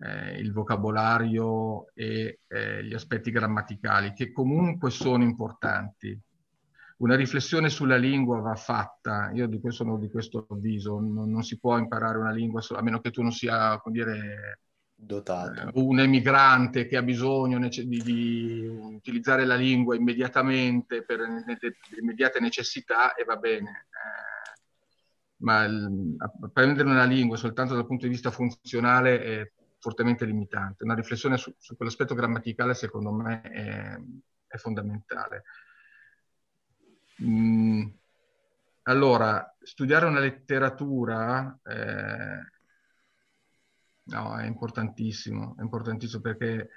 eh, 0.00 0.38
il 0.38 0.52
vocabolario 0.52 1.86
e 1.94 2.40
eh, 2.46 2.84
gli 2.84 2.94
aspetti 2.94 3.30
grammaticali, 3.30 4.12
che 4.12 4.32
comunque 4.32 4.90
sono 4.90 5.22
importanti. 5.22 6.18
Una 6.96 7.16
riflessione 7.16 7.68
sulla 7.68 7.96
lingua 7.96 8.40
va 8.40 8.54
fatta, 8.54 9.30
io 9.32 9.46
di 9.46 9.60
questo 9.60 9.84
sono 9.84 9.98
di 9.98 10.08
questo 10.08 10.46
avviso, 10.48 11.00
non, 11.00 11.30
non 11.30 11.42
si 11.42 11.58
può 11.58 11.76
imparare 11.76 12.18
una 12.18 12.30
lingua 12.30 12.60
solo, 12.60 12.80
a 12.80 12.82
meno 12.82 13.00
che 13.00 13.10
tu 13.10 13.22
non 13.22 13.32
sia, 13.32 13.78
come 13.78 13.96
dire, 13.96 14.60
dotato. 14.94 15.70
un 15.74 15.98
emigrante 16.00 16.86
che 16.86 16.96
ha 16.96 17.02
bisogno 17.02 17.58
di, 17.68 17.86
di, 17.86 18.66
utilizzare 18.66 19.44
la 19.44 19.56
lingua 19.56 19.96
immediatamente 19.96 21.02
per 21.02 21.20
immediate 22.00 22.40
necessità 22.40 23.14
e 23.14 23.24
va 23.24 23.36
bene. 23.36 23.86
Eh, 23.90 24.32
ma 25.38 25.64
il, 25.64 26.16
apprendere 26.42 26.88
una 26.88 27.04
lingua 27.04 27.36
soltanto 27.36 27.74
dal 27.74 27.86
punto 27.86 28.06
di 28.06 28.12
vista 28.12 28.30
funzionale 28.30 29.20
è 29.20 29.52
fortemente 29.84 30.24
limitante. 30.24 30.84
Una 30.84 30.94
riflessione 30.94 31.36
su, 31.36 31.54
su 31.58 31.76
quell'aspetto 31.76 32.14
grammaticale 32.14 32.72
secondo 32.72 33.12
me 33.12 33.42
è, 33.42 34.00
è 34.46 34.56
fondamentale. 34.56 35.44
Mm, 37.22 37.86
allora, 38.84 39.54
studiare 39.62 40.06
una 40.06 40.20
letteratura 40.20 41.58
eh, 41.62 42.50
no, 44.04 44.38
è 44.38 44.46
importantissimo, 44.46 45.54
è 45.58 45.62
importantissimo 45.62 46.22
perché 46.22 46.70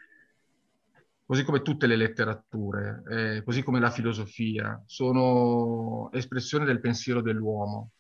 così 1.26 1.44
come 1.46 1.62
tutte 1.62 1.88
le 1.88 1.96
letterature, 1.96 3.04
eh, 3.10 3.44
così 3.44 3.64
come 3.64 3.80
la 3.80 3.90
filosofia, 3.90 4.84
sono 4.86 6.10
espressione 6.12 6.66
del 6.66 6.82
pensiero 6.82 7.22
dell'uomo. 7.22 7.92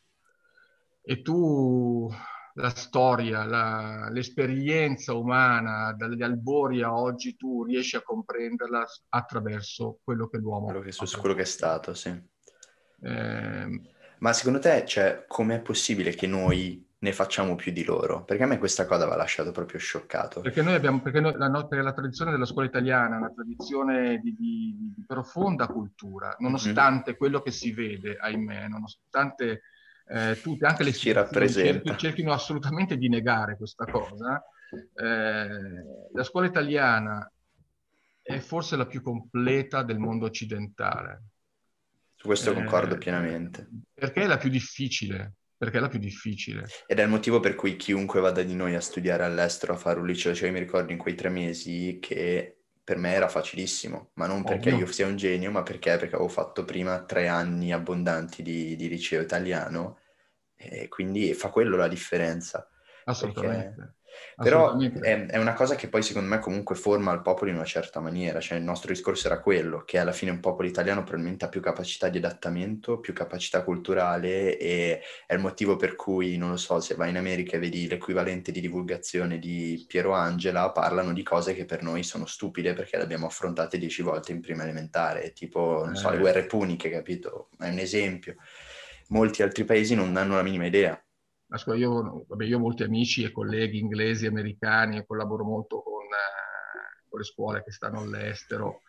E 1.01 1.21
tu 1.21 2.11
la 2.57 2.69
storia, 2.69 3.45
la, 3.45 4.09
l'esperienza 4.09 5.13
umana 5.13 5.93
dagli 5.93 6.23
albori 6.23 6.81
a 6.81 6.93
oggi, 6.93 7.35
tu 7.35 7.63
riesci 7.63 7.95
a 7.95 8.01
comprenderla 8.01 8.85
attraverso 9.09 9.99
quello 10.03 10.27
che 10.27 10.37
l'uomo 10.37 10.65
quello 10.65 10.81
che, 10.81 10.91
su 10.91 11.19
quello 11.19 11.35
che 11.35 11.43
è 11.43 11.45
stato, 11.45 11.93
sì. 11.93 12.09
Eh, 13.01 13.81
Ma 14.17 14.33
secondo 14.33 14.59
te, 14.59 14.85
cioè, 14.87 15.25
com'è 15.27 15.61
possibile 15.61 16.15
che 16.15 16.25
noi 16.25 16.83
ne 16.99 17.13
facciamo 17.13 17.53
più 17.53 17.71
di 17.71 17.83
loro? 17.83 18.23
Perché 18.23 18.43
a 18.43 18.47
me 18.47 18.57
questa 18.57 18.87
cosa 18.87 19.05
va 19.05 19.15
lasciato 19.15 19.51
proprio 19.51 19.77
scioccato. 19.77 20.41
Perché 20.41 20.63
noi 20.63 20.73
abbiamo, 20.73 20.99
perché 20.99 21.19
noi, 21.19 21.33
la, 21.37 21.49
perché 21.67 21.83
la 21.83 21.93
tradizione 21.93 22.31
della 22.31 22.45
scuola 22.45 22.67
italiana 22.67 23.15
è 23.15 23.19
una 23.19 23.33
tradizione 23.33 24.17
di, 24.17 24.33
di, 24.35 24.93
di 24.95 25.03
profonda 25.05 25.67
cultura, 25.67 26.35
nonostante 26.39 27.11
mm-hmm. 27.11 27.19
quello 27.19 27.41
che 27.41 27.51
si 27.51 27.71
vede, 27.71 28.17
ahimè, 28.19 28.67
nonostante 28.67 29.61
eh, 30.09 30.39
tutte, 30.41 30.65
anche 30.65 30.83
le 30.83 30.93
ci 30.93 31.11
rappresenta. 31.11 31.95
cerchino 31.95 32.31
assolutamente 32.31 32.97
di 32.97 33.09
negare 33.09 33.57
questa 33.57 33.85
cosa. 33.85 34.43
Eh, 34.93 35.47
la 36.13 36.23
scuola 36.23 36.47
italiana 36.47 37.31
è 38.21 38.39
forse 38.39 38.75
la 38.75 38.85
più 38.85 39.01
completa 39.01 39.83
del 39.83 39.99
mondo 39.99 40.25
occidentale. 40.25 41.23
Su 42.15 42.25
questo 42.25 42.53
concordo 42.53 42.95
eh, 42.95 42.97
pienamente. 42.97 43.69
Perché 43.93 44.23
è 44.23 44.27
la 44.27 44.37
più 44.37 44.49
difficile, 44.49 45.35
perché 45.55 45.77
è 45.77 45.81
la 45.81 45.87
più 45.87 45.99
difficile. 45.99 46.65
Ed 46.87 46.99
è 46.99 47.03
il 47.03 47.09
motivo 47.09 47.39
per 47.39 47.55
cui 47.55 47.75
chiunque 47.75 48.19
vada 48.19 48.43
di 48.43 48.55
noi 48.55 48.75
a 48.75 48.81
studiare 48.81 49.23
all'estero, 49.23 49.73
a 49.73 49.77
fare 49.77 49.99
un 49.99 50.07
liceo, 50.07 50.33
cioè 50.33 50.47
io 50.47 50.53
mi 50.53 50.59
ricordo 50.59 50.91
in 50.91 50.97
quei 50.97 51.15
tre 51.15 51.29
mesi 51.29 51.99
che 52.01 52.56
per 52.87 52.97
me 52.97 53.11
era 53.13 53.27
facilissimo, 53.27 54.11
ma 54.15 54.27
non 54.27 54.45
perché 54.45 54.69
Ovvio. 54.69 54.71
io 54.71 54.85
sia 54.91 55.07
un 55.07 55.17
genio, 55.17 55.51
ma 55.51 55.61
perché, 55.63 55.97
perché 55.97 56.15
avevo 56.15 56.29
fatto 56.29 56.63
prima 56.63 57.03
tre 57.03 57.27
anni 57.27 57.73
abbondanti 57.73 58.41
di, 58.43 58.75
di 58.77 58.87
liceo 58.87 59.21
italiano 59.21 59.99
e 60.55 60.87
quindi 60.87 61.33
fa 61.33 61.49
quello 61.49 61.75
la 61.77 61.87
differenza. 61.89 62.69
Assolutamente. 63.05 63.95
Però 64.35 64.77
è, 64.77 65.25
è, 65.25 65.37
una 65.37 65.53
cosa 65.53 65.73
che 65.73 65.87
poi 65.87 66.03
secondo 66.03 66.29
me 66.29 66.37
comunque 66.37 66.75
forma 66.75 67.11
il 67.11 67.23
popolo 67.23 67.49
in 67.49 67.55
una 67.55 67.65
certa 67.65 67.99
maniera, 67.99 68.39
cioè 68.39 68.59
il 68.59 68.63
nostro 68.63 68.93
discorso 68.93 69.25
era 69.25 69.39
quello, 69.39 69.83
che 69.83 69.97
alla 69.97 70.11
fine 70.11 70.29
un 70.29 70.39
popolo 70.39 70.67
italiano 70.67 71.01
probabilmente 71.01 71.45
ha 71.45 71.49
più 71.49 71.59
capacità 71.59 72.07
di 72.07 72.19
adattamento, 72.19 72.99
più 72.99 73.13
capacità 73.13 73.63
culturale 73.63 74.57
e 74.59 75.01
è 75.25 75.33
il 75.33 75.39
motivo 75.39 75.75
per 75.75 75.95
cui, 75.95 76.37
non 76.37 76.51
lo 76.51 76.57
so, 76.57 76.79
se 76.79 76.93
vai 76.93 77.09
in 77.09 77.17
America 77.17 77.57
e 77.57 77.59
vedi 77.59 77.87
l'equivalente 77.87 78.51
di 78.51 78.61
divulgazione 78.61 79.39
di 79.39 79.83
Piero 79.87 80.13
Angela, 80.13 80.71
parlano 80.71 81.13
di 81.13 81.23
cose 81.23 81.55
che 81.55 81.65
per 81.65 81.81
noi 81.81 82.03
sono 82.03 82.27
stupide 82.27 82.73
perché 82.73 82.97
le 82.97 83.03
abbiamo 83.03 83.25
affrontate 83.25 83.79
dieci 83.79 84.03
volte 84.03 84.33
in 84.33 84.41
prima 84.41 84.61
elementare, 84.61 85.33
tipo, 85.33 85.83
non 85.83 85.95
so, 85.95 86.11
le 86.11 86.17
eh. 86.17 86.19
guerre 86.19 86.45
puniche, 86.45 86.91
capito? 86.91 87.49
È 87.57 87.69
un 87.69 87.79
esempio. 87.79 88.35
Molti 89.09 89.41
altri 89.41 89.63
paesi 89.63 89.95
non 89.95 90.15
hanno 90.15 90.35
la 90.35 90.43
minima 90.43 90.65
idea 90.67 91.01
io, 91.75 92.25
vabbè, 92.27 92.45
io 92.45 92.57
ho 92.57 92.61
molti 92.61 92.83
amici 92.83 93.23
e 93.23 93.31
colleghi 93.31 93.79
inglesi, 93.79 94.25
americani 94.25 94.97
e 94.97 95.05
collaboro 95.05 95.43
molto 95.43 95.81
con, 95.81 96.03
eh, 96.03 97.07
con 97.07 97.19
le 97.19 97.25
scuole 97.25 97.63
che 97.63 97.71
stanno 97.71 97.99
all'estero. 97.99 98.81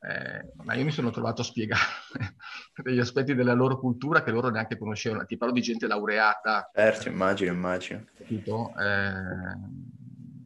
Eh, 0.00 0.64
ma 0.64 0.74
io 0.74 0.84
mi 0.84 0.90
sono 0.90 1.10
trovato 1.10 1.42
a 1.42 1.44
spiegare 1.44 1.80
degli 2.82 2.98
aspetti 2.98 3.34
della 3.34 3.52
loro 3.52 3.78
cultura 3.78 4.22
che 4.22 4.32
loro 4.32 4.48
neanche 4.48 4.76
conoscevano. 4.76 5.24
Ti 5.24 5.36
parlo 5.36 5.54
di 5.54 5.60
gente 5.60 5.86
laureata. 5.86 6.70
Certo, 6.74 7.08
immagino, 7.08 7.52
immagino. 7.52 8.04
Capito? 8.16 8.72
Eh, 8.76 9.91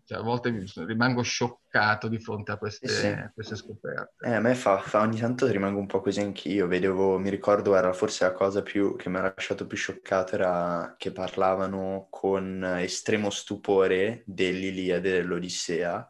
cioè, 0.06 0.18
a 0.18 0.22
volte 0.22 0.64
rimango 0.86 1.22
scioccato 1.22 2.06
di 2.06 2.20
fronte 2.20 2.52
a 2.52 2.58
queste, 2.58 2.86
sì. 2.86 3.30
queste 3.34 3.56
scoperte. 3.56 4.24
Eh, 4.24 4.34
a 4.34 4.40
me 4.40 4.54
fa, 4.54 4.78
fa, 4.78 5.00
ogni 5.00 5.18
tanto 5.18 5.48
rimango 5.48 5.80
un 5.80 5.86
po' 5.86 6.00
così 6.00 6.20
anch'io. 6.20 6.68
Vedevo, 6.68 7.18
mi 7.18 7.28
ricordo, 7.28 7.74
era 7.74 7.92
forse 7.92 8.24
la 8.24 8.32
cosa 8.32 8.62
più, 8.62 8.94
che 8.94 9.08
mi 9.08 9.16
ha 9.16 9.32
lasciato 9.34 9.66
più 9.66 9.76
scioccato 9.76 10.36
era 10.36 10.94
che 10.96 11.10
parlavano 11.10 12.06
con 12.08 12.62
estremo 12.78 13.30
stupore 13.30 14.22
dell'Iliade 14.26 15.10
dell'Odissea 15.10 16.08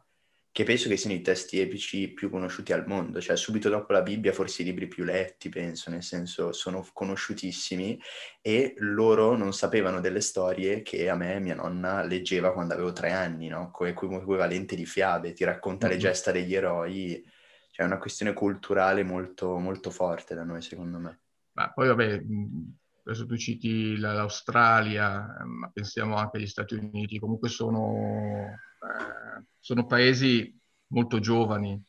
che 0.57 0.65
penso 0.65 0.89
che 0.89 0.97
siano 0.97 1.15
i 1.15 1.21
testi 1.21 1.61
epici 1.61 2.09
più 2.09 2.31
conosciuti 2.31 2.73
al 2.73 2.87
mondo, 2.87 3.21
cioè 3.21 3.37
subito 3.37 3.69
dopo 3.69 3.93
la 3.93 4.01
Bibbia 4.01 4.33
forse 4.33 4.63
i 4.63 4.65
libri 4.65 4.89
più 4.89 5.05
letti, 5.05 5.51
penso, 5.51 5.91
nel 5.91 6.03
senso 6.03 6.51
sono 6.53 6.83
conosciutissimi 6.95 8.01
e 8.41 8.73
loro 8.79 9.37
non 9.37 9.53
sapevano 9.53 10.01
delle 10.01 10.23
storie 10.23 10.81
che 10.81 11.11
a 11.11 11.15
me 11.15 11.41
mia 11.41 11.55
nonna 11.55 12.03
leggeva 12.03 12.55
quando 12.55 12.73
avevo 12.73 12.95
tre 12.95 13.13
anni, 13.13 13.49
no? 13.49 13.71
Come 13.71 13.91
equivalente 13.91 14.77
di 14.77 14.87
fiabe, 14.87 15.35
ti 15.35 15.45
racconta 15.45 15.89
mm-hmm. 15.89 15.95
le 15.95 16.01
gesta 16.01 16.33
degli 16.33 16.55
eroi, 16.55 17.23
cioè 17.71 17.85
è 17.85 17.89
una 17.89 17.99
questione 17.99 18.33
culturale 18.33 19.03
molto, 19.03 19.59
molto 19.59 19.91
forte 19.91 20.35
da 20.35 20.45
noi 20.45 20.63
secondo 20.63 20.97
me. 20.99 21.21
Ma 21.53 21.71
poi 21.71 21.89
vabbè, 21.89 22.23
adesso 23.05 23.27
tu 23.27 23.37
citi 23.37 23.99
l'Australia, 23.99 25.37
ma 25.45 25.69
pensiamo 25.71 26.17
anche 26.17 26.39
agli 26.39 26.47
Stati 26.47 26.77
Uniti, 26.77 27.19
comunque 27.19 27.51
sono 27.51 28.57
sono 29.59 29.87
paesi 29.87 30.57
molto 30.89 31.19
giovani 31.19 31.83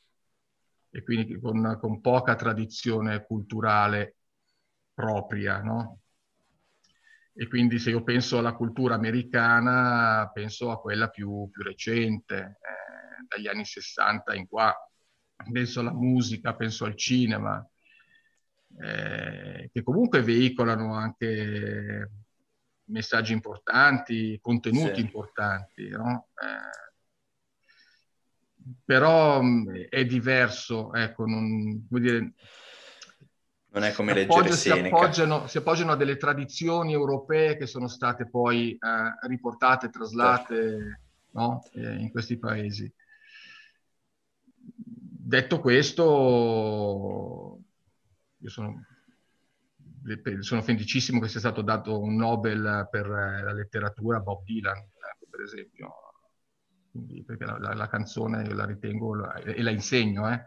e 0.90 1.04
quindi 1.04 1.40
con, 1.40 1.78
con 1.80 2.02
poca 2.02 2.36
tradizione 2.36 3.24
culturale 3.26 4.16
propria, 4.94 5.62
no? 5.62 6.00
E 7.40 7.48
quindi 7.48 7.78
se 7.78 7.92
io 7.92 8.02
penso 8.02 8.40
alla 8.40 8.54
cultura 8.54 8.96
americana, 8.96 10.28
penso 10.34 10.72
a 10.72 10.82
quella 10.82 11.08
più, 11.10 11.48
più 11.52 11.62
recente, 11.62 12.36
eh, 12.36 13.26
dagli 13.28 13.48
anni 13.48 13.64
60 13.64 14.34
in 14.34 14.48
qua. 14.48 14.76
Penso 15.52 15.82
alla 15.82 15.94
musica, 15.94 16.56
penso 16.56 16.86
al 16.86 16.96
cinema, 16.96 17.64
eh, 18.80 19.70
che 19.72 19.84
comunque 19.84 20.24
veicolano 20.24 20.96
anche 20.96 22.10
messaggi 22.86 23.34
importanti, 23.34 24.40
contenuti 24.42 24.96
sì. 24.96 25.02
importanti, 25.02 25.90
no? 25.90 26.30
Eh, 26.42 26.87
però 28.84 29.42
è 29.90 30.06
diverso, 30.06 30.94
ecco, 30.94 31.26
non, 31.26 31.86
vuol 31.90 32.02
dire, 32.02 32.34
non 33.70 33.84
è 33.84 33.94
come 33.94 34.14
leggere 34.14 34.52
si 34.54 34.70
appoggiano, 34.70 35.48
si 35.48 35.58
appoggiano, 35.58 35.92
a 35.92 35.96
delle 35.96 36.18
tradizioni 36.18 36.94
europee 36.94 37.58
che 37.58 37.68
sono 37.68 37.88
state 37.88 38.28
poi 38.30 38.72
eh, 38.72 39.28
riportate, 39.28 39.90
traslate 39.90 40.56
certo. 40.56 41.00
no? 41.32 41.64
eh, 41.74 41.96
in 41.96 42.10
questi 42.12 42.38
paesi. 42.38 42.92
Detto 44.60 45.60
questo, 45.60 46.04
io 48.38 48.50
sono, 48.50 48.86
sono 50.40 50.62
felicissimo 50.62 51.20
che 51.20 51.28
sia 51.28 51.40
stato 51.40 51.62
dato 51.62 52.00
un 52.00 52.16
Nobel 52.16 52.88
per 52.90 53.08
la 53.08 53.52
letteratura 53.52 54.18
a 54.18 54.22
Bob 54.22 54.44
Dylan, 54.44 54.82
per 55.30 55.42
esempio 55.42 56.07
quindi, 56.98 57.24
perché 57.24 57.46
la, 57.46 57.58
la, 57.60 57.74
la, 57.74 57.88
canzone 57.88 58.44
io 58.44 58.54
la 58.54 58.66
ritengo 58.66 59.16
la, 59.16 59.34
e 59.36 59.62
la 59.62 59.72
insegno, 59.72 60.32
eh. 60.32 60.44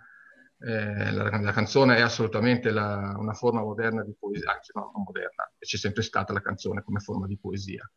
Eh, 0.63 1.13
la, 1.13 1.41
la, 1.41 1.53
canzone 1.53 1.97
è 1.97 2.01
assolutamente 2.03 2.69
una 2.69 3.33
forma 3.33 3.63
moderna 3.63 4.05
di 4.05 4.15
poesia, 4.19 4.53
anzi 4.53 4.73
no, 4.75 4.91
non 4.93 5.05
moderna, 5.05 5.51
c'è 5.59 5.79
sempre 5.79 6.03
stata 6.03 6.35
la 6.35 6.43
canzone 6.43 6.83
come 6.83 7.01
forma 7.01 7.27
di 7.27 7.39
poesia. 7.39 7.91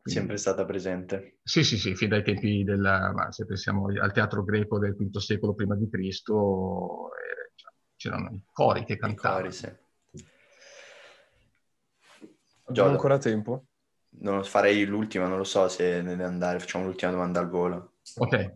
Quindi, 0.00 0.20
sempre 0.20 0.36
stata 0.36 0.64
presente. 0.64 1.38
Sì, 1.42 1.62
sì, 1.62 1.76
sì, 1.76 1.94
fin 1.94 2.08
dai 2.08 2.24
tempi 2.24 2.64
della, 2.64 3.12
ma 3.12 3.30
se 3.30 3.44
pensiamo 3.44 3.86
al 4.00 4.12
teatro 4.12 4.42
greco 4.42 4.78
del 4.78 4.96
V 4.96 5.16
secolo 5.18 5.54
prima 5.54 5.76
di 5.76 5.88
Cristo, 5.88 7.10
eh, 7.12 7.52
c'erano 7.96 8.30
i 8.30 8.42
cori 8.50 8.84
che 8.84 8.96
cantavano. 8.96 9.46
I 9.46 9.50
cori, 9.50 9.52
sì. 9.52 9.84
Abbiamo 12.64 12.90
ancora 12.90 13.18
tempo? 13.18 13.66
Non 14.20 14.44
farei 14.44 14.84
l'ultima, 14.84 15.26
non 15.26 15.38
lo 15.38 15.44
so 15.44 15.68
se 15.68 16.02
ne 16.02 16.10
deve 16.10 16.24
andare, 16.24 16.58
facciamo 16.58 16.84
l'ultima 16.84 17.10
domanda 17.10 17.40
al 17.40 17.48
volo. 17.48 17.94
Ok. 18.16 18.54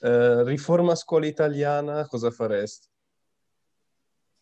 Uh, 0.00 0.44
riforma 0.44 0.94
scuola 0.94 1.26
italiana, 1.26 2.06
cosa 2.06 2.30
faresti? 2.30 2.88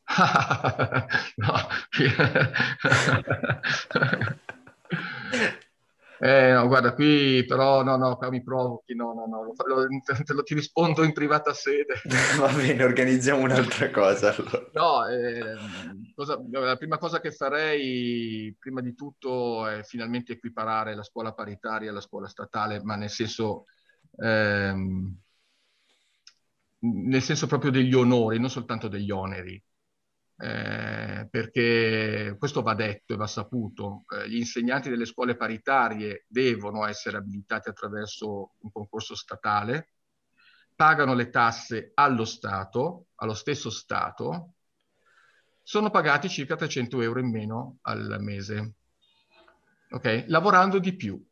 no. 1.36 1.68
Eh, 6.22 6.52
no, 6.52 6.66
guarda, 6.66 6.92
qui 6.92 7.46
però 7.46 7.82
no, 7.82 7.96
no, 7.96 8.16
qua 8.16 8.28
mi 8.28 8.42
provochi, 8.42 8.94
no, 8.94 9.14
no, 9.14 9.24
no, 9.24 9.54
lo, 9.66 9.86
te 10.22 10.32
lo 10.34 10.42
ti 10.42 10.52
rispondo 10.52 11.02
in 11.02 11.14
privata 11.14 11.54
sede. 11.54 11.94
Va 12.38 12.52
bene, 12.52 12.84
organizziamo 12.84 13.42
un'altra 13.42 13.90
cosa. 13.90 14.34
Allora. 14.34 14.68
No, 14.74 15.06
eh, 15.06 15.56
cosa, 16.14 16.38
la 16.50 16.76
prima 16.76 16.98
cosa 16.98 17.20
che 17.20 17.32
farei, 17.32 18.54
prima 18.58 18.82
di 18.82 18.94
tutto, 18.94 19.66
è 19.66 19.82
finalmente 19.82 20.34
equiparare 20.34 20.94
la 20.94 21.02
scuola 21.02 21.32
paritaria 21.32 21.88
alla 21.88 22.02
scuola 22.02 22.28
statale, 22.28 22.82
ma 22.82 22.96
nel 22.96 23.08
senso, 23.08 23.64
ehm, 24.18 25.16
nel 26.80 27.22
senso 27.22 27.46
proprio 27.46 27.70
degli 27.70 27.94
onori, 27.94 28.38
non 28.38 28.50
soltanto 28.50 28.88
degli 28.88 29.10
oneri 29.10 29.62
eh, 30.42 31.28
perché 31.30 32.34
questo 32.38 32.62
va 32.62 32.74
detto 32.74 33.12
e 33.12 33.16
va 33.16 33.26
saputo. 33.26 34.04
Eh, 34.08 34.28
gli 34.30 34.36
insegnanti 34.36 34.88
delle 34.88 35.04
scuole 35.04 35.36
paritarie 35.36 36.24
devono 36.28 36.86
essere 36.86 37.18
abilitati 37.18 37.68
attraverso 37.68 38.54
un 38.58 38.72
concorso 38.72 39.14
statale, 39.14 39.90
pagano 40.74 41.12
le 41.12 41.28
tasse 41.28 41.90
allo 41.92 42.24
Stato, 42.24 43.08
allo 43.16 43.34
stesso 43.34 43.68
Stato, 43.68 44.54
sono 45.62 45.90
pagati 45.90 46.30
circa 46.30 46.56
300 46.56 47.02
euro 47.02 47.20
in 47.20 47.30
meno 47.30 47.78
al 47.82 48.16
mese, 48.20 48.72
okay? 49.90 50.24
lavorando 50.28 50.78
di 50.78 50.96
più, 50.96 51.22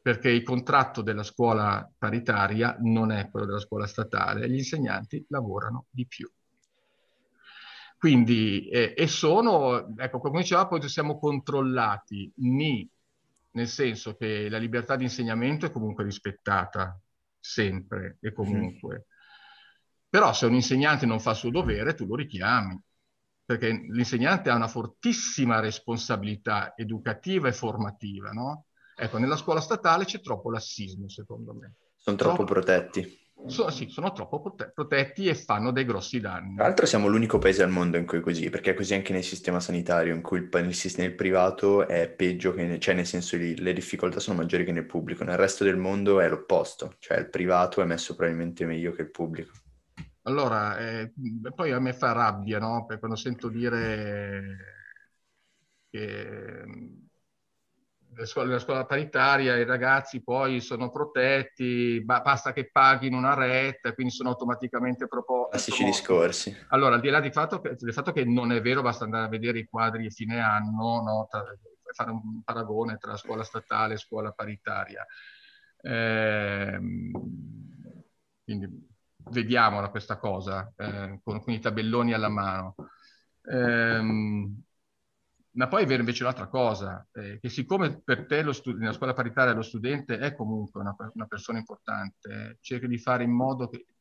perché 0.00 0.30
il 0.30 0.42
contratto 0.42 1.02
della 1.02 1.22
scuola 1.22 1.88
paritaria 1.98 2.78
non 2.80 3.12
è 3.12 3.28
quello 3.28 3.44
della 3.44 3.60
scuola 3.60 3.86
statale, 3.86 4.48
gli 4.48 4.56
insegnanti 4.56 5.24
lavorano 5.28 5.84
di 5.90 6.06
più. 6.06 6.28
Quindi, 7.98 8.68
eh, 8.68 8.94
e 8.96 9.08
sono, 9.08 9.92
ecco, 9.96 10.20
come 10.20 10.40
diceva, 10.40 10.68
poi 10.68 10.88
siamo 10.88 11.18
controllati, 11.18 12.32
ni, 12.36 12.88
nel 13.50 13.66
senso 13.66 14.14
che 14.14 14.48
la 14.48 14.58
libertà 14.58 14.94
di 14.94 15.02
insegnamento 15.02 15.66
è 15.66 15.72
comunque 15.72 16.04
rispettata, 16.04 16.96
sempre 17.40 18.18
e 18.20 18.32
comunque. 18.32 18.94
Mm. 18.94 19.16
Però 20.10 20.32
se 20.32 20.46
un 20.46 20.54
insegnante 20.54 21.06
non 21.06 21.18
fa 21.18 21.30
il 21.30 21.36
suo 21.36 21.50
dovere, 21.50 21.94
tu 21.94 22.06
lo 22.06 22.14
richiami, 22.14 22.80
perché 23.44 23.72
l'insegnante 23.90 24.48
ha 24.48 24.54
una 24.54 24.68
fortissima 24.68 25.58
responsabilità 25.58 26.74
educativa 26.76 27.48
e 27.48 27.52
formativa, 27.52 28.30
no? 28.30 28.66
Ecco, 28.94 29.18
nella 29.18 29.36
scuola 29.36 29.60
statale 29.60 30.04
c'è 30.04 30.20
troppo 30.20 30.52
lassismo, 30.52 31.08
secondo 31.08 31.52
me. 31.52 31.74
Sono 31.96 32.16
troppo, 32.16 32.44
troppo 32.44 32.52
protetti 32.52 33.27
sono, 33.46 33.70
sì, 33.70 33.88
sono 33.88 34.12
troppo 34.12 34.40
prote- 34.40 34.70
protetti 34.74 35.26
e 35.26 35.34
fanno 35.34 35.70
dei 35.70 35.84
grossi 35.84 36.20
danni. 36.20 36.56
Tra 36.56 36.64
l'altro 36.64 36.86
siamo 36.86 37.08
l'unico 37.08 37.38
paese 37.38 37.62
al 37.62 37.70
mondo 37.70 37.96
in 37.96 38.06
cui 38.06 38.18
è 38.18 38.20
così, 38.20 38.50
perché 38.50 38.72
è 38.72 38.74
così 38.74 38.94
anche 38.94 39.12
nel 39.12 39.22
sistema 39.22 39.60
sanitario, 39.60 40.14
in 40.14 40.22
cui 40.22 40.38
il, 40.38 40.48
nel, 40.52 40.74
nel 40.96 41.14
privato 41.14 41.86
è 41.86 42.08
peggio, 42.08 42.52
che, 42.52 42.78
cioè 42.78 42.94
nel 42.94 43.06
senso 43.06 43.36
che 43.36 43.54
le 43.56 43.72
difficoltà 43.72 44.20
sono 44.20 44.38
maggiori 44.38 44.64
che 44.64 44.72
nel 44.72 44.86
pubblico. 44.86 45.24
Nel 45.24 45.36
resto 45.36 45.64
del 45.64 45.76
mondo 45.76 46.20
è 46.20 46.28
l'opposto, 46.28 46.96
cioè 46.98 47.18
il 47.18 47.28
privato 47.28 47.80
è 47.80 47.84
messo 47.84 48.14
probabilmente 48.14 48.64
meglio 48.66 48.92
che 48.92 49.02
il 49.02 49.10
pubblico. 49.10 49.52
Allora, 50.22 50.76
eh, 50.78 51.12
poi 51.54 51.72
a 51.72 51.78
me 51.78 51.92
fa 51.94 52.12
rabbia, 52.12 52.58
no? 52.58 52.84
Perché 52.84 52.98
quando 52.98 53.16
sento 53.16 53.48
dire 53.48 54.56
che 55.90 56.64
nella 58.18 58.58
scuola 58.58 58.84
paritaria 58.84 59.56
i 59.56 59.64
ragazzi 59.64 60.22
poi 60.22 60.60
sono 60.60 60.90
protetti, 60.90 62.02
basta 62.04 62.52
che 62.52 62.70
paghino 62.70 63.16
una 63.16 63.34
retta, 63.34 63.92
quindi 63.92 64.12
sono 64.12 64.30
automaticamente 64.30 65.06
proposti. 65.06 65.50
Classici 65.50 65.84
discorsi. 65.84 66.56
Allora, 66.68 66.96
al 66.96 67.00
di 67.00 67.10
là 67.10 67.20
di 67.20 67.30
fatto 67.30 67.60
del 67.62 67.92
fatto 67.92 68.12
che 68.12 68.24
non 68.24 68.50
è 68.52 68.60
vero, 68.60 68.82
basta 68.82 69.04
andare 69.04 69.26
a 69.26 69.28
vedere 69.28 69.60
i 69.60 69.66
quadri 69.66 70.06
a 70.06 70.10
fine 70.10 70.40
anno, 70.40 71.02
no? 71.02 71.26
tra, 71.30 71.44
fare 71.92 72.10
un 72.10 72.42
paragone 72.42 72.96
tra 72.98 73.16
scuola 73.16 73.44
statale 73.44 73.94
e 73.94 73.98
scuola 73.98 74.32
paritaria. 74.32 75.06
Eh, 75.80 76.80
quindi 78.44 78.86
vediamola 79.30 79.90
questa 79.90 80.16
cosa, 80.18 80.72
eh, 80.76 81.20
con, 81.22 81.42
con, 81.42 81.52
i 81.52 81.60
tabelloni 81.60 82.12
alla 82.12 82.28
mano. 82.28 82.74
Eh, 83.42 84.00
Ma 85.58 85.66
poi 85.66 85.82
è 85.82 85.86
vero 85.86 86.00
invece 86.00 86.22
un'altra 86.22 86.46
cosa, 86.46 87.04
eh, 87.12 87.40
che 87.40 87.48
siccome 87.48 88.00
per 88.00 88.26
te 88.26 88.52
studi- 88.52 88.78
nella 88.78 88.92
scuola 88.92 89.12
paritaria 89.12 89.52
lo 89.54 89.62
studente 89.62 90.18
è 90.18 90.32
comunque 90.34 90.80
una, 90.80 90.94
una 91.14 91.26
persona 91.26 91.58
importante, 91.58 92.58
cerchi 92.60 92.86
di 92.86 92.96
fare 92.98 93.24
in 93.24 93.32
modo 93.32 93.68
che, 93.68 93.78
che, 93.78 93.94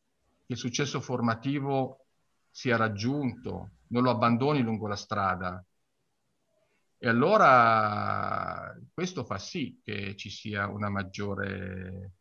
il 0.53 0.57
successo 0.57 1.01
formativo 1.01 2.05
sia 2.51 2.77
raggiunto, 2.77 3.71
non 3.87 4.03
lo 4.03 4.11
abbandoni 4.11 4.61
lungo 4.61 4.87
la 4.87 4.95
strada. 4.95 5.63
E 6.99 7.07
allora 7.07 8.75
questo 8.93 9.23
fa 9.23 9.37
sì 9.39 9.79
che 9.83 10.15
ci 10.15 10.29
sia 10.29 10.67
una 10.67 10.89
maggiore, 10.89 12.11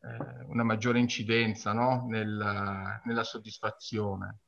eh, 0.00 0.44
una 0.46 0.62
maggiore 0.64 0.98
incidenza 0.98 1.72
no? 1.72 2.06
nella, 2.08 3.00
nella 3.04 3.22
soddisfazione. 3.24 4.38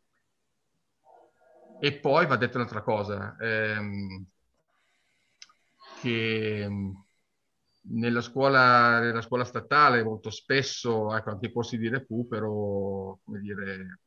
E 1.80 1.92
poi 2.00 2.26
va 2.26 2.36
detto 2.36 2.56
un'altra 2.56 2.82
cosa, 2.82 3.36
ehm, 3.40 4.26
che 6.00 6.60
ehm, 6.62 7.04
nella 7.90 8.20
scuola, 8.20 9.00
nella 9.00 9.22
scuola, 9.22 9.44
statale 9.44 10.02
molto 10.02 10.30
spesso, 10.30 11.14
ecco, 11.16 11.30
anche 11.30 11.46
i 11.46 11.52
corsi 11.52 11.78
di 11.78 11.88
recupero, 11.88 13.20
dire, 13.24 14.00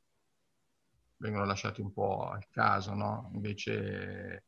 vengono 1.17 1.45
lasciati 1.45 1.81
un 1.81 1.93
po' 1.93 2.29
al 2.29 2.47
caso, 2.49 2.93
no? 2.93 3.31
Invece, 3.33 4.43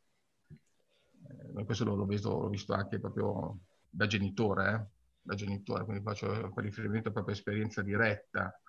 eh, 1.55 1.63
questo 1.65 1.85
l'ho, 1.85 2.05
visto, 2.05 2.39
l'ho, 2.39 2.49
visto, 2.49 2.73
anche 2.73 2.99
proprio 2.99 3.59
da 3.89 4.07
genitore, 4.07 4.73
eh? 4.73 4.85
da 5.21 5.35
genitore, 5.35 5.85
quindi 5.85 6.03
faccio 6.03 6.51
riferimento 6.55 7.11
proprio 7.11 7.33
a 7.33 7.37
esperienza 7.37 7.81
diretta. 7.81 8.59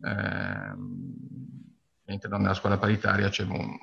Eh, 0.00 0.74
mentre 2.08 2.36
nella 2.36 2.54
scuola 2.54 2.78
paritaria 2.78 3.28
c'è 3.28 3.44
un, 3.44 3.76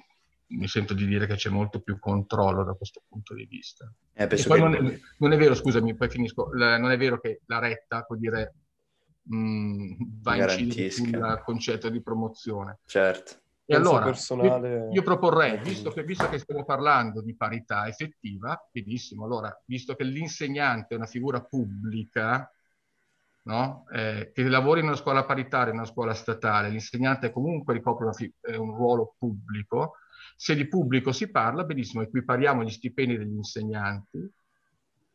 mi 0.47 0.67
sento 0.67 0.93
di 0.93 1.05
dire 1.05 1.27
che 1.27 1.35
c'è 1.35 1.49
molto 1.49 1.79
più 1.79 1.99
controllo 1.99 2.63
da 2.63 2.73
questo 2.73 3.01
punto 3.07 3.33
di 3.33 3.45
vista. 3.45 3.91
Eh, 4.13 4.27
che... 4.27 4.57
non, 4.57 4.75
è, 4.75 4.99
non, 5.17 5.31
è, 5.31 5.37
vero, 5.37 5.53
scusami, 5.53 5.95
poi 5.95 6.09
finisco, 6.09 6.49
la, 6.53 6.77
non 6.77 6.91
è 6.91 6.97
vero 6.97 7.19
che 7.19 7.41
la 7.45 7.59
retta, 7.59 8.03
vuol 8.07 8.19
dire, 8.19 8.53
mh, 9.21 9.37
mm, 9.37 9.91
va 10.21 10.35
incidere 10.35 10.89
sul 10.89 11.41
concetto 11.45 11.89
di 11.89 12.01
promozione. 12.01 12.79
Certo. 12.85 13.43
E 13.67 13.75
allora, 13.75 14.05
personale... 14.05 14.69
io, 14.69 14.91
io, 14.91 15.01
proporrei, 15.01 15.57
visto 15.57 15.89
che, 15.89 16.03
visto 16.03 16.29
che 16.29 16.37
stiamo 16.37 16.63
parlando 16.63 17.21
di 17.21 17.35
parità 17.35 17.87
effettiva, 17.87 18.59
benissimo, 18.71 19.25
allora, 19.25 19.55
visto 19.65 19.95
che 19.95 20.03
l'insegnante 20.03 20.93
è 20.93 20.97
una 20.97 21.07
figura 21.07 21.41
pubblica, 21.41 22.47
no? 23.45 23.85
eh, 23.91 24.31
che 24.33 24.43
lavori 24.43 24.79
in 24.81 24.87
una 24.87 24.95
scuola 24.95 25.25
paritaria, 25.25 25.71
in 25.71 25.79
una 25.79 25.87
scuola 25.87 26.13
statale, 26.13 26.69
l'insegnante 26.69 27.31
comunque 27.31 27.73
ricopre 27.73 28.13
fi- 28.13 28.33
eh, 28.41 28.55
un 28.55 28.75
ruolo 28.75 29.15
pubblico, 29.17 29.97
se 30.35 30.55
di 30.55 30.67
pubblico 30.67 31.11
si 31.11 31.29
parla, 31.29 31.63
benissimo, 31.63 32.03
equipariamo 32.03 32.63
gli 32.63 32.69
stipendi 32.69 33.17
degli 33.17 33.35
insegnanti, 33.35 34.29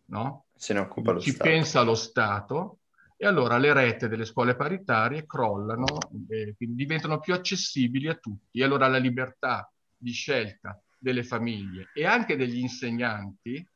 no? 0.07 0.47
Se 0.55 0.72
ne 0.72 0.81
occupa 0.81 1.12
lo 1.12 1.20
Ci 1.20 1.31
Stato. 1.31 1.49
pensa 1.49 1.83
lo 1.83 1.95
Stato 1.95 2.78
e 3.16 3.26
allora 3.26 3.59
le 3.59 3.72
rette 3.72 4.09
delle 4.09 4.24
scuole 4.24 4.57
paritarie 4.57 5.26
crollano, 5.26 5.85
eh, 6.28 6.55
diventano 6.59 7.20
più 7.20 7.35
accessibili 7.35 8.09
a 8.09 8.14
tutti. 8.14 8.59
E 8.61 8.64
allora 8.64 8.89
la 8.89 8.97
libertà 8.97 9.70
di 9.97 10.12
scelta 10.12 10.81
delle 10.99 11.22
famiglie 11.22 11.91
e 11.95 12.07
anche 12.07 12.37
degli 12.37 12.59
insegnanti 12.59 13.66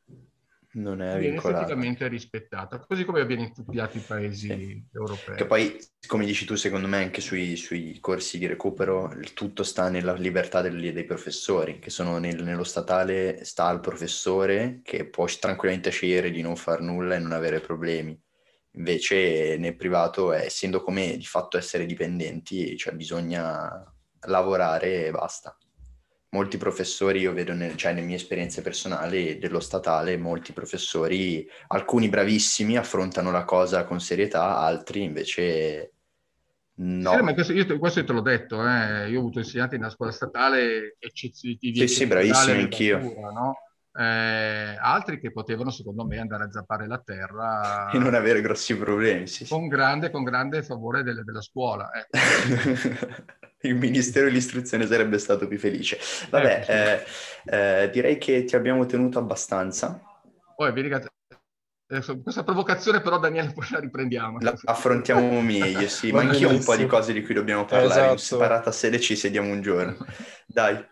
non 0.75 1.03
è 1.03 1.19
viene 1.19 1.37
esteticamente 1.37 2.09
rispettata, 2.09 2.79
così 2.79 3.05
come 3.05 3.21
avviene 3.21 3.43
in 3.43 3.55
tutti 3.55 3.75
gli 3.75 3.79
altri 3.79 4.01
paesi 4.01 4.49
sì. 4.49 4.85
europei. 4.93 5.37
Che 5.37 5.47
poi, 5.47 5.79
come 6.07 6.25
dici 6.25 6.45
tu, 6.45 6.55
secondo 6.55 6.87
me 6.89 6.99
anche 6.99 7.21
sui, 7.21 7.57
sui 7.57 7.99
corsi 8.01 8.39
di 8.39 8.47
recupero 8.47 9.13
il 9.13 9.33
tutto 9.35 9.63
sta 9.63 9.89
nella 9.89 10.15
libertà 10.15 10.61
dei, 10.61 10.93
dei 10.93 11.05
professori, 11.05 11.79
che 11.79 11.91
sono 11.91 12.19
nel, 12.19 12.43
nello 12.43 12.65
statale 12.65 13.45
sta 13.45 13.67
al 13.67 13.81
professore 13.81 14.81
che 14.83 15.09
può 15.09 15.27
tranquillamente 15.39 15.91
scegliere 15.91 16.31
di 16.31 16.43
non 16.43 16.57
far 16.57 16.81
nulla 16.81 17.15
e 17.15 17.19
non 17.19 17.33
avere 17.33 17.61
problemi. 17.61 18.19
Invece 18.73 19.57
nel 19.57 19.77
privato, 19.77 20.33
essendo 20.33 20.83
come 20.83 21.17
di 21.17 21.25
fatto 21.25 21.57
essere 21.57 21.87
dipendenti, 21.87 22.77
cioè 22.77 22.95
bisogna 22.95 23.85
lavorare 24.27 25.07
e 25.07 25.11
basta 25.13 25.57
molti 26.35 26.57
professori, 26.57 27.21
io 27.21 27.33
vedo 27.33 27.55
nel, 27.55 27.77
cioè, 27.77 27.93
nelle 27.93 28.05
mie 28.05 28.17
esperienze 28.17 28.61
personali 28.61 29.39
dello 29.39 29.61
statale, 29.61 30.17
molti 30.17 30.53
professori, 30.53 31.49
alcuni 31.69 32.09
bravissimi, 32.09 32.77
affrontano 32.77 33.31
la 33.31 33.45
cosa 33.45 33.85
con 33.85 34.01
serietà, 34.01 34.59
altri 34.59 35.05
invece 35.05 35.93
no. 36.77 37.13
Sì, 37.13 37.23
ma 37.23 37.35
questo, 37.35 37.53
io, 37.53 37.79
questo 37.79 38.05
te 38.05 38.13
l'ho 38.13 38.21
detto, 38.21 38.57
eh. 38.67 39.09
io 39.09 39.19
ho 39.19 39.21
avuto 39.21 39.39
insegnanti 39.39 39.77
nella 39.77 39.91
scuola 39.91 40.11
statale 40.11 40.97
eccezionali. 40.99 41.77
Sì, 41.77 41.87
sì, 41.87 42.07
bravissimi 42.07 42.63
anch'io. 42.63 42.99
No? 42.99 43.57
Eh, 43.97 44.77
altri 44.81 45.21
che 45.21 45.31
potevano, 45.31 45.71
secondo 45.71 46.05
me, 46.05 46.19
andare 46.19 46.45
a 46.45 46.51
zappare 46.51 46.89
la 46.89 46.99
terra 46.99 47.91
e 47.91 47.99
non 47.99 48.15
avere 48.15 48.41
grossi 48.41 48.77
problemi. 48.77 49.27
Sì, 49.29 49.47
con, 49.47 49.69
Grande, 49.69 50.11
con 50.11 50.25
grande 50.25 50.63
favore 50.63 51.03
delle, 51.03 51.23
della 51.23 51.41
scuola. 51.41 51.91
Ecco. 51.93 53.23
Il 53.65 53.77
Ministero 53.77 54.27
dell'Istruzione 54.27 54.87
sarebbe 54.87 55.19
stato 55.19 55.47
più 55.47 55.59
felice. 55.59 55.99
Vabbè, 56.29 56.65
eh, 56.69 57.55
eh, 57.55 57.83
eh, 57.85 57.91
direi 57.91 58.19
che 58.19 58.45
ti 58.45 58.57
abbiamo 58.57 58.85
tenuto 58.85 59.19
abbastanza. 59.19 59.99
Poi, 60.55 60.73
vedi 60.73 60.89
che 60.89 61.09
questa 62.23 62.45
provocazione 62.45 63.01
però 63.01 63.19
Daniele 63.19 63.53
poi 63.53 63.67
la 63.71 63.79
riprendiamo. 63.79 64.39
La 64.41 64.55
affrontiamo 64.65 65.41
meglio, 65.43 65.87
sì, 65.89 66.11
ma 66.11 66.21
anch'io 66.21 66.49
ho 66.49 66.53
un 66.53 66.65
po' 66.65 66.77
di 66.77 66.87
cose 66.87 67.13
di 67.13 67.23
cui 67.23 67.35
dobbiamo 67.35 67.65
parlare, 67.65 67.93
esatto. 67.93 68.13
in 68.13 68.19
separata 68.19 68.73
sede 68.73 68.99
ci 68.99 69.17
sediamo 69.17 69.53
un 69.53 69.63
giorno. 69.63 69.97
Dai. 70.47 70.85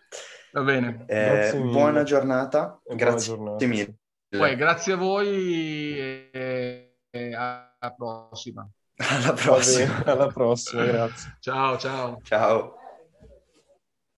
Va 0.53 0.63
bene. 0.63 1.05
Eh, 1.07 1.53
buona 1.57 2.03
giornata, 2.03 2.81
e 2.87 2.95
grazie 2.95 3.35
buona 3.37 3.57
giornata. 3.57 3.67
mille. 3.67 3.97
Poi, 4.29 4.57
grazie 4.57 4.93
a 4.93 4.97
voi 4.97 5.99
e, 5.99 6.97
e 7.11 7.35
alla 7.35 7.95
prossima. 7.97 8.69
Alla 9.03 9.33
prossima. 9.33 10.05
alla 10.05 10.27
prossima, 10.29 10.85
grazie. 10.85 11.37
Ciao, 11.41 11.77
ciao. 11.79 12.19
Ciao. 12.23 12.82